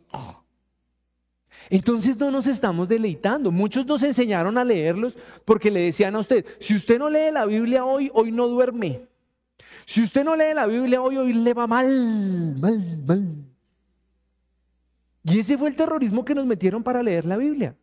Entonces 1.72 2.18
no 2.18 2.30
nos 2.32 2.48
estamos 2.48 2.90
deleitando. 2.90 3.50
Muchos 3.50 3.86
nos 3.86 4.04
enseñaron 4.04 4.58
a 4.58 4.66
leerlos 4.66 5.18
porque 5.46 5.72
le 5.72 5.80
decían 5.80 6.14
a 6.18 6.20
usted, 6.20 6.46
si 6.60 6.76
usted 6.76 7.00
no 7.00 7.10
lee 7.10 7.32
la 7.32 7.46
Biblia 7.46 7.86
hoy, 7.86 8.12
hoy 8.14 8.30
no 8.34 8.50
duerme. 8.50 9.08
Si 9.86 10.04
usted 10.04 10.26
no 10.26 10.36
lee 10.36 10.54
la 10.54 10.68
Biblia 10.68 11.02
hoy, 11.02 11.16
hoy 11.16 11.32
le 11.32 11.54
va 11.54 11.68
mal, 11.68 12.58
mal, 12.60 13.04
mal. 13.06 13.36
Y 15.24 15.40
ese 15.40 15.58
fue 15.58 15.70
el 15.70 15.76
terrorismo 15.78 16.26
que 16.26 16.36
nos 16.36 16.46
metieron 16.46 16.84
para 16.84 17.02
leer 17.02 17.24
la 17.24 17.38
Biblia. 17.38 17.74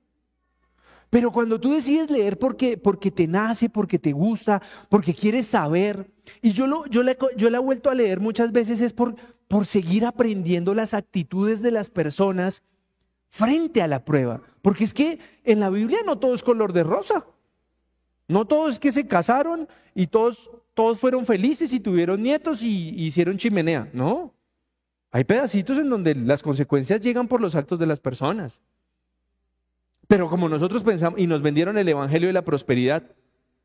Pero 1.09 1.33
cuando 1.33 1.59
tú 1.59 1.73
decides 1.73 2.11
leer 2.11 2.39
porque, 2.39 2.77
porque 2.77 3.11
te 3.11 3.27
nace, 3.27 3.71
porque 3.71 3.99
te 3.99 4.13
gusta, 4.13 4.61
porque 4.91 5.15
quieres 5.15 5.47
saber, 5.47 6.11
y 6.43 6.53
yo, 6.53 6.67
lo, 6.67 6.85
yo, 6.89 7.03
le, 7.03 7.17
yo 7.39 7.49
he 7.49 7.59
vuelto 7.59 7.89
a 7.89 7.95
leer 7.95 8.21
muchas 8.21 8.53
veces 8.53 8.83
es 8.83 8.93
por, 8.93 9.17
por 9.49 9.65
seguir 9.65 10.05
aprendiendo 10.05 10.75
las 10.75 10.93
actitudes 10.93 11.63
de 11.63 11.71
las 11.71 11.89
personas 11.89 12.63
frente 13.29 13.83
a 13.83 13.87
la 13.87 14.05
prueba. 14.05 14.41
Porque 14.63 14.85
es 14.85 14.95
que 14.95 15.19
en 15.45 15.61
la 15.61 15.71
Biblia 15.71 15.99
no 16.05 16.19
todo 16.19 16.35
es 16.35 16.43
color 16.43 16.73
de 16.73 16.83
rosa. 16.83 17.25
No 18.27 18.45
todos 18.45 18.75
es 18.75 18.81
que 18.81 18.93
se 18.93 19.07
casaron 19.07 19.69
y 19.95 20.07
todos, 20.07 20.51
todos 20.75 20.99
fueron 20.99 21.25
felices 21.25 21.73
y 21.73 21.81
tuvieron 21.81 22.23
nietos 22.23 22.63
y, 22.63 22.91
hicieron 23.03 23.39
chimenea. 23.39 23.89
No. 23.93 24.35
Hay 25.11 25.25
pedacitos 25.25 25.79
en 25.79 25.89
donde 25.89 26.15
las 26.15 26.43
consecuencias 26.43 27.01
llegan 27.01 27.29
por 27.29 27.41
los 27.41 27.55
actos 27.55 27.79
de 27.79 27.87
las 27.87 27.99
personas. 27.99 28.61
Pero 30.07 30.29
como 30.29 30.49
nosotros 30.49 30.83
pensamos 30.83 31.19
y 31.19 31.27
nos 31.27 31.41
vendieron 31.41 31.79
el 31.79 31.89
Evangelio 31.89 32.29
de 32.29 32.35
la 32.35 32.43
Prosperidad, 32.43 33.03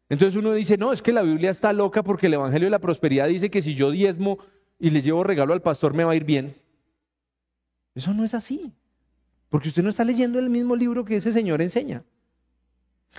entonces 0.09 0.37
uno 0.37 0.53
dice, 0.53 0.77
no, 0.77 0.93
es 0.93 1.01
que 1.01 1.13
la 1.13 1.21
Biblia 1.21 1.51
está 1.51 1.73
loca 1.73 2.03
porque 2.03 2.27
el 2.27 2.35
Evangelio 2.35 2.67
de 2.67 2.71
la 2.71 2.79
Prosperidad 2.79 3.27
dice 3.27 3.49
que 3.49 3.61
si 3.61 3.75
yo 3.75 3.91
diezmo 3.91 4.39
y 4.79 4.89
le 4.89 5.01
llevo 5.01 5.23
regalo 5.23 5.53
al 5.53 5.61
pastor 5.61 5.93
me 5.93 6.03
va 6.03 6.11
a 6.11 6.15
ir 6.15 6.23
bien. 6.23 6.55
Eso 7.95 8.13
no 8.13 8.23
es 8.23 8.33
así. 8.33 8.73
Porque 9.53 9.69
usted 9.69 9.83
no 9.83 9.91
está 9.91 10.03
leyendo 10.03 10.39
el 10.39 10.49
mismo 10.49 10.75
libro 10.75 11.05
que 11.05 11.17
ese 11.17 11.31
señor 11.31 11.61
enseña. 11.61 12.03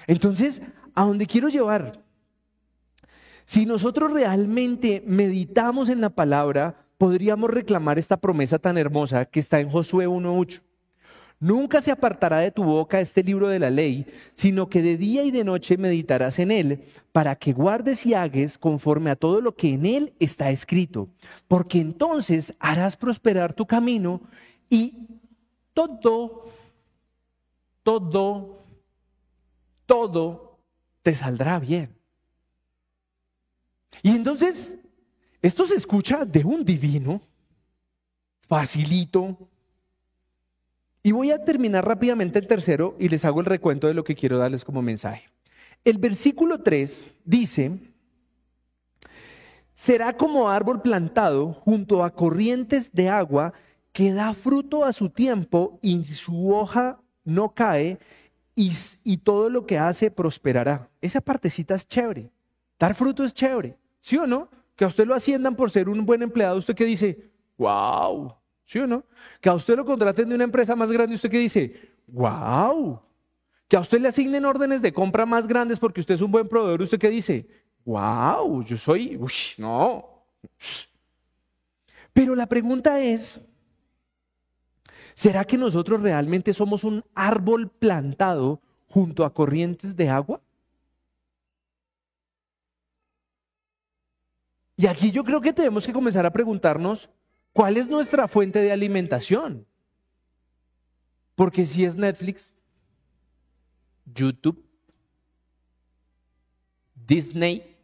Entonces, 0.08 0.62
¿a 0.92 1.04
dónde 1.04 1.28
quiero 1.28 1.48
llevar? 1.48 2.02
Si 3.44 3.66
nosotros 3.66 4.12
realmente 4.12 5.00
meditamos 5.06 5.88
en 5.88 6.00
la 6.00 6.10
palabra, 6.10 6.88
podríamos 6.98 7.50
reclamar 7.50 8.00
esta 8.00 8.16
promesa 8.16 8.58
tan 8.58 8.76
hermosa 8.76 9.26
que 9.26 9.38
está 9.38 9.60
en 9.60 9.70
Josué 9.70 10.08
1.8. 10.08 10.60
Nunca 11.38 11.80
se 11.80 11.92
apartará 11.92 12.38
de 12.38 12.50
tu 12.50 12.64
boca 12.64 12.98
este 12.98 13.22
libro 13.22 13.46
de 13.46 13.60
la 13.60 13.70
ley, 13.70 14.04
sino 14.32 14.68
que 14.68 14.82
de 14.82 14.96
día 14.96 15.22
y 15.22 15.30
de 15.30 15.44
noche 15.44 15.76
meditarás 15.76 16.40
en 16.40 16.50
él, 16.50 16.82
para 17.12 17.36
que 17.36 17.52
guardes 17.52 18.04
y 18.06 18.14
hagas 18.14 18.58
conforme 18.58 19.10
a 19.10 19.16
todo 19.16 19.40
lo 19.40 19.54
que 19.54 19.68
en 19.68 19.86
él 19.86 20.14
está 20.18 20.50
escrito, 20.50 21.08
porque 21.46 21.78
entonces 21.78 22.54
harás 22.58 22.96
prosperar 22.96 23.54
tu 23.54 23.66
camino 23.66 24.20
y 24.68 25.14
todo, 25.74 26.46
todo, 27.82 28.64
todo 29.84 30.58
te 31.02 31.14
saldrá 31.14 31.58
bien. 31.58 31.94
Y 34.02 34.10
entonces, 34.10 34.78
esto 35.42 35.66
se 35.66 35.74
escucha 35.74 36.24
de 36.24 36.44
un 36.44 36.64
divino, 36.64 37.20
facilito. 38.48 39.36
Y 41.02 41.12
voy 41.12 41.30
a 41.30 41.44
terminar 41.44 41.86
rápidamente 41.86 42.38
el 42.38 42.46
tercero 42.46 42.96
y 42.98 43.08
les 43.08 43.24
hago 43.24 43.40
el 43.40 43.46
recuento 43.46 43.86
de 43.86 43.94
lo 43.94 44.04
que 44.04 44.14
quiero 44.14 44.38
darles 44.38 44.64
como 44.64 44.80
mensaje. 44.80 45.28
El 45.84 45.98
versículo 45.98 46.62
3 46.62 47.10
dice, 47.26 47.78
será 49.74 50.16
como 50.16 50.48
árbol 50.48 50.80
plantado 50.80 51.52
junto 51.52 52.04
a 52.04 52.14
corrientes 52.14 52.92
de 52.92 53.10
agua 53.10 53.52
que 53.94 54.12
da 54.12 54.34
fruto 54.34 54.84
a 54.84 54.92
su 54.92 55.08
tiempo 55.08 55.78
y 55.80 56.02
su 56.14 56.52
hoja 56.52 57.00
no 57.24 57.54
cae 57.54 58.00
y, 58.56 59.16
todo 59.18 59.48
lo 59.48 59.66
que 59.66 59.78
hace 59.78 60.10
prosperará. 60.10 60.90
Esa 61.00 61.20
partecita 61.20 61.76
es 61.76 61.86
chévere. 61.86 62.28
Dar 62.76 62.96
fruto 62.96 63.22
es 63.22 63.32
chévere. 63.32 63.78
¿Sí 64.00 64.16
o 64.16 64.26
no? 64.26 64.48
Que 64.74 64.84
a 64.84 64.88
usted 64.88 65.06
lo 65.06 65.14
asciendan 65.14 65.54
por 65.54 65.70
ser 65.70 65.88
un 65.88 66.04
buen 66.04 66.22
empleado, 66.22 66.58
usted 66.58 66.74
que 66.74 66.84
dice, 66.84 67.30
wow, 67.56 68.34
¿sí 68.64 68.80
o 68.80 68.86
no? 68.88 69.04
Que 69.40 69.48
a 69.48 69.54
usted 69.54 69.76
lo 69.76 69.84
contraten 69.84 70.28
de 70.28 70.34
una 70.34 70.44
empresa 70.44 70.74
más 70.74 70.90
grande, 70.90 71.14
usted 71.14 71.30
que 71.30 71.38
dice, 71.38 71.88
wow. 72.08 73.00
Que 73.68 73.76
a 73.76 73.80
usted 73.80 74.00
le 74.00 74.08
asignen 74.08 74.44
órdenes 74.44 74.82
de 74.82 74.92
compra 74.92 75.24
más 75.24 75.46
grandes 75.46 75.78
porque 75.78 76.00
usted 76.00 76.14
es 76.14 76.20
un 76.20 76.32
buen 76.32 76.48
proveedor, 76.48 76.82
usted 76.82 76.98
que 76.98 77.10
dice, 77.10 77.46
wow, 77.84 78.60
yo 78.64 78.76
soy, 78.76 79.16
uy, 79.16 79.32
no. 79.58 80.26
Pero 82.12 82.34
la 82.34 82.46
pregunta 82.46 83.00
es, 83.00 83.40
¿será 85.14 85.44
que 85.44 85.58
nosotros 85.58 86.00
realmente 86.00 86.52
somos 86.52 86.84
un 86.84 87.04
árbol 87.14 87.70
plantado 87.70 88.60
junto 88.88 89.24
a 89.24 89.32
corrientes 89.32 89.96
de 89.96 90.08
agua? 90.08 90.40
Y 94.76 94.86
aquí 94.86 95.10
yo 95.10 95.24
creo 95.24 95.40
que 95.40 95.52
tenemos 95.52 95.86
que 95.86 95.92
comenzar 95.92 96.26
a 96.26 96.32
preguntarnos 96.32 97.08
cuál 97.52 97.76
es 97.76 97.88
nuestra 97.88 98.26
fuente 98.26 98.60
de 98.60 98.72
alimentación. 98.72 99.66
Porque 101.34 101.66
si 101.66 101.84
es 101.84 101.96
Netflix, 101.96 102.54
YouTube, 104.04 104.64
Disney, 106.94 107.76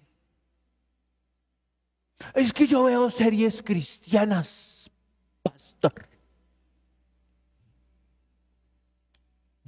es 2.35 2.53
que 2.53 2.67
yo 2.67 2.85
veo 2.85 3.11
series 3.11 3.63
cristianas, 3.63 4.91
pastor. 5.43 6.10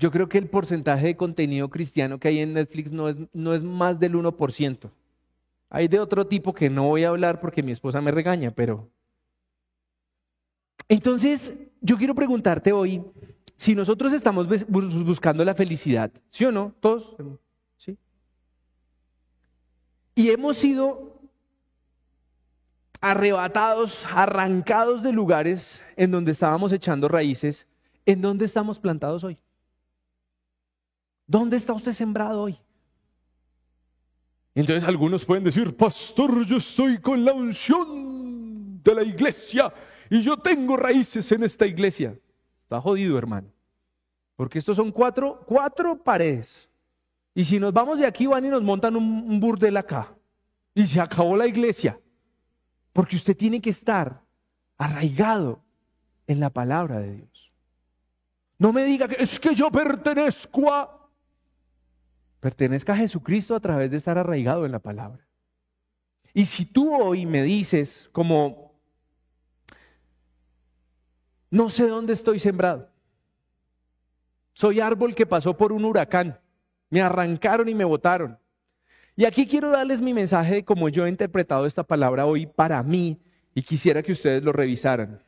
Yo 0.03 0.11
creo 0.11 0.29
que 0.29 0.39
el 0.39 0.49
porcentaje 0.49 1.07
de 1.07 1.17
contenido 1.17 1.69
cristiano 1.69 2.19
que 2.19 2.27
hay 2.27 2.41
en 2.41 2.55
Netflix 2.55 2.91
no 2.91 3.09
es, 3.09 3.15
no 3.33 3.55
es 3.55 3.63
más 3.63 4.01
del 4.01 4.15
1%. 4.15 4.91
Hay 5.71 5.87
de 5.87 6.01
otro 6.01 6.27
tipo 6.27 6.53
que 6.53 6.69
no 6.69 6.89
voy 6.89 7.05
a 7.05 7.11
hablar 7.11 7.39
porque 7.39 7.63
mi 7.63 7.71
esposa 7.71 8.01
me 8.01 8.11
regaña, 8.11 8.51
pero... 8.51 8.91
Entonces, 10.89 11.57
yo 11.81 11.97
quiero 11.97 12.17
preguntarte 12.17 12.73
hoy, 12.73 13.01
si 13.55 13.77
nosotros 13.77 14.13
estamos 14.13 14.49
buscando 14.67 15.45
la 15.45 15.55
felicidad, 15.55 16.11
¿sí 16.31 16.47
o 16.47 16.51
no? 16.51 16.75
Todos, 16.81 17.15
¿sí? 17.77 17.97
Y 20.17 20.31
hemos 20.31 20.57
sido 20.57 21.21
arrebatados, 23.01 24.05
arrancados 24.11 25.01
de 25.05 25.13
lugares 25.13 25.81
en 25.95 26.11
donde 26.11 26.33
estábamos 26.33 26.73
echando 26.73 27.07
raíces, 27.07 27.69
¿en 28.05 28.21
dónde 28.21 28.47
estamos 28.47 28.81
plantados 28.81 29.23
hoy? 29.23 29.39
¿Dónde 31.33 31.57
está 31.57 31.73
usted 31.73 31.95
sembrado 31.95 32.43
hoy? 32.43 32.59
Entonces 34.55 34.87
algunos 34.87 35.25
pueden 35.25 35.43
decir, 35.43 35.75
pastor, 35.75 36.45
yo 36.45 36.59
estoy 36.59 36.99
con 36.99 37.25
la 37.25 37.33
unción 37.33 38.83
de 38.83 38.95
la 38.95 39.03
iglesia 39.03 39.73
y 40.11 40.21
yo 40.21 40.37
tengo 40.37 40.77
raíces 40.77 41.33
en 41.33 41.43
esta 41.43 41.67
iglesia. 41.67 42.15
Está 42.65 42.83
jodido, 42.83 43.17
hermano. 43.17 43.49
Porque 44.37 44.59
estos 44.59 44.77
son 44.77 44.93
cuatro, 44.93 45.43
cuatro 45.47 45.97
paredes. 45.97 46.69
Y 47.35 47.47
si 47.47 47.59
nos 47.59 47.73
vamos 47.73 47.99
de 47.99 48.05
aquí, 48.05 48.27
van 48.27 48.45
y 48.45 48.49
nos 48.49 48.63
montan 48.63 48.95
un, 48.95 49.25
un 49.27 49.41
burdel 49.41 49.79
acá. 49.79 50.15
Y 50.75 50.87
se 50.87 51.01
acabó 51.01 51.35
la 51.35 51.47
iglesia. 51.47 51.99
Porque 52.93 53.17
usted 53.17 53.35
tiene 53.35 53.59
que 53.59 53.71
estar 53.71 54.21
arraigado 54.77 55.63
en 56.27 56.41
la 56.41 56.51
palabra 56.51 56.99
de 56.99 57.15
Dios. 57.15 57.51
No 58.59 58.71
me 58.71 58.85
diga 58.85 59.09
que 59.09 59.17
es 59.19 59.41
que 59.41 59.55
yo 59.55 59.71
pertenezco 59.71 60.71
a 60.71 60.99
pertenezca 62.43 62.93
a 62.93 62.97
Jesucristo 62.97 63.55
a 63.55 63.61
través 63.61 63.89
de 63.89 63.97
estar 63.97 64.19
arraigado 64.19 64.67
en 64.67 64.73
la 64.73 64.81
palabra. 64.81 65.25
Y 66.35 66.47
si 66.47 66.65
tú 66.65 66.93
hoy 66.93 67.25
me 67.25 67.45
dices 67.45 68.09
como, 68.11 68.75
no 71.51 71.71
sé 71.71 71.87
dónde 71.87 72.15
estoy 72.15 72.41
sembrado, 72.41 72.91
soy 74.55 74.81
árbol 74.81 75.15
que 75.15 75.25
pasó 75.25 75.57
por 75.57 75.73
un 75.73 75.85
huracán, 75.85 76.41
me 76.91 77.01
arrancaron 77.01 77.69
y 77.69 77.77
me 77.77 77.85
botaron. 77.85 78.37
Y 79.15 79.25
aquí 79.25 79.47
quiero 79.47 79.71
darles 79.71 80.01
mi 80.01 80.13
mensaje 80.13 80.57
de 80.57 80.65
cómo 80.65 80.89
yo 80.89 81.07
he 81.07 81.11
interpretado 81.11 81.65
esta 81.65 81.85
palabra 81.85 82.27
hoy 82.27 82.47
para 82.47 82.83
mí 82.83 83.23
y 83.55 83.63
quisiera 83.63 84.03
que 84.03 84.11
ustedes 84.11 84.43
lo 84.43 84.51
revisaran. 84.51 85.23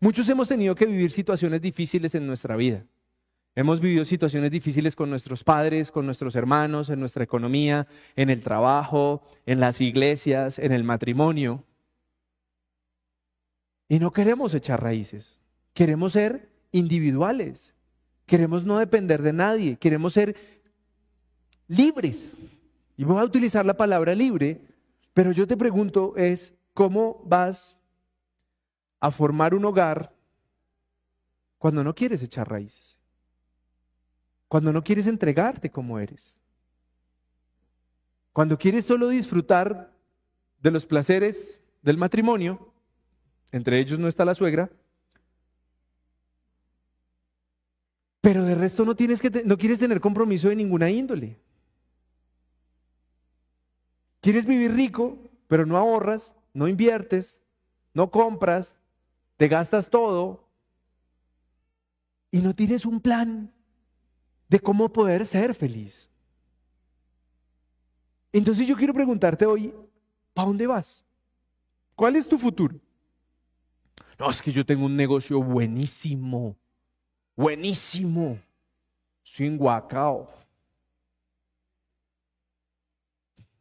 Muchos 0.00 0.28
hemos 0.28 0.48
tenido 0.48 0.74
que 0.74 0.86
vivir 0.86 1.12
situaciones 1.12 1.60
difíciles 1.60 2.12
en 2.16 2.26
nuestra 2.26 2.56
vida. 2.56 2.84
Hemos 3.56 3.80
vivido 3.80 4.04
situaciones 4.04 4.50
difíciles 4.50 4.96
con 4.96 5.10
nuestros 5.10 5.44
padres, 5.44 5.92
con 5.92 6.06
nuestros 6.06 6.34
hermanos, 6.34 6.88
en 6.88 6.98
nuestra 6.98 7.22
economía, 7.22 7.86
en 8.16 8.28
el 8.30 8.42
trabajo, 8.42 9.22
en 9.46 9.60
las 9.60 9.80
iglesias, 9.80 10.58
en 10.58 10.72
el 10.72 10.82
matrimonio. 10.82 11.62
Y 13.88 14.00
no 14.00 14.12
queremos 14.12 14.54
echar 14.54 14.82
raíces. 14.82 15.38
Queremos 15.72 16.14
ser 16.14 16.50
individuales. 16.72 17.72
Queremos 18.26 18.64
no 18.64 18.78
depender 18.78 19.22
de 19.22 19.32
nadie. 19.32 19.76
Queremos 19.76 20.14
ser 20.14 20.34
libres. 21.68 22.36
Y 22.96 23.04
voy 23.04 23.18
a 23.18 23.24
utilizar 23.24 23.64
la 23.64 23.76
palabra 23.76 24.16
libre, 24.16 24.62
pero 25.12 25.30
yo 25.30 25.46
te 25.46 25.56
pregunto 25.56 26.14
es, 26.16 26.54
¿cómo 26.72 27.22
vas 27.24 27.78
a 28.98 29.12
formar 29.12 29.54
un 29.54 29.64
hogar 29.64 30.12
cuando 31.58 31.84
no 31.84 31.94
quieres 31.94 32.20
echar 32.20 32.50
raíces? 32.50 32.98
Cuando 34.48 34.72
no 34.72 34.84
quieres 34.84 35.06
entregarte 35.06 35.70
como 35.70 35.98
eres. 35.98 36.34
Cuando 38.32 38.58
quieres 38.58 38.84
solo 38.84 39.08
disfrutar 39.08 39.92
de 40.60 40.70
los 40.70 40.86
placeres 40.86 41.62
del 41.82 41.98
matrimonio, 41.98 42.72
entre 43.52 43.78
ellos 43.78 43.98
no 43.98 44.08
está 44.08 44.24
la 44.24 44.34
suegra, 44.34 44.70
pero 48.20 48.42
de 48.42 48.54
resto 48.54 48.84
no, 48.84 48.96
tienes 48.96 49.20
que 49.20 49.42
no 49.44 49.58
quieres 49.58 49.78
tener 49.78 50.00
compromiso 50.00 50.48
de 50.48 50.56
ninguna 50.56 50.90
índole. 50.90 51.38
Quieres 54.20 54.46
vivir 54.46 54.72
rico, 54.72 55.18
pero 55.46 55.66
no 55.66 55.76
ahorras, 55.76 56.34
no 56.54 56.66
inviertes, 56.66 57.42
no 57.92 58.10
compras, 58.10 58.76
te 59.36 59.46
gastas 59.48 59.90
todo 59.90 60.48
y 62.30 62.40
no 62.40 62.54
tienes 62.54 62.86
un 62.86 63.00
plan 63.00 63.52
de 64.54 64.60
cómo 64.60 64.88
poder 64.88 65.26
ser 65.26 65.52
feliz. 65.52 66.08
Entonces 68.32 68.64
yo 68.68 68.76
quiero 68.76 68.94
preguntarte 68.94 69.44
hoy, 69.44 69.74
¿para 70.32 70.46
dónde 70.46 70.64
vas? 70.64 71.04
¿Cuál 71.96 72.14
es 72.14 72.28
tu 72.28 72.38
futuro? 72.38 72.78
No, 74.16 74.30
es 74.30 74.40
que 74.40 74.52
yo 74.52 74.64
tengo 74.64 74.86
un 74.86 74.94
negocio 74.94 75.42
buenísimo, 75.42 76.56
buenísimo. 77.34 78.38
Estoy 79.24 79.48
en 79.48 79.58
Guacao. 79.58 80.30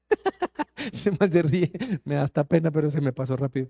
se 0.94 1.10
me 1.10 1.41
ríe, 1.41 1.72
me 2.04 2.14
da 2.14 2.22
hasta 2.22 2.44
pena, 2.44 2.70
pero 2.70 2.91
se 2.91 3.02
me 3.02 3.12
pasó 3.12 3.36
rápido. 3.36 3.68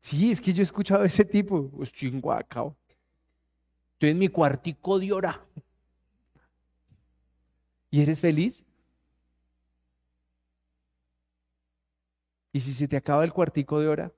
Sí, 0.00 0.30
es 0.30 0.40
que 0.40 0.54
yo 0.54 0.62
he 0.62 0.64
escuchado 0.64 1.02
a 1.02 1.06
ese 1.06 1.26
tipo, 1.26 1.70
estoy 1.82 2.08
en 2.08 2.22
Guacao. 2.22 2.74
Estoy 3.94 4.10
en 4.10 4.18
mi 4.18 4.28
cuartico 4.28 4.98
de 4.98 5.12
hora. 5.12 5.40
¿Y 7.90 8.02
eres 8.02 8.20
feliz? 8.20 8.64
¿Y 12.52 12.60
si 12.60 12.72
se 12.72 12.88
te 12.88 12.96
acaba 12.96 13.24
el 13.24 13.32
cuartico 13.32 13.80
de 13.80 13.88
hora? 13.88 14.12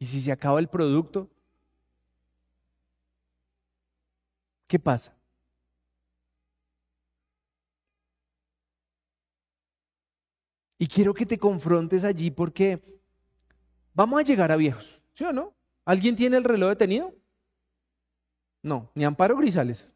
¿Y 0.00 0.06
si 0.06 0.20
se 0.20 0.32
acaba 0.32 0.60
el 0.60 0.68
producto? 0.68 1.30
¿Qué 4.68 4.78
pasa? 4.78 5.16
Y 10.78 10.86
quiero 10.86 11.14
que 11.14 11.26
te 11.26 11.38
confrontes 11.38 12.04
allí 12.04 12.30
porque 12.30 13.00
vamos 13.94 14.20
a 14.20 14.22
llegar 14.22 14.52
a 14.52 14.56
viejos, 14.56 15.00
¿sí 15.14 15.24
o 15.24 15.32
no? 15.32 15.56
¿Alguien 15.84 16.14
tiene 16.14 16.36
el 16.36 16.44
reloj 16.44 16.70
detenido? 16.70 17.17
No, 18.62 18.90
ni 18.94 19.04
Amparo 19.04 19.36
Grisales. 19.36 19.86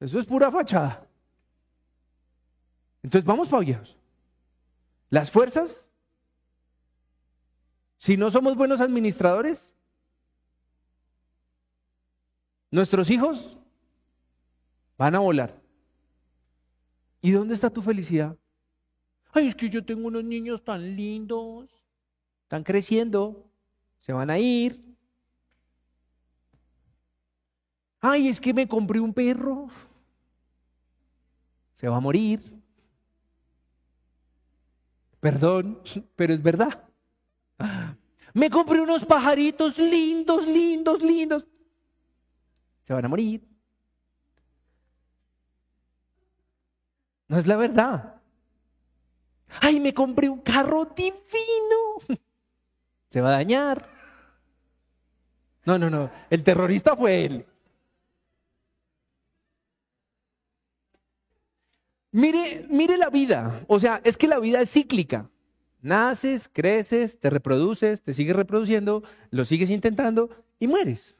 Eso 0.00 0.18
es 0.18 0.26
pura 0.26 0.50
fachada. 0.50 1.06
Entonces 3.02 3.24
vamos 3.24 3.48
para 3.48 3.64
viejos. 3.64 3.96
Las 5.10 5.30
fuerzas, 5.30 5.88
si 7.96 8.16
no 8.16 8.30
somos 8.30 8.56
buenos 8.56 8.80
administradores, 8.80 9.74
nuestros 12.70 13.10
hijos 13.10 13.56
van 14.98 15.14
a 15.14 15.20
volar. 15.20 15.54
¿Y 17.20 17.30
dónde 17.32 17.54
está 17.54 17.70
tu 17.70 17.82
felicidad? 17.82 18.36
Ay, 19.32 19.48
es 19.48 19.54
que 19.54 19.68
yo 19.68 19.84
tengo 19.84 20.06
unos 20.06 20.24
niños 20.24 20.62
tan 20.62 20.96
lindos. 20.96 21.68
Están 22.42 22.62
creciendo. 22.62 23.44
Se 24.00 24.12
van 24.12 24.30
a 24.30 24.38
ir. 24.38 24.87
Ay, 28.00 28.28
es 28.28 28.40
que 28.40 28.54
me 28.54 28.68
compré 28.68 29.00
un 29.00 29.12
perro. 29.12 29.68
Se 31.72 31.88
va 31.88 31.96
a 31.96 32.00
morir. 32.00 32.40
Perdón, 35.20 35.80
pero 36.14 36.32
es 36.32 36.42
verdad. 36.42 36.84
Me 38.34 38.50
compré 38.50 38.80
unos 38.80 39.04
pajaritos 39.04 39.78
lindos, 39.78 40.46
lindos, 40.46 41.02
lindos. 41.02 41.46
Se 42.82 42.94
van 42.94 43.04
a 43.04 43.08
morir. 43.08 43.46
No 47.26 47.38
es 47.38 47.46
la 47.46 47.56
verdad. 47.56 48.20
Ay, 49.60 49.80
me 49.80 49.92
compré 49.92 50.28
un 50.28 50.40
carro 50.40 50.84
divino. 50.84 52.20
Se 53.10 53.20
va 53.20 53.28
a 53.28 53.32
dañar. 53.32 53.88
No, 55.64 55.78
no, 55.78 55.90
no. 55.90 56.10
El 56.30 56.42
terrorista 56.44 56.96
fue 56.96 57.24
él. 57.24 57.46
Mire, 62.12 62.66
mire 62.70 62.96
la 62.96 63.10
vida. 63.10 63.64
O 63.66 63.78
sea, 63.78 64.00
es 64.04 64.16
que 64.16 64.28
la 64.28 64.38
vida 64.38 64.60
es 64.60 64.70
cíclica. 64.70 65.28
Naces, 65.80 66.50
creces, 66.52 67.18
te 67.20 67.30
reproduces, 67.30 68.02
te 68.02 68.12
sigues 68.12 68.34
reproduciendo, 68.34 69.04
lo 69.30 69.44
sigues 69.44 69.70
intentando 69.70 70.30
y 70.58 70.66
mueres. 70.66 71.14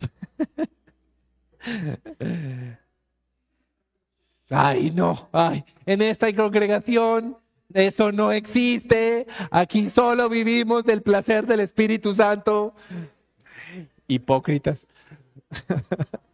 Ay, 4.50 4.90
no, 4.92 5.28
ay, 5.30 5.62
en 5.84 6.00
esta 6.00 6.34
congregación 6.34 7.36
eso 7.74 8.12
no 8.12 8.32
existe. 8.32 9.26
Aquí 9.50 9.88
solo 9.88 10.28
vivimos 10.28 10.84
del 10.84 11.02
placer 11.02 11.46
del 11.46 11.60
Espíritu 11.60 12.14
Santo. 12.14 12.74
Hipócritas. 14.06 14.86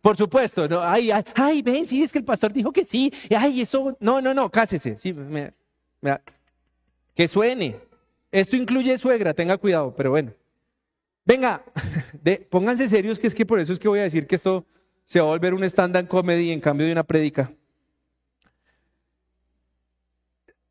Por 0.00 0.16
supuesto, 0.16 0.68
no, 0.68 0.82
ay, 0.82 1.10
ay, 1.34 1.62
ven, 1.62 1.86
sí, 1.86 2.02
es 2.02 2.12
que 2.12 2.18
el 2.18 2.24
pastor 2.24 2.52
dijo 2.52 2.72
que 2.72 2.84
sí, 2.84 3.12
ay, 3.36 3.62
eso, 3.62 3.96
no, 4.00 4.20
no, 4.20 4.34
no, 4.34 4.50
cásese, 4.50 4.96
sí, 4.96 5.14
que 7.14 7.28
suene. 7.28 7.80
Esto 8.30 8.56
incluye 8.56 8.98
suegra, 8.98 9.32
tenga 9.32 9.56
cuidado, 9.56 9.94
pero 9.96 10.10
bueno. 10.10 10.32
Venga, 11.24 11.64
pónganse 12.50 12.88
serios, 12.88 13.18
que 13.18 13.28
es 13.28 13.34
que 13.34 13.46
por 13.46 13.60
eso 13.60 13.72
es 13.72 13.78
que 13.78 13.88
voy 13.88 14.00
a 14.00 14.04
decir 14.04 14.26
que 14.26 14.34
esto 14.34 14.66
se 15.04 15.20
va 15.20 15.26
a 15.26 15.28
volver 15.30 15.54
un 15.54 15.64
stand-up 15.64 16.08
comedy 16.08 16.50
en 16.50 16.60
cambio 16.60 16.86
de 16.86 16.92
una 16.92 17.04
prédica. 17.04 17.52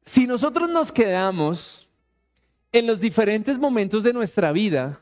Si 0.03 0.28
nosotros 0.28 0.70
nos 0.70 0.91
quedamos 0.91 1.89
en 2.72 2.88
los 2.88 2.99
diferentes 2.99 3.57
momentos 3.57 4.03
de 4.03 4.14
nuestra 4.14 4.51
vida, 4.51 4.99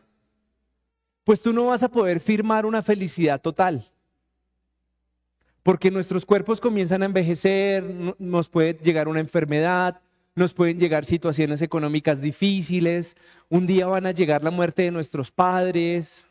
pues 1.32 1.42
tú 1.42 1.54
no 1.54 1.68
vas 1.68 1.82
a 1.82 1.88
poder 1.88 2.20
firmar 2.20 2.66
una 2.66 2.84
felicidad 2.84 3.40
total. 3.40 3.86
Porque 5.64 5.90
nuestros 5.90 6.26
cuerpos 6.26 6.60
comienzan 6.60 7.04
a 7.04 7.06
envejecer, 7.06 7.86
nos 8.20 8.50
puede 8.50 8.74
llegar 8.74 9.08
una 9.08 9.22
enfermedad, 9.22 10.02
nos 10.36 10.54
pueden 10.54 10.78
llegar 10.78 11.06
situaciones 11.06 11.62
económicas 11.62 12.20
difíciles, 12.20 13.16
un 13.48 13.66
día 13.66 13.88
van 13.88 14.08
a 14.08 14.12
llegar 14.12 14.44
la 14.44 14.52
muerte 14.52 14.82
de 14.82 14.92
nuestros 14.92 15.32
padres. 15.32 16.26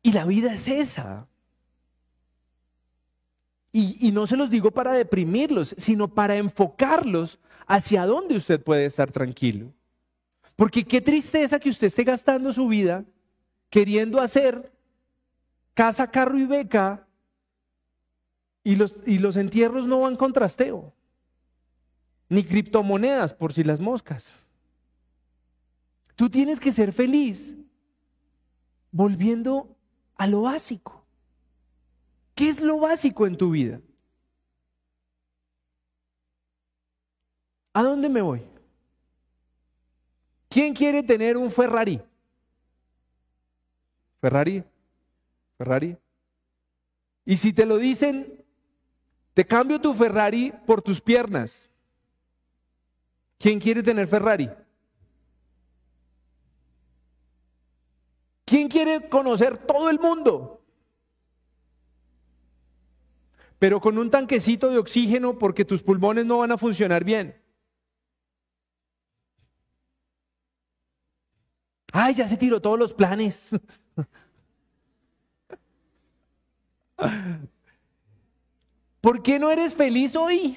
Y 0.00 0.12
la 0.12 0.24
vida 0.24 0.54
es 0.54 0.66
esa. 0.66 1.26
Y, 3.72 4.08
y, 4.08 4.10
no 4.10 4.26
se 4.26 4.38
los 4.38 4.48
digo 4.48 4.70
para 4.70 4.94
deprimirlos, 4.94 5.74
sino 5.76 6.08
para 6.08 6.38
enfocarlos 6.38 7.38
hacia 7.66 8.06
dónde 8.06 8.38
usted 8.38 8.62
puede 8.62 8.86
estar 8.86 9.12
tranquilo. 9.12 9.70
Porque 10.56 10.82
qué 10.82 11.02
tristeza 11.02 11.60
que 11.60 11.68
usted 11.68 11.88
esté 11.88 12.04
gastando 12.04 12.50
su 12.50 12.68
vida 12.68 13.04
queriendo 13.74 14.20
hacer 14.20 14.72
casa, 15.74 16.08
carro 16.08 16.38
y 16.38 16.46
beca 16.46 17.08
y 18.62 18.76
los, 18.76 19.00
y 19.04 19.18
los 19.18 19.36
entierros 19.36 19.88
no 19.88 20.02
van 20.02 20.14
con 20.14 20.32
trasteo, 20.32 20.94
ni 22.28 22.44
criptomonedas 22.44 23.34
por 23.34 23.52
si 23.52 23.64
las 23.64 23.80
moscas. 23.80 24.30
Tú 26.14 26.30
tienes 26.30 26.60
que 26.60 26.70
ser 26.70 26.92
feliz 26.92 27.56
volviendo 28.92 29.76
a 30.14 30.28
lo 30.28 30.42
básico. 30.42 31.04
¿Qué 32.36 32.50
es 32.50 32.60
lo 32.60 32.78
básico 32.78 33.26
en 33.26 33.36
tu 33.36 33.50
vida? 33.50 33.80
¿A 37.72 37.82
dónde 37.82 38.08
me 38.08 38.22
voy? 38.22 38.40
¿Quién 40.48 40.74
quiere 40.74 41.02
tener 41.02 41.36
un 41.36 41.50
Ferrari? 41.50 42.00
Ferrari, 44.24 44.64
Ferrari. 45.58 45.98
Y 47.26 47.36
si 47.36 47.52
te 47.52 47.66
lo 47.66 47.76
dicen, 47.76 48.42
te 49.34 49.46
cambio 49.46 49.78
tu 49.78 49.92
Ferrari 49.92 50.50
por 50.66 50.80
tus 50.80 50.98
piernas. 50.98 51.68
¿Quién 53.36 53.60
quiere 53.60 53.82
tener 53.82 54.08
Ferrari? 54.08 54.48
¿Quién 58.46 58.68
quiere 58.68 59.10
conocer 59.10 59.58
todo 59.58 59.90
el 59.90 60.00
mundo? 60.00 60.64
Pero 63.58 63.78
con 63.78 63.98
un 63.98 64.10
tanquecito 64.10 64.70
de 64.70 64.78
oxígeno 64.78 65.38
porque 65.38 65.66
tus 65.66 65.82
pulmones 65.82 66.24
no 66.24 66.38
van 66.38 66.52
a 66.52 66.56
funcionar 66.56 67.04
bien. 67.04 67.38
Ay, 71.92 72.14
ya 72.14 72.26
se 72.26 72.38
tiró 72.38 72.62
todos 72.62 72.78
los 72.78 72.94
planes. 72.94 73.50
¿Por 79.00 79.22
qué 79.22 79.38
no 79.38 79.50
eres 79.50 79.74
feliz 79.74 80.16
hoy? 80.16 80.56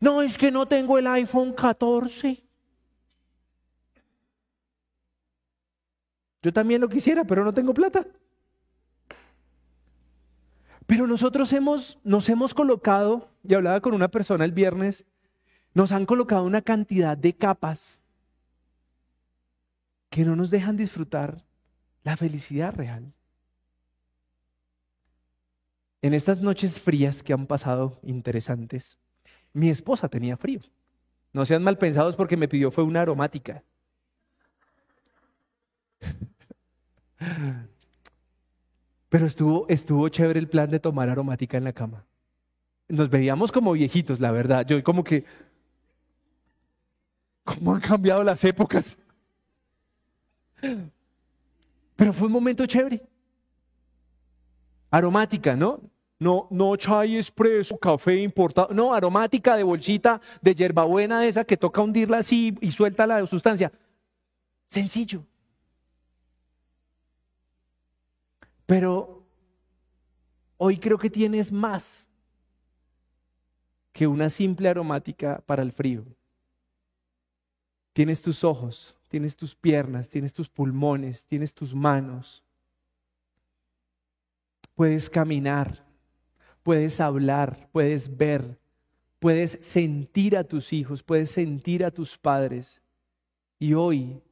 No, 0.00 0.22
es 0.22 0.38
que 0.38 0.50
no 0.50 0.66
tengo 0.66 0.98
el 0.98 1.06
iPhone 1.06 1.52
14. 1.52 2.42
Yo 6.42 6.52
también 6.52 6.80
lo 6.80 6.88
quisiera, 6.88 7.24
pero 7.24 7.44
no 7.44 7.52
tengo 7.52 7.74
plata. 7.74 8.06
Pero 10.86 11.06
nosotros 11.06 11.52
hemos, 11.52 11.98
nos 12.04 12.28
hemos 12.28 12.54
colocado, 12.54 13.28
y 13.42 13.54
hablaba 13.54 13.80
con 13.80 13.92
una 13.92 14.08
persona 14.08 14.44
el 14.44 14.52
viernes, 14.52 15.04
nos 15.74 15.92
han 15.92 16.06
colocado 16.06 16.44
una 16.44 16.62
cantidad 16.62 17.16
de 17.16 17.36
capas 17.36 18.00
que 20.18 20.24
no 20.24 20.34
nos 20.34 20.50
dejan 20.50 20.76
disfrutar 20.76 21.44
la 22.02 22.16
felicidad 22.16 22.74
real. 22.74 23.12
En 26.02 26.12
estas 26.12 26.40
noches 26.40 26.80
frías 26.80 27.22
que 27.22 27.32
han 27.32 27.46
pasado 27.46 28.00
interesantes, 28.02 28.98
mi 29.52 29.68
esposa 29.68 30.08
tenía 30.08 30.36
frío. 30.36 30.58
No 31.32 31.46
sean 31.46 31.62
mal 31.62 31.78
pensados 31.78 32.16
porque 32.16 32.36
me 32.36 32.48
pidió 32.48 32.72
fue 32.72 32.82
una 32.82 33.02
aromática. 33.02 33.62
Pero 39.08 39.24
estuvo, 39.24 39.68
estuvo 39.68 40.08
chévere 40.08 40.40
el 40.40 40.48
plan 40.48 40.68
de 40.68 40.80
tomar 40.80 41.08
aromática 41.08 41.58
en 41.58 41.62
la 41.62 41.72
cama. 41.72 42.04
Nos 42.88 43.08
veíamos 43.08 43.52
como 43.52 43.70
viejitos, 43.70 44.18
la 44.18 44.32
verdad. 44.32 44.66
Yo 44.66 44.82
como 44.82 45.04
que, 45.04 45.24
¿cómo 47.44 47.76
han 47.76 47.80
cambiado 47.80 48.24
las 48.24 48.42
épocas? 48.42 48.98
Pero 51.96 52.12
fue 52.12 52.26
un 52.26 52.32
momento 52.32 52.66
chévere. 52.66 53.02
Aromática, 54.90 55.56
¿no? 55.56 55.80
No, 56.18 56.48
no 56.50 56.76
chai 56.76 57.16
expreso, 57.16 57.78
café 57.78 58.16
importado. 58.16 58.74
No, 58.74 58.92
aromática 58.92 59.56
de 59.56 59.62
bolsita 59.62 60.20
de 60.40 60.54
hierbabuena 60.54 61.24
esa 61.24 61.44
que 61.44 61.56
toca 61.56 61.80
hundirla 61.80 62.18
así 62.18 62.56
y 62.60 62.72
suelta 62.72 63.06
la 63.06 63.24
sustancia. 63.26 63.72
Sencillo. 64.66 65.24
Pero 68.66 69.24
hoy 70.56 70.76
creo 70.78 70.98
que 70.98 71.08
tienes 71.08 71.52
más 71.52 72.06
que 73.92 74.06
una 74.06 74.28
simple 74.28 74.68
aromática 74.68 75.42
para 75.46 75.62
el 75.62 75.72
frío. 75.72 76.04
Tienes 77.92 78.20
tus 78.20 78.44
ojos, 78.44 78.97
tienes 79.08 79.36
tus 79.36 79.54
piernas, 79.54 80.08
tienes 80.08 80.32
tus 80.32 80.48
pulmones, 80.48 81.26
tienes 81.26 81.54
tus 81.54 81.74
manos. 81.74 82.44
Puedes 84.74 85.10
caminar, 85.10 85.84
puedes 86.62 87.00
hablar, 87.00 87.68
puedes 87.72 88.16
ver, 88.16 88.58
puedes 89.18 89.58
sentir 89.62 90.36
a 90.36 90.44
tus 90.44 90.72
hijos, 90.72 91.02
puedes 91.02 91.30
sentir 91.30 91.84
a 91.84 91.90
tus 91.90 92.16
padres. 92.16 92.80
Y 93.58 93.74
hoy 93.74 94.22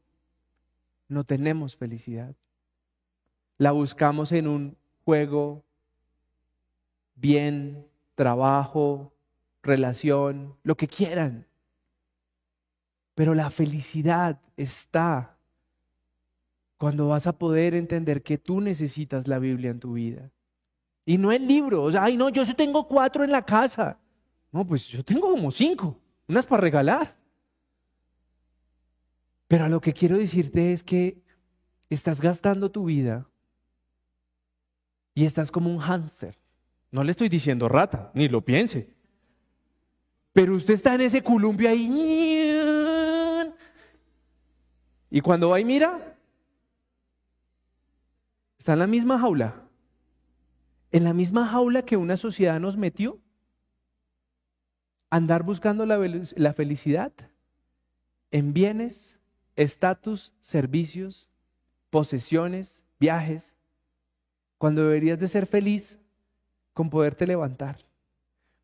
no 1.09 1.25
tenemos 1.25 1.77
felicidad. 1.77 2.35
La 3.59 3.73
buscamos 3.73 4.33
en 4.33 4.47
un 4.47 4.77
juego, 5.05 5.65
bien, 7.15 7.87
trabajo, 8.15 9.13
relación, 9.63 10.55
lo 10.63 10.77
que 10.77 10.87
quieran. 10.87 11.46
Pero 13.17 13.35
la 13.35 13.49
felicidad 13.49 14.39
está 14.59 15.39
cuando 16.77 17.09
vas 17.09 17.27
a 17.27 17.39
poder 17.39 17.75
entender 17.75 18.23
que 18.23 18.37
tú 18.37 18.61
necesitas 18.61 19.27
la 19.27 19.39
Biblia 19.39 19.71
en 19.71 19.81
tu 19.81 19.95
vida. 19.95 20.31
Y 21.07 21.17
no 21.17 21.33
el 21.33 21.49
libro. 21.49 21.83
O 21.83 21.91
sea, 21.91 22.05
ay, 22.05 22.19
no, 22.19 22.29
yo 22.29 22.45
tengo 22.55 22.87
cuatro 22.87 23.25
en 23.25 23.33
la 23.33 23.41
casa. 23.41 23.99
No, 24.53 24.67
pues 24.67 24.87
yo 24.89 25.03
tengo 25.03 25.31
como 25.31 25.51
cinco, 25.51 25.99
unas 26.29 26.45
para 26.45 26.61
regalar. 26.61 27.17
Pero 29.49 29.67
lo 29.67 29.81
que 29.81 29.95
quiero 29.95 30.19
decirte 30.19 30.75
es 30.75 30.85
que 30.85 31.23
estás 31.89 32.21
gastando 32.21 32.71
tu 32.71 32.85
vida 32.85 33.27
y 35.15 35.25
estás 35.25 35.51
como 35.51 35.71
un 35.71 35.79
hámster. 35.79 36.37
No 36.91 37.03
le 37.03 37.13
estoy 37.13 37.31
diciendo 37.31 37.67
rata, 37.67 38.11
ni 38.13 38.29
lo 38.29 38.45
piense. 38.45 38.91
Pero 40.35 40.55
usted 40.55 40.75
está 40.75 40.95
en 40.95 41.01
ese 41.01 41.23
columpio 41.23 41.71
ahí. 41.71 41.89
Y 45.17 45.23
cuando 45.23 45.49
va 45.49 45.59
y 45.59 45.65
mira, 45.65 46.15
está 48.59 48.75
en 48.75 48.81
la 48.81 48.87
misma 48.87 49.19
jaula. 49.19 49.63
En 50.93 51.05
la 51.05 51.15
misma 51.15 51.49
jaula 51.49 51.87
que 51.87 51.97
una 51.97 52.19
sociedad 52.19 52.61
nos 52.61 52.77
metió. 52.77 53.19
Andar 55.09 55.43
buscando 55.43 55.87
la, 55.87 55.97
la 56.37 56.53
felicidad 56.53 57.15
en 58.31 58.53
bienes, 58.53 59.19
estatus, 59.55 60.35
servicios, 60.43 61.31
posesiones, 61.89 62.83
viajes, 63.01 63.57
cuando 64.59 64.83
deberías 64.83 65.19
de 65.19 65.29
ser 65.29 65.47
feliz 65.47 65.99
con 66.75 66.91
poderte 66.91 67.27
levantar, 67.27 67.87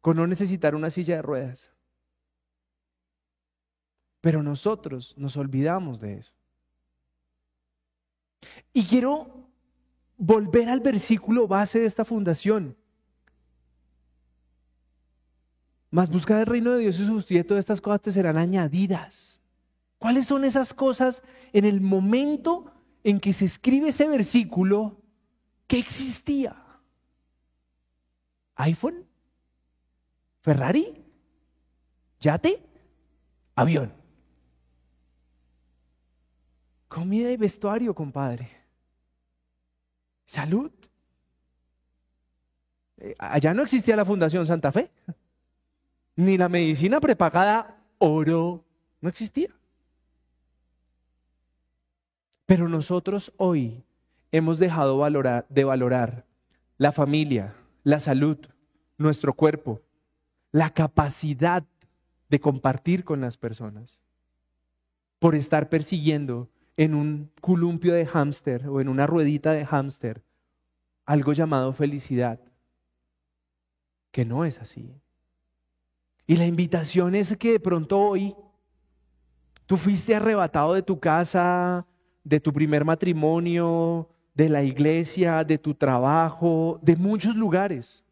con 0.02 0.18
no 0.18 0.26
necesitar 0.26 0.74
una 0.74 0.90
silla 0.90 1.16
de 1.16 1.22
ruedas. 1.22 1.70
Pero 4.20 4.42
nosotros 4.42 5.14
nos 5.16 5.38
olvidamos 5.38 5.98
de 5.98 6.18
eso. 6.18 6.41
Y 8.72 8.84
quiero 8.84 9.48
volver 10.16 10.68
al 10.68 10.80
versículo 10.80 11.48
base 11.48 11.80
de 11.80 11.86
esta 11.86 12.04
fundación. 12.04 12.76
Más 15.90 16.08
busca 16.08 16.40
el 16.40 16.46
reino 16.46 16.72
de 16.72 16.78
Dios 16.78 16.98
y 16.98 17.04
su 17.04 17.12
justicia, 17.12 17.46
todas 17.46 17.60
estas 17.60 17.80
cosas 17.80 18.00
te 18.00 18.12
serán 18.12 18.38
añadidas. 18.38 19.40
¿Cuáles 19.98 20.26
son 20.26 20.44
esas 20.44 20.72
cosas 20.74 21.22
en 21.52 21.64
el 21.64 21.80
momento 21.80 22.72
en 23.04 23.20
que 23.20 23.32
se 23.32 23.44
escribe 23.44 23.90
ese 23.90 24.08
versículo 24.08 25.00
que 25.66 25.78
existía? 25.78 26.56
¿iPhone? 28.56 29.06
¿Ferrari? 30.40 31.04
¿Yate? 32.20 32.62
¿Avión? 33.54 34.01
Comida 36.92 37.30
y 37.30 37.38
vestuario, 37.38 37.94
compadre. 37.94 38.50
Salud. 40.26 40.70
Eh, 42.98 43.14
allá 43.18 43.54
no 43.54 43.62
existía 43.62 43.96
la 43.96 44.04
Fundación 44.04 44.46
Santa 44.46 44.70
Fe, 44.70 44.90
ni 46.16 46.36
la 46.36 46.50
medicina 46.50 47.00
prepagada 47.00 47.82
oro, 47.96 48.62
no 49.00 49.08
existía. 49.08 49.48
Pero 52.44 52.68
nosotros 52.68 53.32
hoy 53.38 53.82
hemos 54.30 54.58
dejado 54.58 54.98
valorar, 54.98 55.46
de 55.48 55.64
valorar 55.64 56.26
la 56.76 56.92
familia, 56.92 57.54
la 57.84 58.00
salud, 58.00 58.36
nuestro 58.98 59.32
cuerpo, 59.32 59.80
la 60.50 60.68
capacidad 60.68 61.64
de 62.28 62.38
compartir 62.38 63.02
con 63.02 63.22
las 63.22 63.38
personas, 63.38 63.98
por 65.18 65.34
estar 65.34 65.70
persiguiendo 65.70 66.50
en 66.76 66.94
un 66.94 67.30
columpio 67.40 67.94
de 67.94 68.06
hámster 68.06 68.68
o 68.68 68.80
en 68.80 68.88
una 68.88 69.06
ruedita 69.06 69.52
de 69.52 69.66
hámster 69.66 70.22
algo 71.04 71.32
llamado 71.32 71.72
felicidad, 71.72 72.40
que 74.10 74.24
no 74.24 74.44
es 74.44 74.58
así. 74.58 74.94
Y 76.26 76.36
la 76.36 76.46
invitación 76.46 77.14
es 77.14 77.36
que 77.36 77.52
de 77.52 77.60
pronto 77.60 77.98
hoy 77.98 78.34
tú 79.66 79.76
fuiste 79.76 80.14
arrebatado 80.14 80.74
de 80.74 80.82
tu 80.82 81.00
casa, 81.00 81.86
de 82.24 82.40
tu 82.40 82.52
primer 82.52 82.84
matrimonio, 82.84 84.08
de 84.34 84.48
la 84.48 84.62
iglesia, 84.62 85.44
de 85.44 85.58
tu 85.58 85.74
trabajo, 85.74 86.78
de 86.82 86.96
muchos 86.96 87.34
lugares. 87.34 88.04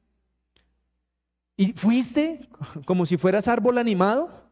Y 1.57 1.73
fuiste 1.73 2.49
como 2.87 3.07
si 3.07 3.17
fueras 3.17 3.47
árbol 3.47 3.79
animado 3.79 4.51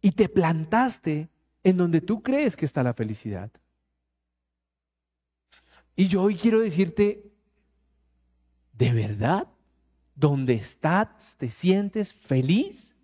y 0.00 0.12
te 0.12 0.28
plantaste 0.28 1.31
en 1.64 1.76
donde 1.76 2.00
tú 2.00 2.22
crees 2.22 2.56
que 2.56 2.64
está 2.64 2.82
la 2.82 2.94
felicidad. 2.94 3.50
Y 5.94 6.08
yo 6.08 6.22
hoy 6.22 6.36
quiero 6.36 6.60
decirte, 6.60 7.30
¿de 8.72 8.92
verdad? 8.92 9.48
¿Donde 10.14 10.54
estás 10.54 11.36
te 11.36 11.48
sientes 11.50 12.14
feliz? 12.14 12.94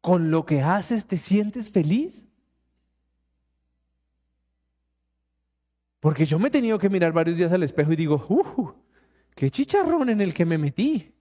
¿Con 0.00 0.30
lo 0.30 0.46
que 0.46 0.62
haces 0.62 1.06
te 1.06 1.18
sientes 1.18 1.70
feliz? 1.70 2.24
Porque 6.00 6.24
yo 6.24 6.38
me 6.38 6.48
he 6.48 6.50
tenido 6.50 6.78
que 6.78 6.88
mirar 6.88 7.12
varios 7.12 7.36
días 7.36 7.52
al 7.52 7.62
espejo 7.62 7.92
y 7.92 7.96
digo, 7.96 8.24
¡uh! 8.28 8.72
¡Qué 9.34 9.50
chicharrón 9.50 10.08
en 10.08 10.20
el 10.20 10.32
que 10.32 10.44
me 10.44 10.58
metí! 10.58 11.12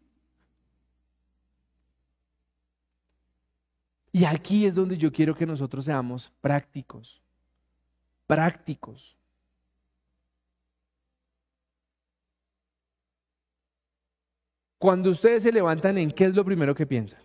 Y 4.18 4.26
aquí 4.26 4.66
es 4.66 4.74
donde 4.74 4.98
yo 4.98 5.12
quiero 5.12 5.36
que 5.36 5.46
nosotros 5.46 5.86
seamos 5.86 6.34
prácticos, 6.42 7.22
prácticos. 8.26 9.16
Cuando 14.80 15.12
ustedes 15.12 15.44
se 15.44 15.52
levantan, 15.52 16.00
¿en 16.00 16.10
qué 16.10 16.26
es 16.26 16.34
lo 16.34 16.44
primero 16.44 16.74
que 16.74 16.88
piensan? 16.88 17.22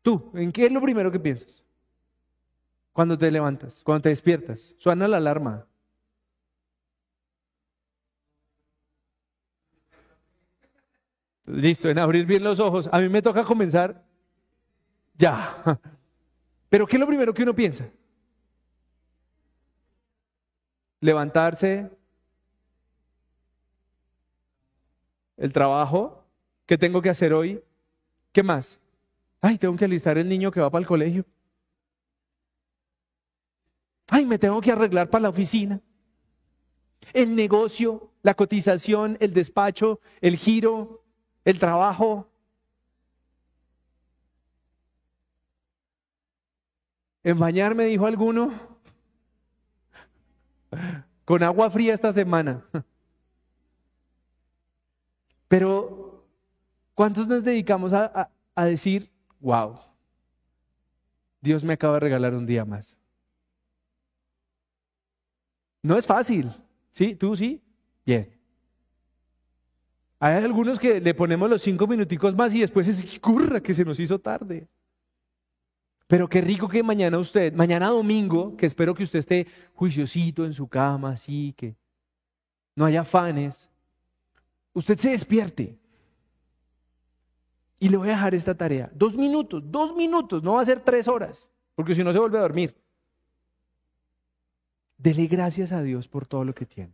Tú, 0.00 0.32
¿en 0.32 0.52
qué 0.52 0.64
es 0.64 0.72
lo 0.72 0.80
primero 0.80 1.12
que 1.12 1.20
piensas? 1.20 1.62
Cuando 2.94 3.18
te 3.18 3.30
levantas, 3.30 3.82
cuando 3.84 4.04
te 4.04 4.08
despiertas, 4.08 4.72
suena 4.78 5.06
la 5.06 5.18
alarma. 5.18 5.66
Listo, 11.44 11.90
en 11.90 11.98
abrir 11.98 12.24
bien 12.24 12.42
los 12.42 12.58
ojos. 12.58 12.88
A 12.90 13.00
mí 13.00 13.10
me 13.10 13.20
toca 13.20 13.44
comenzar 13.44 14.02
ya. 15.14 15.80
Pero 16.68 16.86
¿qué 16.86 16.96
es 16.96 17.00
lo 17.00 17.06
primero 17.06 17.34
que 17.34 17.42
uno 17.42 17.54
piensa? 17.54 17.88
Levantarse, 21.00 21.90
el 25.36 25.52
trabajo, 25.52 26.24
¿qué 26.66 26.78
tengo 26.78 27.02
que 27.02 27.10
hacer 27.10 27.32
hoy? 27.32 27.62
¿Qué 28.32 28.42
más? 28.42 28.78
Ay, 29.40 29.58
tengo 29.58 29.76
que 29.76 29.84
alistar 29.84 30.16
el 30.16 30.28
niño 30.28 30.50
que 30.50 30.60
va 30.60 30.70
para 30.70 30.80
el 30.80 30.86
colegio. 30.86 31.24
Ay, 34.08 34.24
me 34.24 34.38
tengo 34.38 34.60
que 34.60 34.70
arreglar 34.70 35.10
para 35.10 35.22
la 35.22 35.28
oficina. 35.30 35.80
El 37.12 37.34
negocio, 37.34 38.12
la 38.22 38.34
cotización, 38.34 39.16
el 39.20 39.34
despacho, 39.34 40.00
el 40.20 40.36
giro, 40.36 41.02
el 41.44 41.58
trabajo. 41.58 42.28
En 47.24 47.38
bañarme, 47.38 47.84
dijo 47.84 48.06
alguno, 48.06 48.52
con 51.24 51.42
agua 51.42 51.70
fría 51.70 51.94
esta 51.94 52.12
semana. 52.12 52.64
Pero, 55.48 56.24
¿cuántos 56.94 57.28
nos 57.28 57.44
dedicamos 57.44 57.92
a, 57.92 58.30
a 58.54 58.64
decir, 58.64 59.10
wow, 59.40 59.78
Dios 61.40 61.62
me 61.62 61.74
acaba 61.74 61.94
de 61.94 62.00
regalar 62.00 62.34
un 62.34 62.46
día 62.46 62.64
más? 62.64 62.96
No 65.82 65.96
es 65.98 66.06
fácil, 66.06 66.50
¿sí? 66.90 67.14
¿Tú 67.14 67.36
sí? 67.36 67.60
Bien. 68.06 68.32
Hay 70.18 70.36
algunos 70.42 70.78
que 70.78 71.00
le 71.00 71.14
ponemos 71.14 71.50
los 71.50 71.62
cinco 71.62 71.86
minuticos 71.86 72.34
más 72.34 72.54
y 72.54 72.60
después 72.60 72.86
es 72.86 73.18
curra 73.18 73.60
que 73.60 73.74
se 73.74 73.84
nos 73.84 73.98
hizo 73.98 74.20
tarde. 74.20 74.68
Pero 76.12 76.28
qué 76.28 76.42
rico 76.42 76.68
que 76.68 76.82
mañana 76.82 77.16
usted, 77.16 77.54
mañana 77.54 77.88
domingo, 77.88 78.54
que 78.54 78.66
espero 78.66 78.94
que 78.94 79.02
usted 79.02 79.20
esté 79.20 79.46
juiciosito 79.72 80.44
en 80.44 80.52
su 80.52 80.68
cama, 80.68 81.12
así 81.12 81.54
que 81.56 81.74
no 82.76 82.84
haya 82.84 83.00
afanes, 83.00 83.70
usted 84.74 84.98
se 84.98 85.12
despierte. 85.12 85.78
Y 87.78 87.88
le 87.88 87.96
voy 87.96 88.08
a 88.10 88.12
dejar 88.12 88.34
esta 88.34 88.54
tarea. 88.54 88.90
Dos 88.94 89.16
minutos, 89.16 89.62
dos 89.64 89.96
minutos, 89.96 90.42
no 90.42 90.52
va 90.52 90.60
a 90.60 90.66
ser 90.66 90.80
tres 90.80 91.08
horas, 91.08 91.48
porque 91.74 91.94
si 91.94 92.04
no 92.04 92.12
se 92.12 92.18
vuelve 92.18 92.36
a 92.36 92.42
dormir. 92.42 92.76
Dele 94.98 95.26
gracias 95.28 95.72
a 95.72 95.80
Dios 95.80 96.08
por 96.08 96.26
todo 96.26 96.44
lo 96.44 96.54
que 96.54 96.66
tiene. 96.66 96.92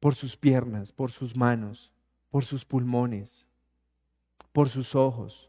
Por 0.00 0.16
sus 0.16 0.36
piernas, 0.36 0.90
por 0.90 1.12
sus 1.12 1.36
manos, 1.36 1.92
por 2.28 2.44
sus 2.44 2.64
pulmones, 2.64 3.46
por 4.52 4.68
sus 4.68 4.96
ojos, 4.96 5.48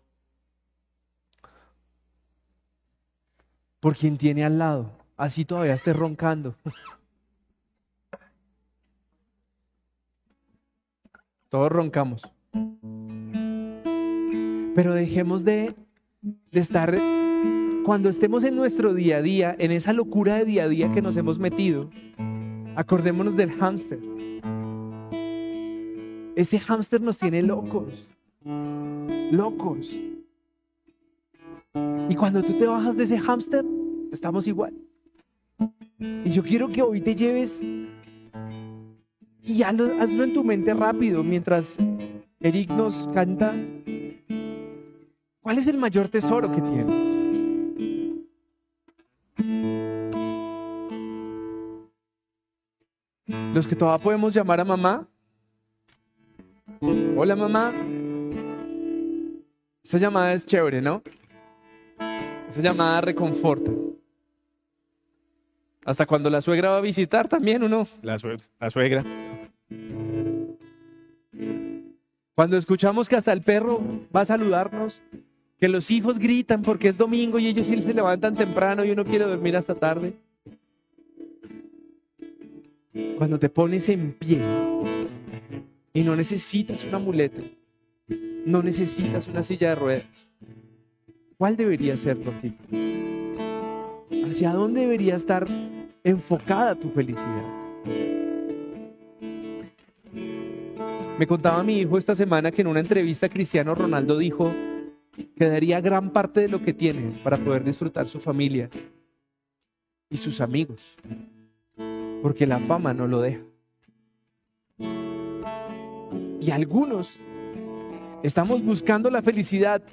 por 3.85 3.95
quien 3.95 4.17
tiene 4.17 4.43
al 4.43 4.57
lado. 4.57 4.89
Así 5.15 5.45
todavía 5.45 5.75
esté 5.75 5.93
roncando. 5.93 6.55
Todos 11.49 11.71
roncamos. 11.71 12.23
Pero 14.73 14.95
dejemos 14.95 15.43
de, 15.43 15.75
de 16.23 16.59
estar 16.59 16.97
cuando 17.85 18.09
estemos 18.09 18.43
en 18.43 18.55
nuestro 18.55 18.95
día 18.95 19.17
a 19.17 19.21
día, 19.21 19.55
en 19.59 19.69
esa 19.69 19.93
locura 19.93 20.37
de 20.37 20.45
día 20.45 20.63
a 20.63 20.67
día 20.67 20.91
que 20.91 21.03
nos 21.03 21.15
hemos 21.15 21.37
metido, 21.37 21.91
acordémonos 22.75 23.35
del 23.35 23.51
hámster. 23.51 23.99
Ese 26.35 26.59
hámster 26.59 27.01
nos 27.01 27.19
tiene 27.19 27.43
locos, 27.43 28.07
locos. 29.31 29.95
Y 32.07 32.15
cuando 32.15 32.43
tú 32.43 32.53
te 32.53 32.67
bajas 32.67 32.95
de 32.95 33.03
ese 33.05 33.17
hámster, 33.17 33.65
estamos 34.11 34.45
igual. 34.47 34.73
Y 35.99 36.29
yo 36.29 36.43
quiero 36.43 36.71
que 36.71 36.81
hoy 36.81 37.01
te 37.01 37.15
lleves 37.15 37.61
y 39.41 39.63
hazlo, 39.63 39.91
en 40.01 40.33
tu 40.33 40.43
mente 40.43 40.73
rápido 40.73 41.23
mientras 41.23 41.77
Eric 42.39 42.69
nos 42.71 43.07
canta. 43.09 43.53
¿Cuál 45.41 45.57
es 45.57 45.67
el 45.67 45.77
mayor 45.77 46.07
tesoro 46.07 46.51
que 46.51 46.61
tienes? 46.61 47.05
Los 53.53 53.65
que 53.65 53.75
todavía 53.75 54.03
podemos 54.03 54.33
llamar 54.33 54.59
a 54.59 54.65
mamá. 54.65 55.07
Hola 57.15 57.35
mamá. 57.35 57.71
Esa 59.83 59.97
llamada 59.97 60.33
es 60.33 60.45
chévere, 60.45 60.81
¿no? 60.81 61.01
Esa 62.55 62.61
llamada 62.61 63.01
reconforta. 63.01 63.69
Hasta 65.83 66.05
cuando 66.05 66.29
la 66.29 66.39
suegra 66.39 66.69
va 66.69 66.77
a 66.77 66.81
visitar 66.81 67.27
también 67.27 67.61
uno. 67.61 67.85
La, 68.01 68.17
la 68.61 68.69
suegra. 68.69 69.03
Cuando 72.33 72.55
escuchamos 72.55 73.09
que 73.09 73.17
hasta 73.17 73.33
el 73.33 73.41
perro 73.41 73.81
va 74.15 74.21
a 74.21 74.25
saludarnos, 74.25 75.01
que 75.59 75.67
los 75.67 75.91
hijos 75.91 76.17
gritan 76.17 76.61
porque 76.61 76.87
es 76.87 76.97
domingo 76.97 77.39
y 77.39 77.47
ellos 77.47 77.67
sí 77.67 77.81
se 77.81 77.93
levantan 77.93 78.35
temprano 78.35 78.85
y 78.85 78.91
uno 78.91 79.03
quiere 79.03 79.25
dormir 79.25 79.57
hasta 79.57 79.75
tarde. 79.75 80.13
Cuando 83.17 83.37
te 83.37 83.49
pones 83.49 83.89
en 83.89 84.13
pie 84.13 84.39
y 85.91 86.03
no 86.03 86.15
necesitas 86.15 86.85
una 86.85 86.99
muleta, 86.99 87.41
no 88.45 88.63
necesitas 88.63 89.27
una 89.27 89.43
silla 89.43 89.71
de 89.71 89.75
ruedas, 89.75 90.29
¿cuál 91.37 91.55
debería 91.55 91.97
ser 91.97 92.17
tu 92.17 92.29
actitud? 92.29 92.77
¿Hacia 94.29 94.51
dónde 94.51 94.81
debería 94.81 95.15
estar 95.15 95.47
enfocada 96.03 96.75
tu 96.75 96.89
felicidad? 96.89 97.45
Me 101.17 101.27
contaba 101.27 101.63
mi 101.63 101.79
hijo 101.79 101.97
esta 101.97 102.15
semana 102.15 102.51
que 102.51 102.61
en 102.61 102.67
una 102.67 102.81
entrevista 102.81 103.29
Cristiano 103.29 103.73
Ronaldo 103.73 104.17
dijo 104.17 104.51
que 105.37 105.49
daría 105.49 105.79
gran 105.79 106.09
parte 106.09 106.41
de 106.41 106.49
lo 106.49 106.61
que 106.61 106.73
tiene 106.73 107.11
para 107.23 107.37
poder 107.37 107.63
disfrutar 107.63 108.07
su 108.07 108.19
familia 108.19 108.69
y 110.09 110.17
sus 110.17 110.41
amigos 110.41 110.79
porque 112.25 112.47
la 112.47 112.57
fama 112.57 112.91
no 112.91 113.05
lo 113.05 113.21
deja. 113.21 113.43
Y 116.41 116.49
algunos 116.49 117.17
estamos 118.23 118.63
buscando 118.63 119.11
la 119.11 119.21
felicidad 119.21 119.83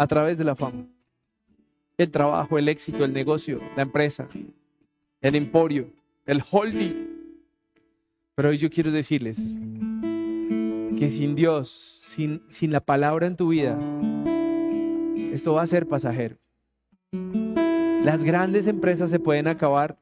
a 0.00 0.06
través 0.06 0.38
de 0.38 0.44
la 0.44 0.54
fama. 0.54 0.86
El 1.98 2.10
trabajo, 2.10 2.56
el 2.56 2.70
éxito, 2.70 3.04
el 3.04 3.12
negocio, 3.12 3.60
la 3.76 3.82
empresa, 3.82 4.26
el 5.20 5.34
emporio, 5.34 5.90
el 6.24 6.42
holding. 6.50 7.06
Pero 8.34 8.48
hoy 8.48 8.56
yo 8.56 8.70
quiero 8.70 8.90
decirles 8.92 9.36
que 9.36 11.10
sin 11.10 11.34
Dios, 11.34 11.98
sin, 12.00 12.40
sin 12.48 12.72
la 12.72 12.80
palabra 12.80 13.26
en 13.26 13.36
tu 13.36 13.48
vida, 13.48 13.78
esto 15.34 15.52
va 15.52 15.60
a 15.60 15.66
ser 15.66 15.86
pasajero. 15.86 16.38
Las 18.02 18.24
grandes 18.24 18.68
empresas 18.68 19.10
se 19.10 19.18
pueden 19.18 19.48
acabar 19.48 19.98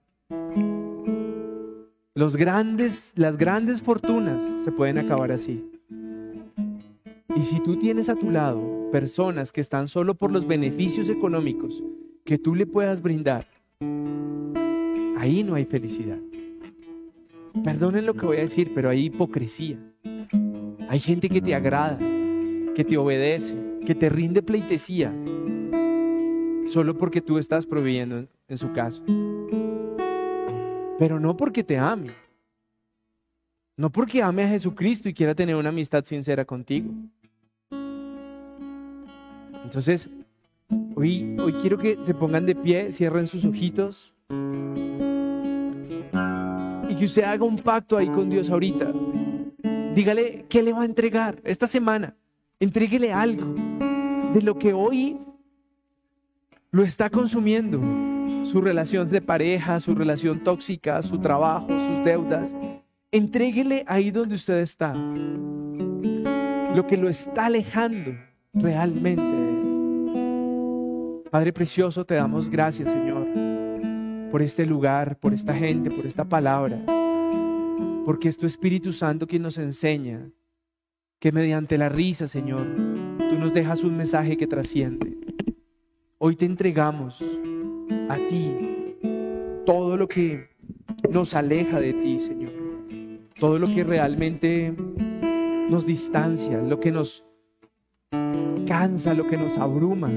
los 2.14 2.36
grandes, 2.36 3.14
las 3.16 3.36
grandes 3.36 3.82
fortunas 3.82 4.44
se 4.62 4.70
pueden 4.70 4.98
acabar 4.98 5.32
así. 5.32 5.68
Y 7.34 7.44
si 7.44 7.58
tú 7.64 7.80
tienes 7.80 8.08
a 8.08 8.14
tu 8.14 8.30
lado 8.30 8.77
personas 8.90 9.52
que 9.52 9.60
están 9.60 9.88
solo 9.88 10.14
por 10.14 10.32
los 10.32 10.46
beneficios 10.46 11.08
económicos 11.08 11.82
que 12.24 12.38
tú 12.38 12.54
le 12.54 12.66
puedas 12.66 13.00
brindar, 13.02 13.46
ahí 15.16 15.42
no 15.44 15.54
hay 15.54 15.64
felicidad. 15.64 16.18
Perdonen 17.64 18.06
lo 18.06 18.14
que 18.14 18.26
voy 18.26 18.36
a 18.38 18.40
decir, 18.40 18.72
pero 18.74 18.90
hay 18.90 19.06
hipocresía. 19.06 19.78
Hay 20.88 21.00
gente 21.00 21.28
que 21.28 21.40
te 21.40 21.54
agrada, 21.54 21.98
que 22.74 22.84
te 22.84 22.96
obedece, 22.96 23.56
que 23.86 23.94
te 23.94 24.08
rinde 24.08 24.42
pleitesía, 24.42 25.12
solo 26.68 26.96
porque 26.96 27.20
tú 27.20 27.38
estás 27.38 27.66
proveyendo 27.66 28.26
en 28.48 28.58
su 28.58 28.72
casa 28.72 29.02
pero 30.98 31.20
no 31.20 31.36
porque 31.36 31.62
te 31.62 31.78
ame. 31.78 32.10
No 33.76 33.90
porque 33.90 34.20
ame 34.20 34.42
a 34.42 34.48
Jesucristo 34.48 35.08
y 35.08 35.14
quiera 35.14 35.34
tener 35.34 35.54
una 35.54 35.68
amistad 35.68 36.04
sincera 36.04 36.44
contigo. 36.44 36.92
Entonces, 39.68 40.08
hoy, 40.94 41.36
hoy 41.38 41.52
quiero 41.60 41.76
que 41.76 42.02
se 42.02 42.14
pongan 42.14 42.46
de 42.46 42.54
pie, 42.54 42.90
cierren 42.90 43.26
sus 43.26 43.44
ojitos 43.44 44.14
y 46.88 46.94
que 46.96 47.04
usted 47.04 47.24
haga 47.24 47.44
un 47.44 47.56
pacto 47.56 47.98
ahí 47.98 48.06
con 48.06 48.30
Dios 48.30 48.48
ahorita. 48.48 48.90
Dígale 49.94 50.46
qué 50.48 50.62
le 50.62 50.72
va 50.72 50.80
a 50.80 50.84
entregar 50.86 51.38
esta 51.44 51.66
semana. 51.66 52.16
Entréguele 52.58 53.12
algo 53.12 53.54
de 54.32 54.40
lo 54.40 54.58
que 54.58 54.72
hoy 54.72 55.18
lo 56.70 56.82
está 56.82 57.10
consumiendo 57.10 57.78
su 58.44 58.62
relación 58.62 59.10
de 59.10 59.20
pareja, 59.20 59.80
su 59.80 59.94
relación 59.94 60.42
tóxica, 60.42 61.02
su 61.02 61.18
trabajo, 61.18 61.68
sus 61.68 62.04
deudas. 62.06 62.56
Entréguele 63.12 63.84
ahí 63.86 64.10
donde 64.10 64.34
usted 64.34 64.60
está. 64.60 64.94
Lo 66.74 66.86
que 66.86 66.96
lo 66.96 67.10
está 67.10 67.44
alejando 67.46 68.12
realmente. 68.54 69.57
Padre 71.38 71.52
precioso, 71.52 72.04
te 72.04 72.14
damos 72.14 72.50
gracias, 72.50 72.88
Señor, 72.88 73.24
por 74.32 74.42
este 74.42 74.66
lugar, 74.66 75.20
por 75.20 75.32
esta 75.32 75.54
gente, 75.54 75.88
por 75.88 76.04
esta 76.04 76.24
palabra. 76.24 76.82
Porque 78.04 78.26
es 78.26 78.36
tu 78.36 78.44
Espíritu 78.44 78.92
Santo 78.92 79.28
quien 79.28 79.42
nos 79.42 79.56
enseña 79.56 80.32
que 81.20 81.30
mediante 81.30 81.78
la 81.78 81.90
risa, 81.90 82.26
Señor, 82.26 82.66
tú 83.30 83.38
nos 83.38 83.54
dejas 83.54 83.84
un 83.84 83.96
mensaje 83.96 84.36
que 84.36 84.48
trasciende. 84.48 85.16
Hoy 86.18 86.34
te 86.34 86.44
entregamos 86.44 87.24
a 88.08 88.16
ti 88.16 88.96
todo 89.64 89.96
lo 89.96 90.08
que 90.08 90.48
nos 91.08 91.34
aleja 91.34 91.78
de 91.78 91.92
ti, 91.92 92.18
Señor. 92.18 92.50
Todo 93.38 93.60
lo 93.60 93.68
que 93.68 93.84
realmente 93.84 94.74
nos 95.70 95.86
distancia, 95.86 96.60
lo 96.60 96.80
que 96.80 96.90
nos 96.90 97.24
cansa, 98.66 99.14
lo 99.14 99.28
que 99.28 99.36
nos 99.36 99.56
abruma 99.56 100.10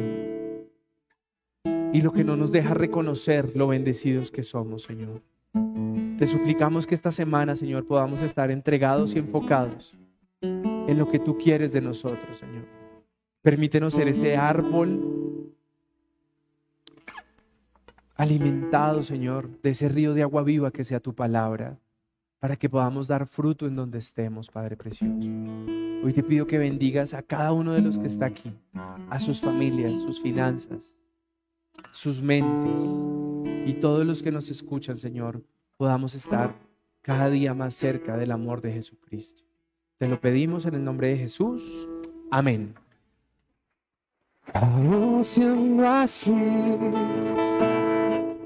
y 1.93 2.01
lo 2.01 2.13
que 2.13 2.23
no 2.23 2.37
nos 2.37 2.51
deja 2.51 2.73
reconocer 2.73 3.55
lo 3.55 3.67
bendecidos 3.67 4.31
que 4.31 4.43
somos, 4.43 4.83
Señor. 4.83 5.21
Te 6.17 6.27
suplicamos 6.27 6.87
que 6.87 6.95
esta 6.95 7.11
semana, 7.11 7.55
Señor, 7.55 7.85
podamos 7.85 8.21
estar 8.21 8.51
entregados 8.51 9.13
y 9.13 9.19
enfocados 9.19 9.93
en 10.41 10.97
lo 10.97 11.09
que 11.09 11.19
tú 11.19 11.37
quieres 11.37 11.71
de 11.73 11.81
nosotros, 11.81 12.37
Señor. 12.37 12.65
Permítenos 13.41 13.93
ser 13.93 14.07
ese 14.07 14.37
árbol 14.37 15.53
alimentado, 18.15 19.01
Señor, 19.03 19.49
de 19.61 19.71
ese 19.71 19.89
río 19.89 20.13
de 20.13 20.21
agua 20.21 20.43
viva 20.43 20.71
que 20.71 20.83
sea 20.83 20.99
tu 20.99 21.13
palabra, 21.13 21.79
para 22.39 22.55
que 22.55 22.69
podamos 22.69 23.07
dar 23.07 23.25
fruto 23.25 23.67
en 23.67 23.75
donde 23.75 23.97
estemos, 23.97 24.49
Padre 24.49 24.77
Precioso. 24.77 25.27
Hoy 26.03 26.13
te 26.13 26.23
pido 26.23 26.47
que 26.47 26.57
bendigas 26.57 27.13
a 27.13 27.21
cada 27.23 27.51
uno 27.51 27.73
de 27.73 27.81
los 27.81 27.97
que 27.97 28.07
está 28.07 28.27
aquí, 28.27 28.53
a 29.09 29.19
sus 29.19 29.41
familias, 29.41 29.99
sus 29.99 30.21
finanzas, 30.21 30.95
sus 31.91 32.21
mentes 32.21 32.73
y 33.65 33.73
todos 33.73 34.05
los 34.05 34.21
que 34.21 34.31
nos 34.31 34.49
escuchan, 34.49 34.97
Señor, 34.97 35.43
podamos 35.77 36.15
estar 36.15 36.55
cada 37.01 37.29
día 37.29 37.53
más 37.53 37.73
cerca 37.73 38.17
del 38.17 38.31
amor 38.31 38.61
de 38.61 38.73
Jesucristo. 38.73 39.43
Te 39.97 40.07
lo 40.07 40.19
pedimos 40.19 40.65
en 40.65 40.75
el 40.75 40.83
nombre 40.83 41.07
de 41.09 41.17
Jesús. 41.17 41.87
Amén. 42.31 42.73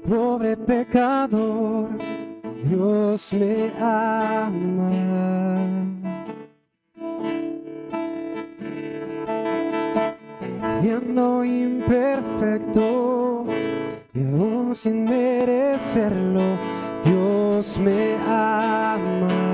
pobre 0.08 0.56
pecador, 0.56 1.88
Dios 2.62 3.32
ama. 3.80 5.16
Siendo 10.80 11.44
imperfecto 11.44 13.46
y 14.12 14.20
aún 14.20 14.74
sin 14.74 15.04
merecerlo, 15.04 16.42
Dios 17.04 17.78
me 17.78 18.16
ama. 18.26 19.45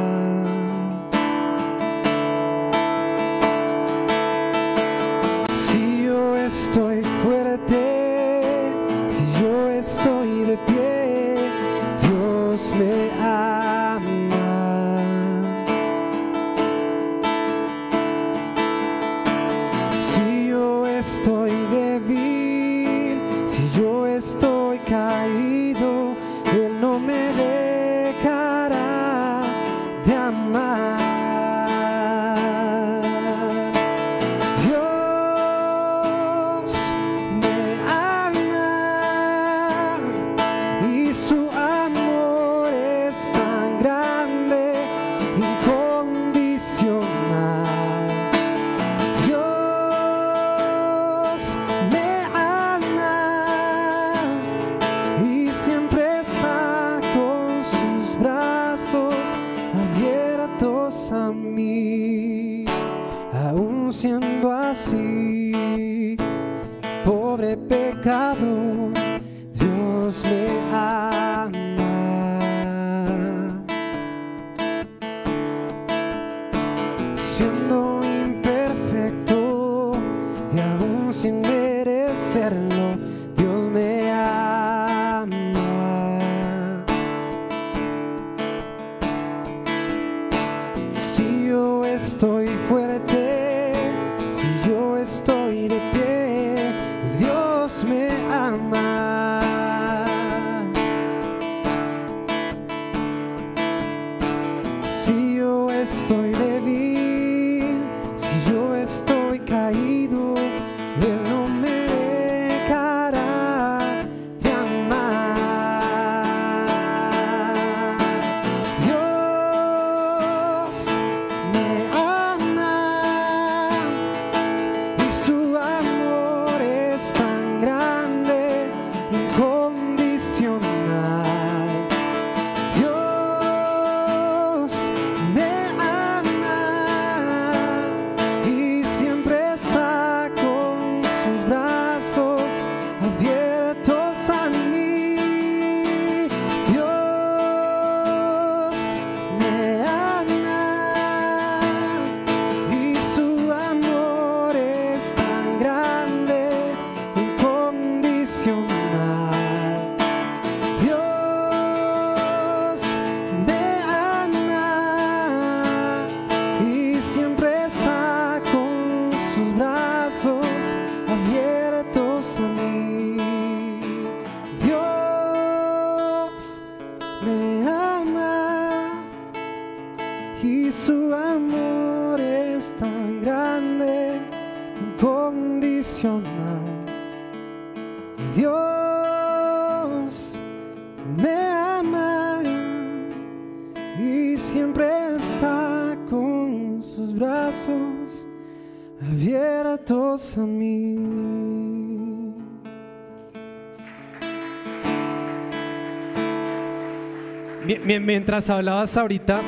Mientras 208.01 208.49
hablabas 208.49 208.97
ahorita, 208.97 209.41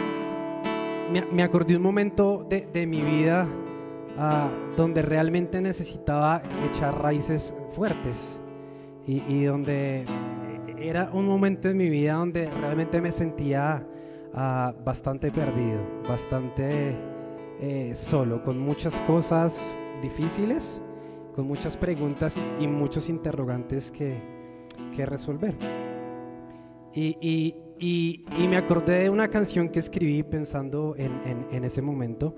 me, 1.32 1.42
acordé 1.42 1.76
un 1.76 1.82
momento 1.82 2.44
de, 2.48 2.66
de 2.66 2.86
mi 2.86 3.00
vida 3.00 3.48
ah, 4.18 4.48
donde 4.76 5.00
realmente 5.00 5.62
necesitaba 5.62 6.42
echar 6.70 7.00
raíces 7.00 7.54
fuertes 7.74 8.38
y, 9.06 9.22
y 9.28 9.44
donde 9.44 10.04
era 10.78 11.10
un 11.12 11.26
momento 11.26 11.68
en 11.70 11.78
mi 11.78 11.88
vida 11.88 12.14
donde 12.14 12.50
realmente 12.50 13.00
me 13.00 13.12
sentía 13.12 13.86
ah, 14.34 14.74
bastante 14.84 15.30
perdido, 15.30 15.80
bastante 16.06 16.94
eh, 17.60 17.94
solo, 17.94 18.42
con 18.42 18.58
muchas 18.58 18.94
cosas 19.02 19.58
difíciles, 20.02 20.82
con 21.34 21.46
muchas 21.46 21.78
preguntas 21.78 22.36
y 22.60 22.66
muchos 22.66 23.08
interrogantes 23.08 23.90
que, 23.90 24.18
que 24.94 25.06
resolver. 25.06 25.54
Y, 26.92 27.16
y- 27.20 27.63
y- 27.78 28.24
y 28.38 28.48
me 28.48 28.56
acordé 28.56 29.00
de 29.04 29.10
una 29.10 29.28
canción 29.28 29.68
que 29.68 29.78
escribí 29.80 30.22
pensando 30.22 30.94
en, 30.96 31.12
en- 31.50 31.64
ese 31.64 31.82
momento, 31.82 32.36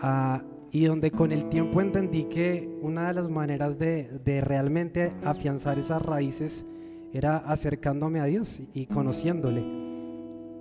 ah, 0.00 0.42
y 0.72 0.84
donde 0.84 1.10
con 1.10 1.32
el 1.32 1.48
tiempo 1.48 1.80
entendí 1.80 2.24
que 2.24 2.68
una 2.82 3.08
de 3.08 3.14
las 3.14 3.28
maneras 3.30 3.78
de, 3.78 4.10
de 4.24 4.40
realmente 4.40 5.12
afianzar 5.24 5.78
esas 5.78 6.02
raíces 6.02 6.66
era 7.12 7.38
acercándome 7.38 8.20
a 8.20 8.24
Dios 8.24 8.60
y 8.74 8.86
conociéndole, 8.86 9.60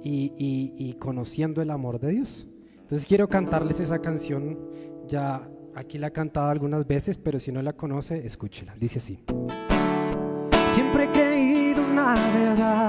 y, 0.04 0.32
y- 0.38 0.74
y 0.78 0.94
conociendo 0.94 1.62
el 1.62 1.70
amor 1.72 2.00
de 2.00 2.12
Dios. 2.12 2.48
Entonces 2.82 3.06
quiero 3.08 3.28
cantarles 3.28 3.80
esa 3.80 4.00
canción, 4.00 4.58
ya 5.08 5.50
aquí 5.74 5.98
la 5.98 6.08
he 6.08 6.12
cantado 6.12 6.50
algunas 6.50 6.86
veces, 6.88 7.18
pero 7.18 7.40
si 7.40 7.52
no 7.52 7.62
la 7.62 7.74
conoce, 7.74 8.26
escúchela. 8.26 8.76
Dice 8.80 9.00
así. 9.00 9.20
Siempre 10.76 11.06
he 11.06 11.10
creído 11.10 11.82
una 11.92 12.14
verdad, 12.14 12.85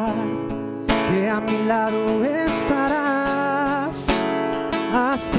a 1.36 1.40
mi 1.40 1.64
lado 1.64 2.24
estarás. 2.24 4.06
Hasta 4.90 5.35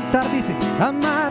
cantar 0.00 0.30
dice, 0.30 0.54
amar. 0.80 1.27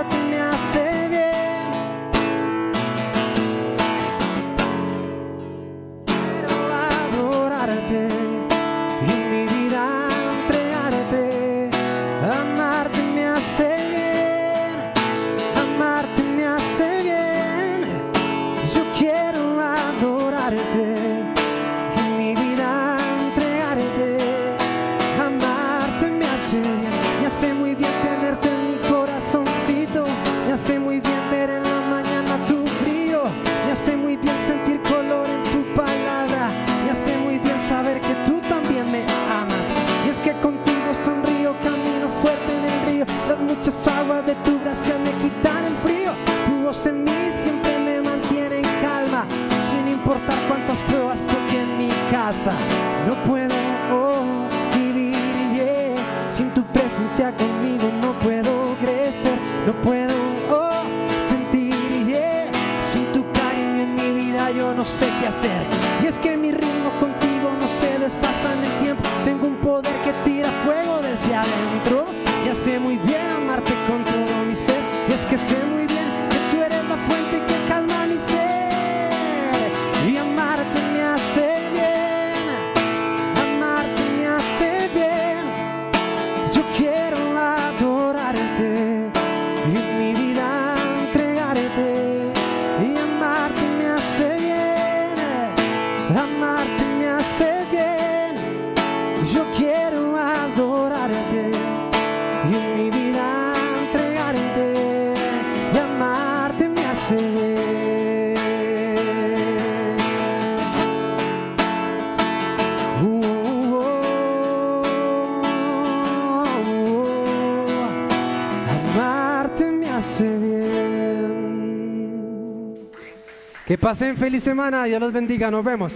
Pasen 123.88 124.18
feliz 124.18 124.44
semana, 124.44 124.84
Dios 124.84 125.00
los 125.00 125.14
bendiga, 125.14 125.50
nos 125.50 125.64
vemos. 125.64 125.94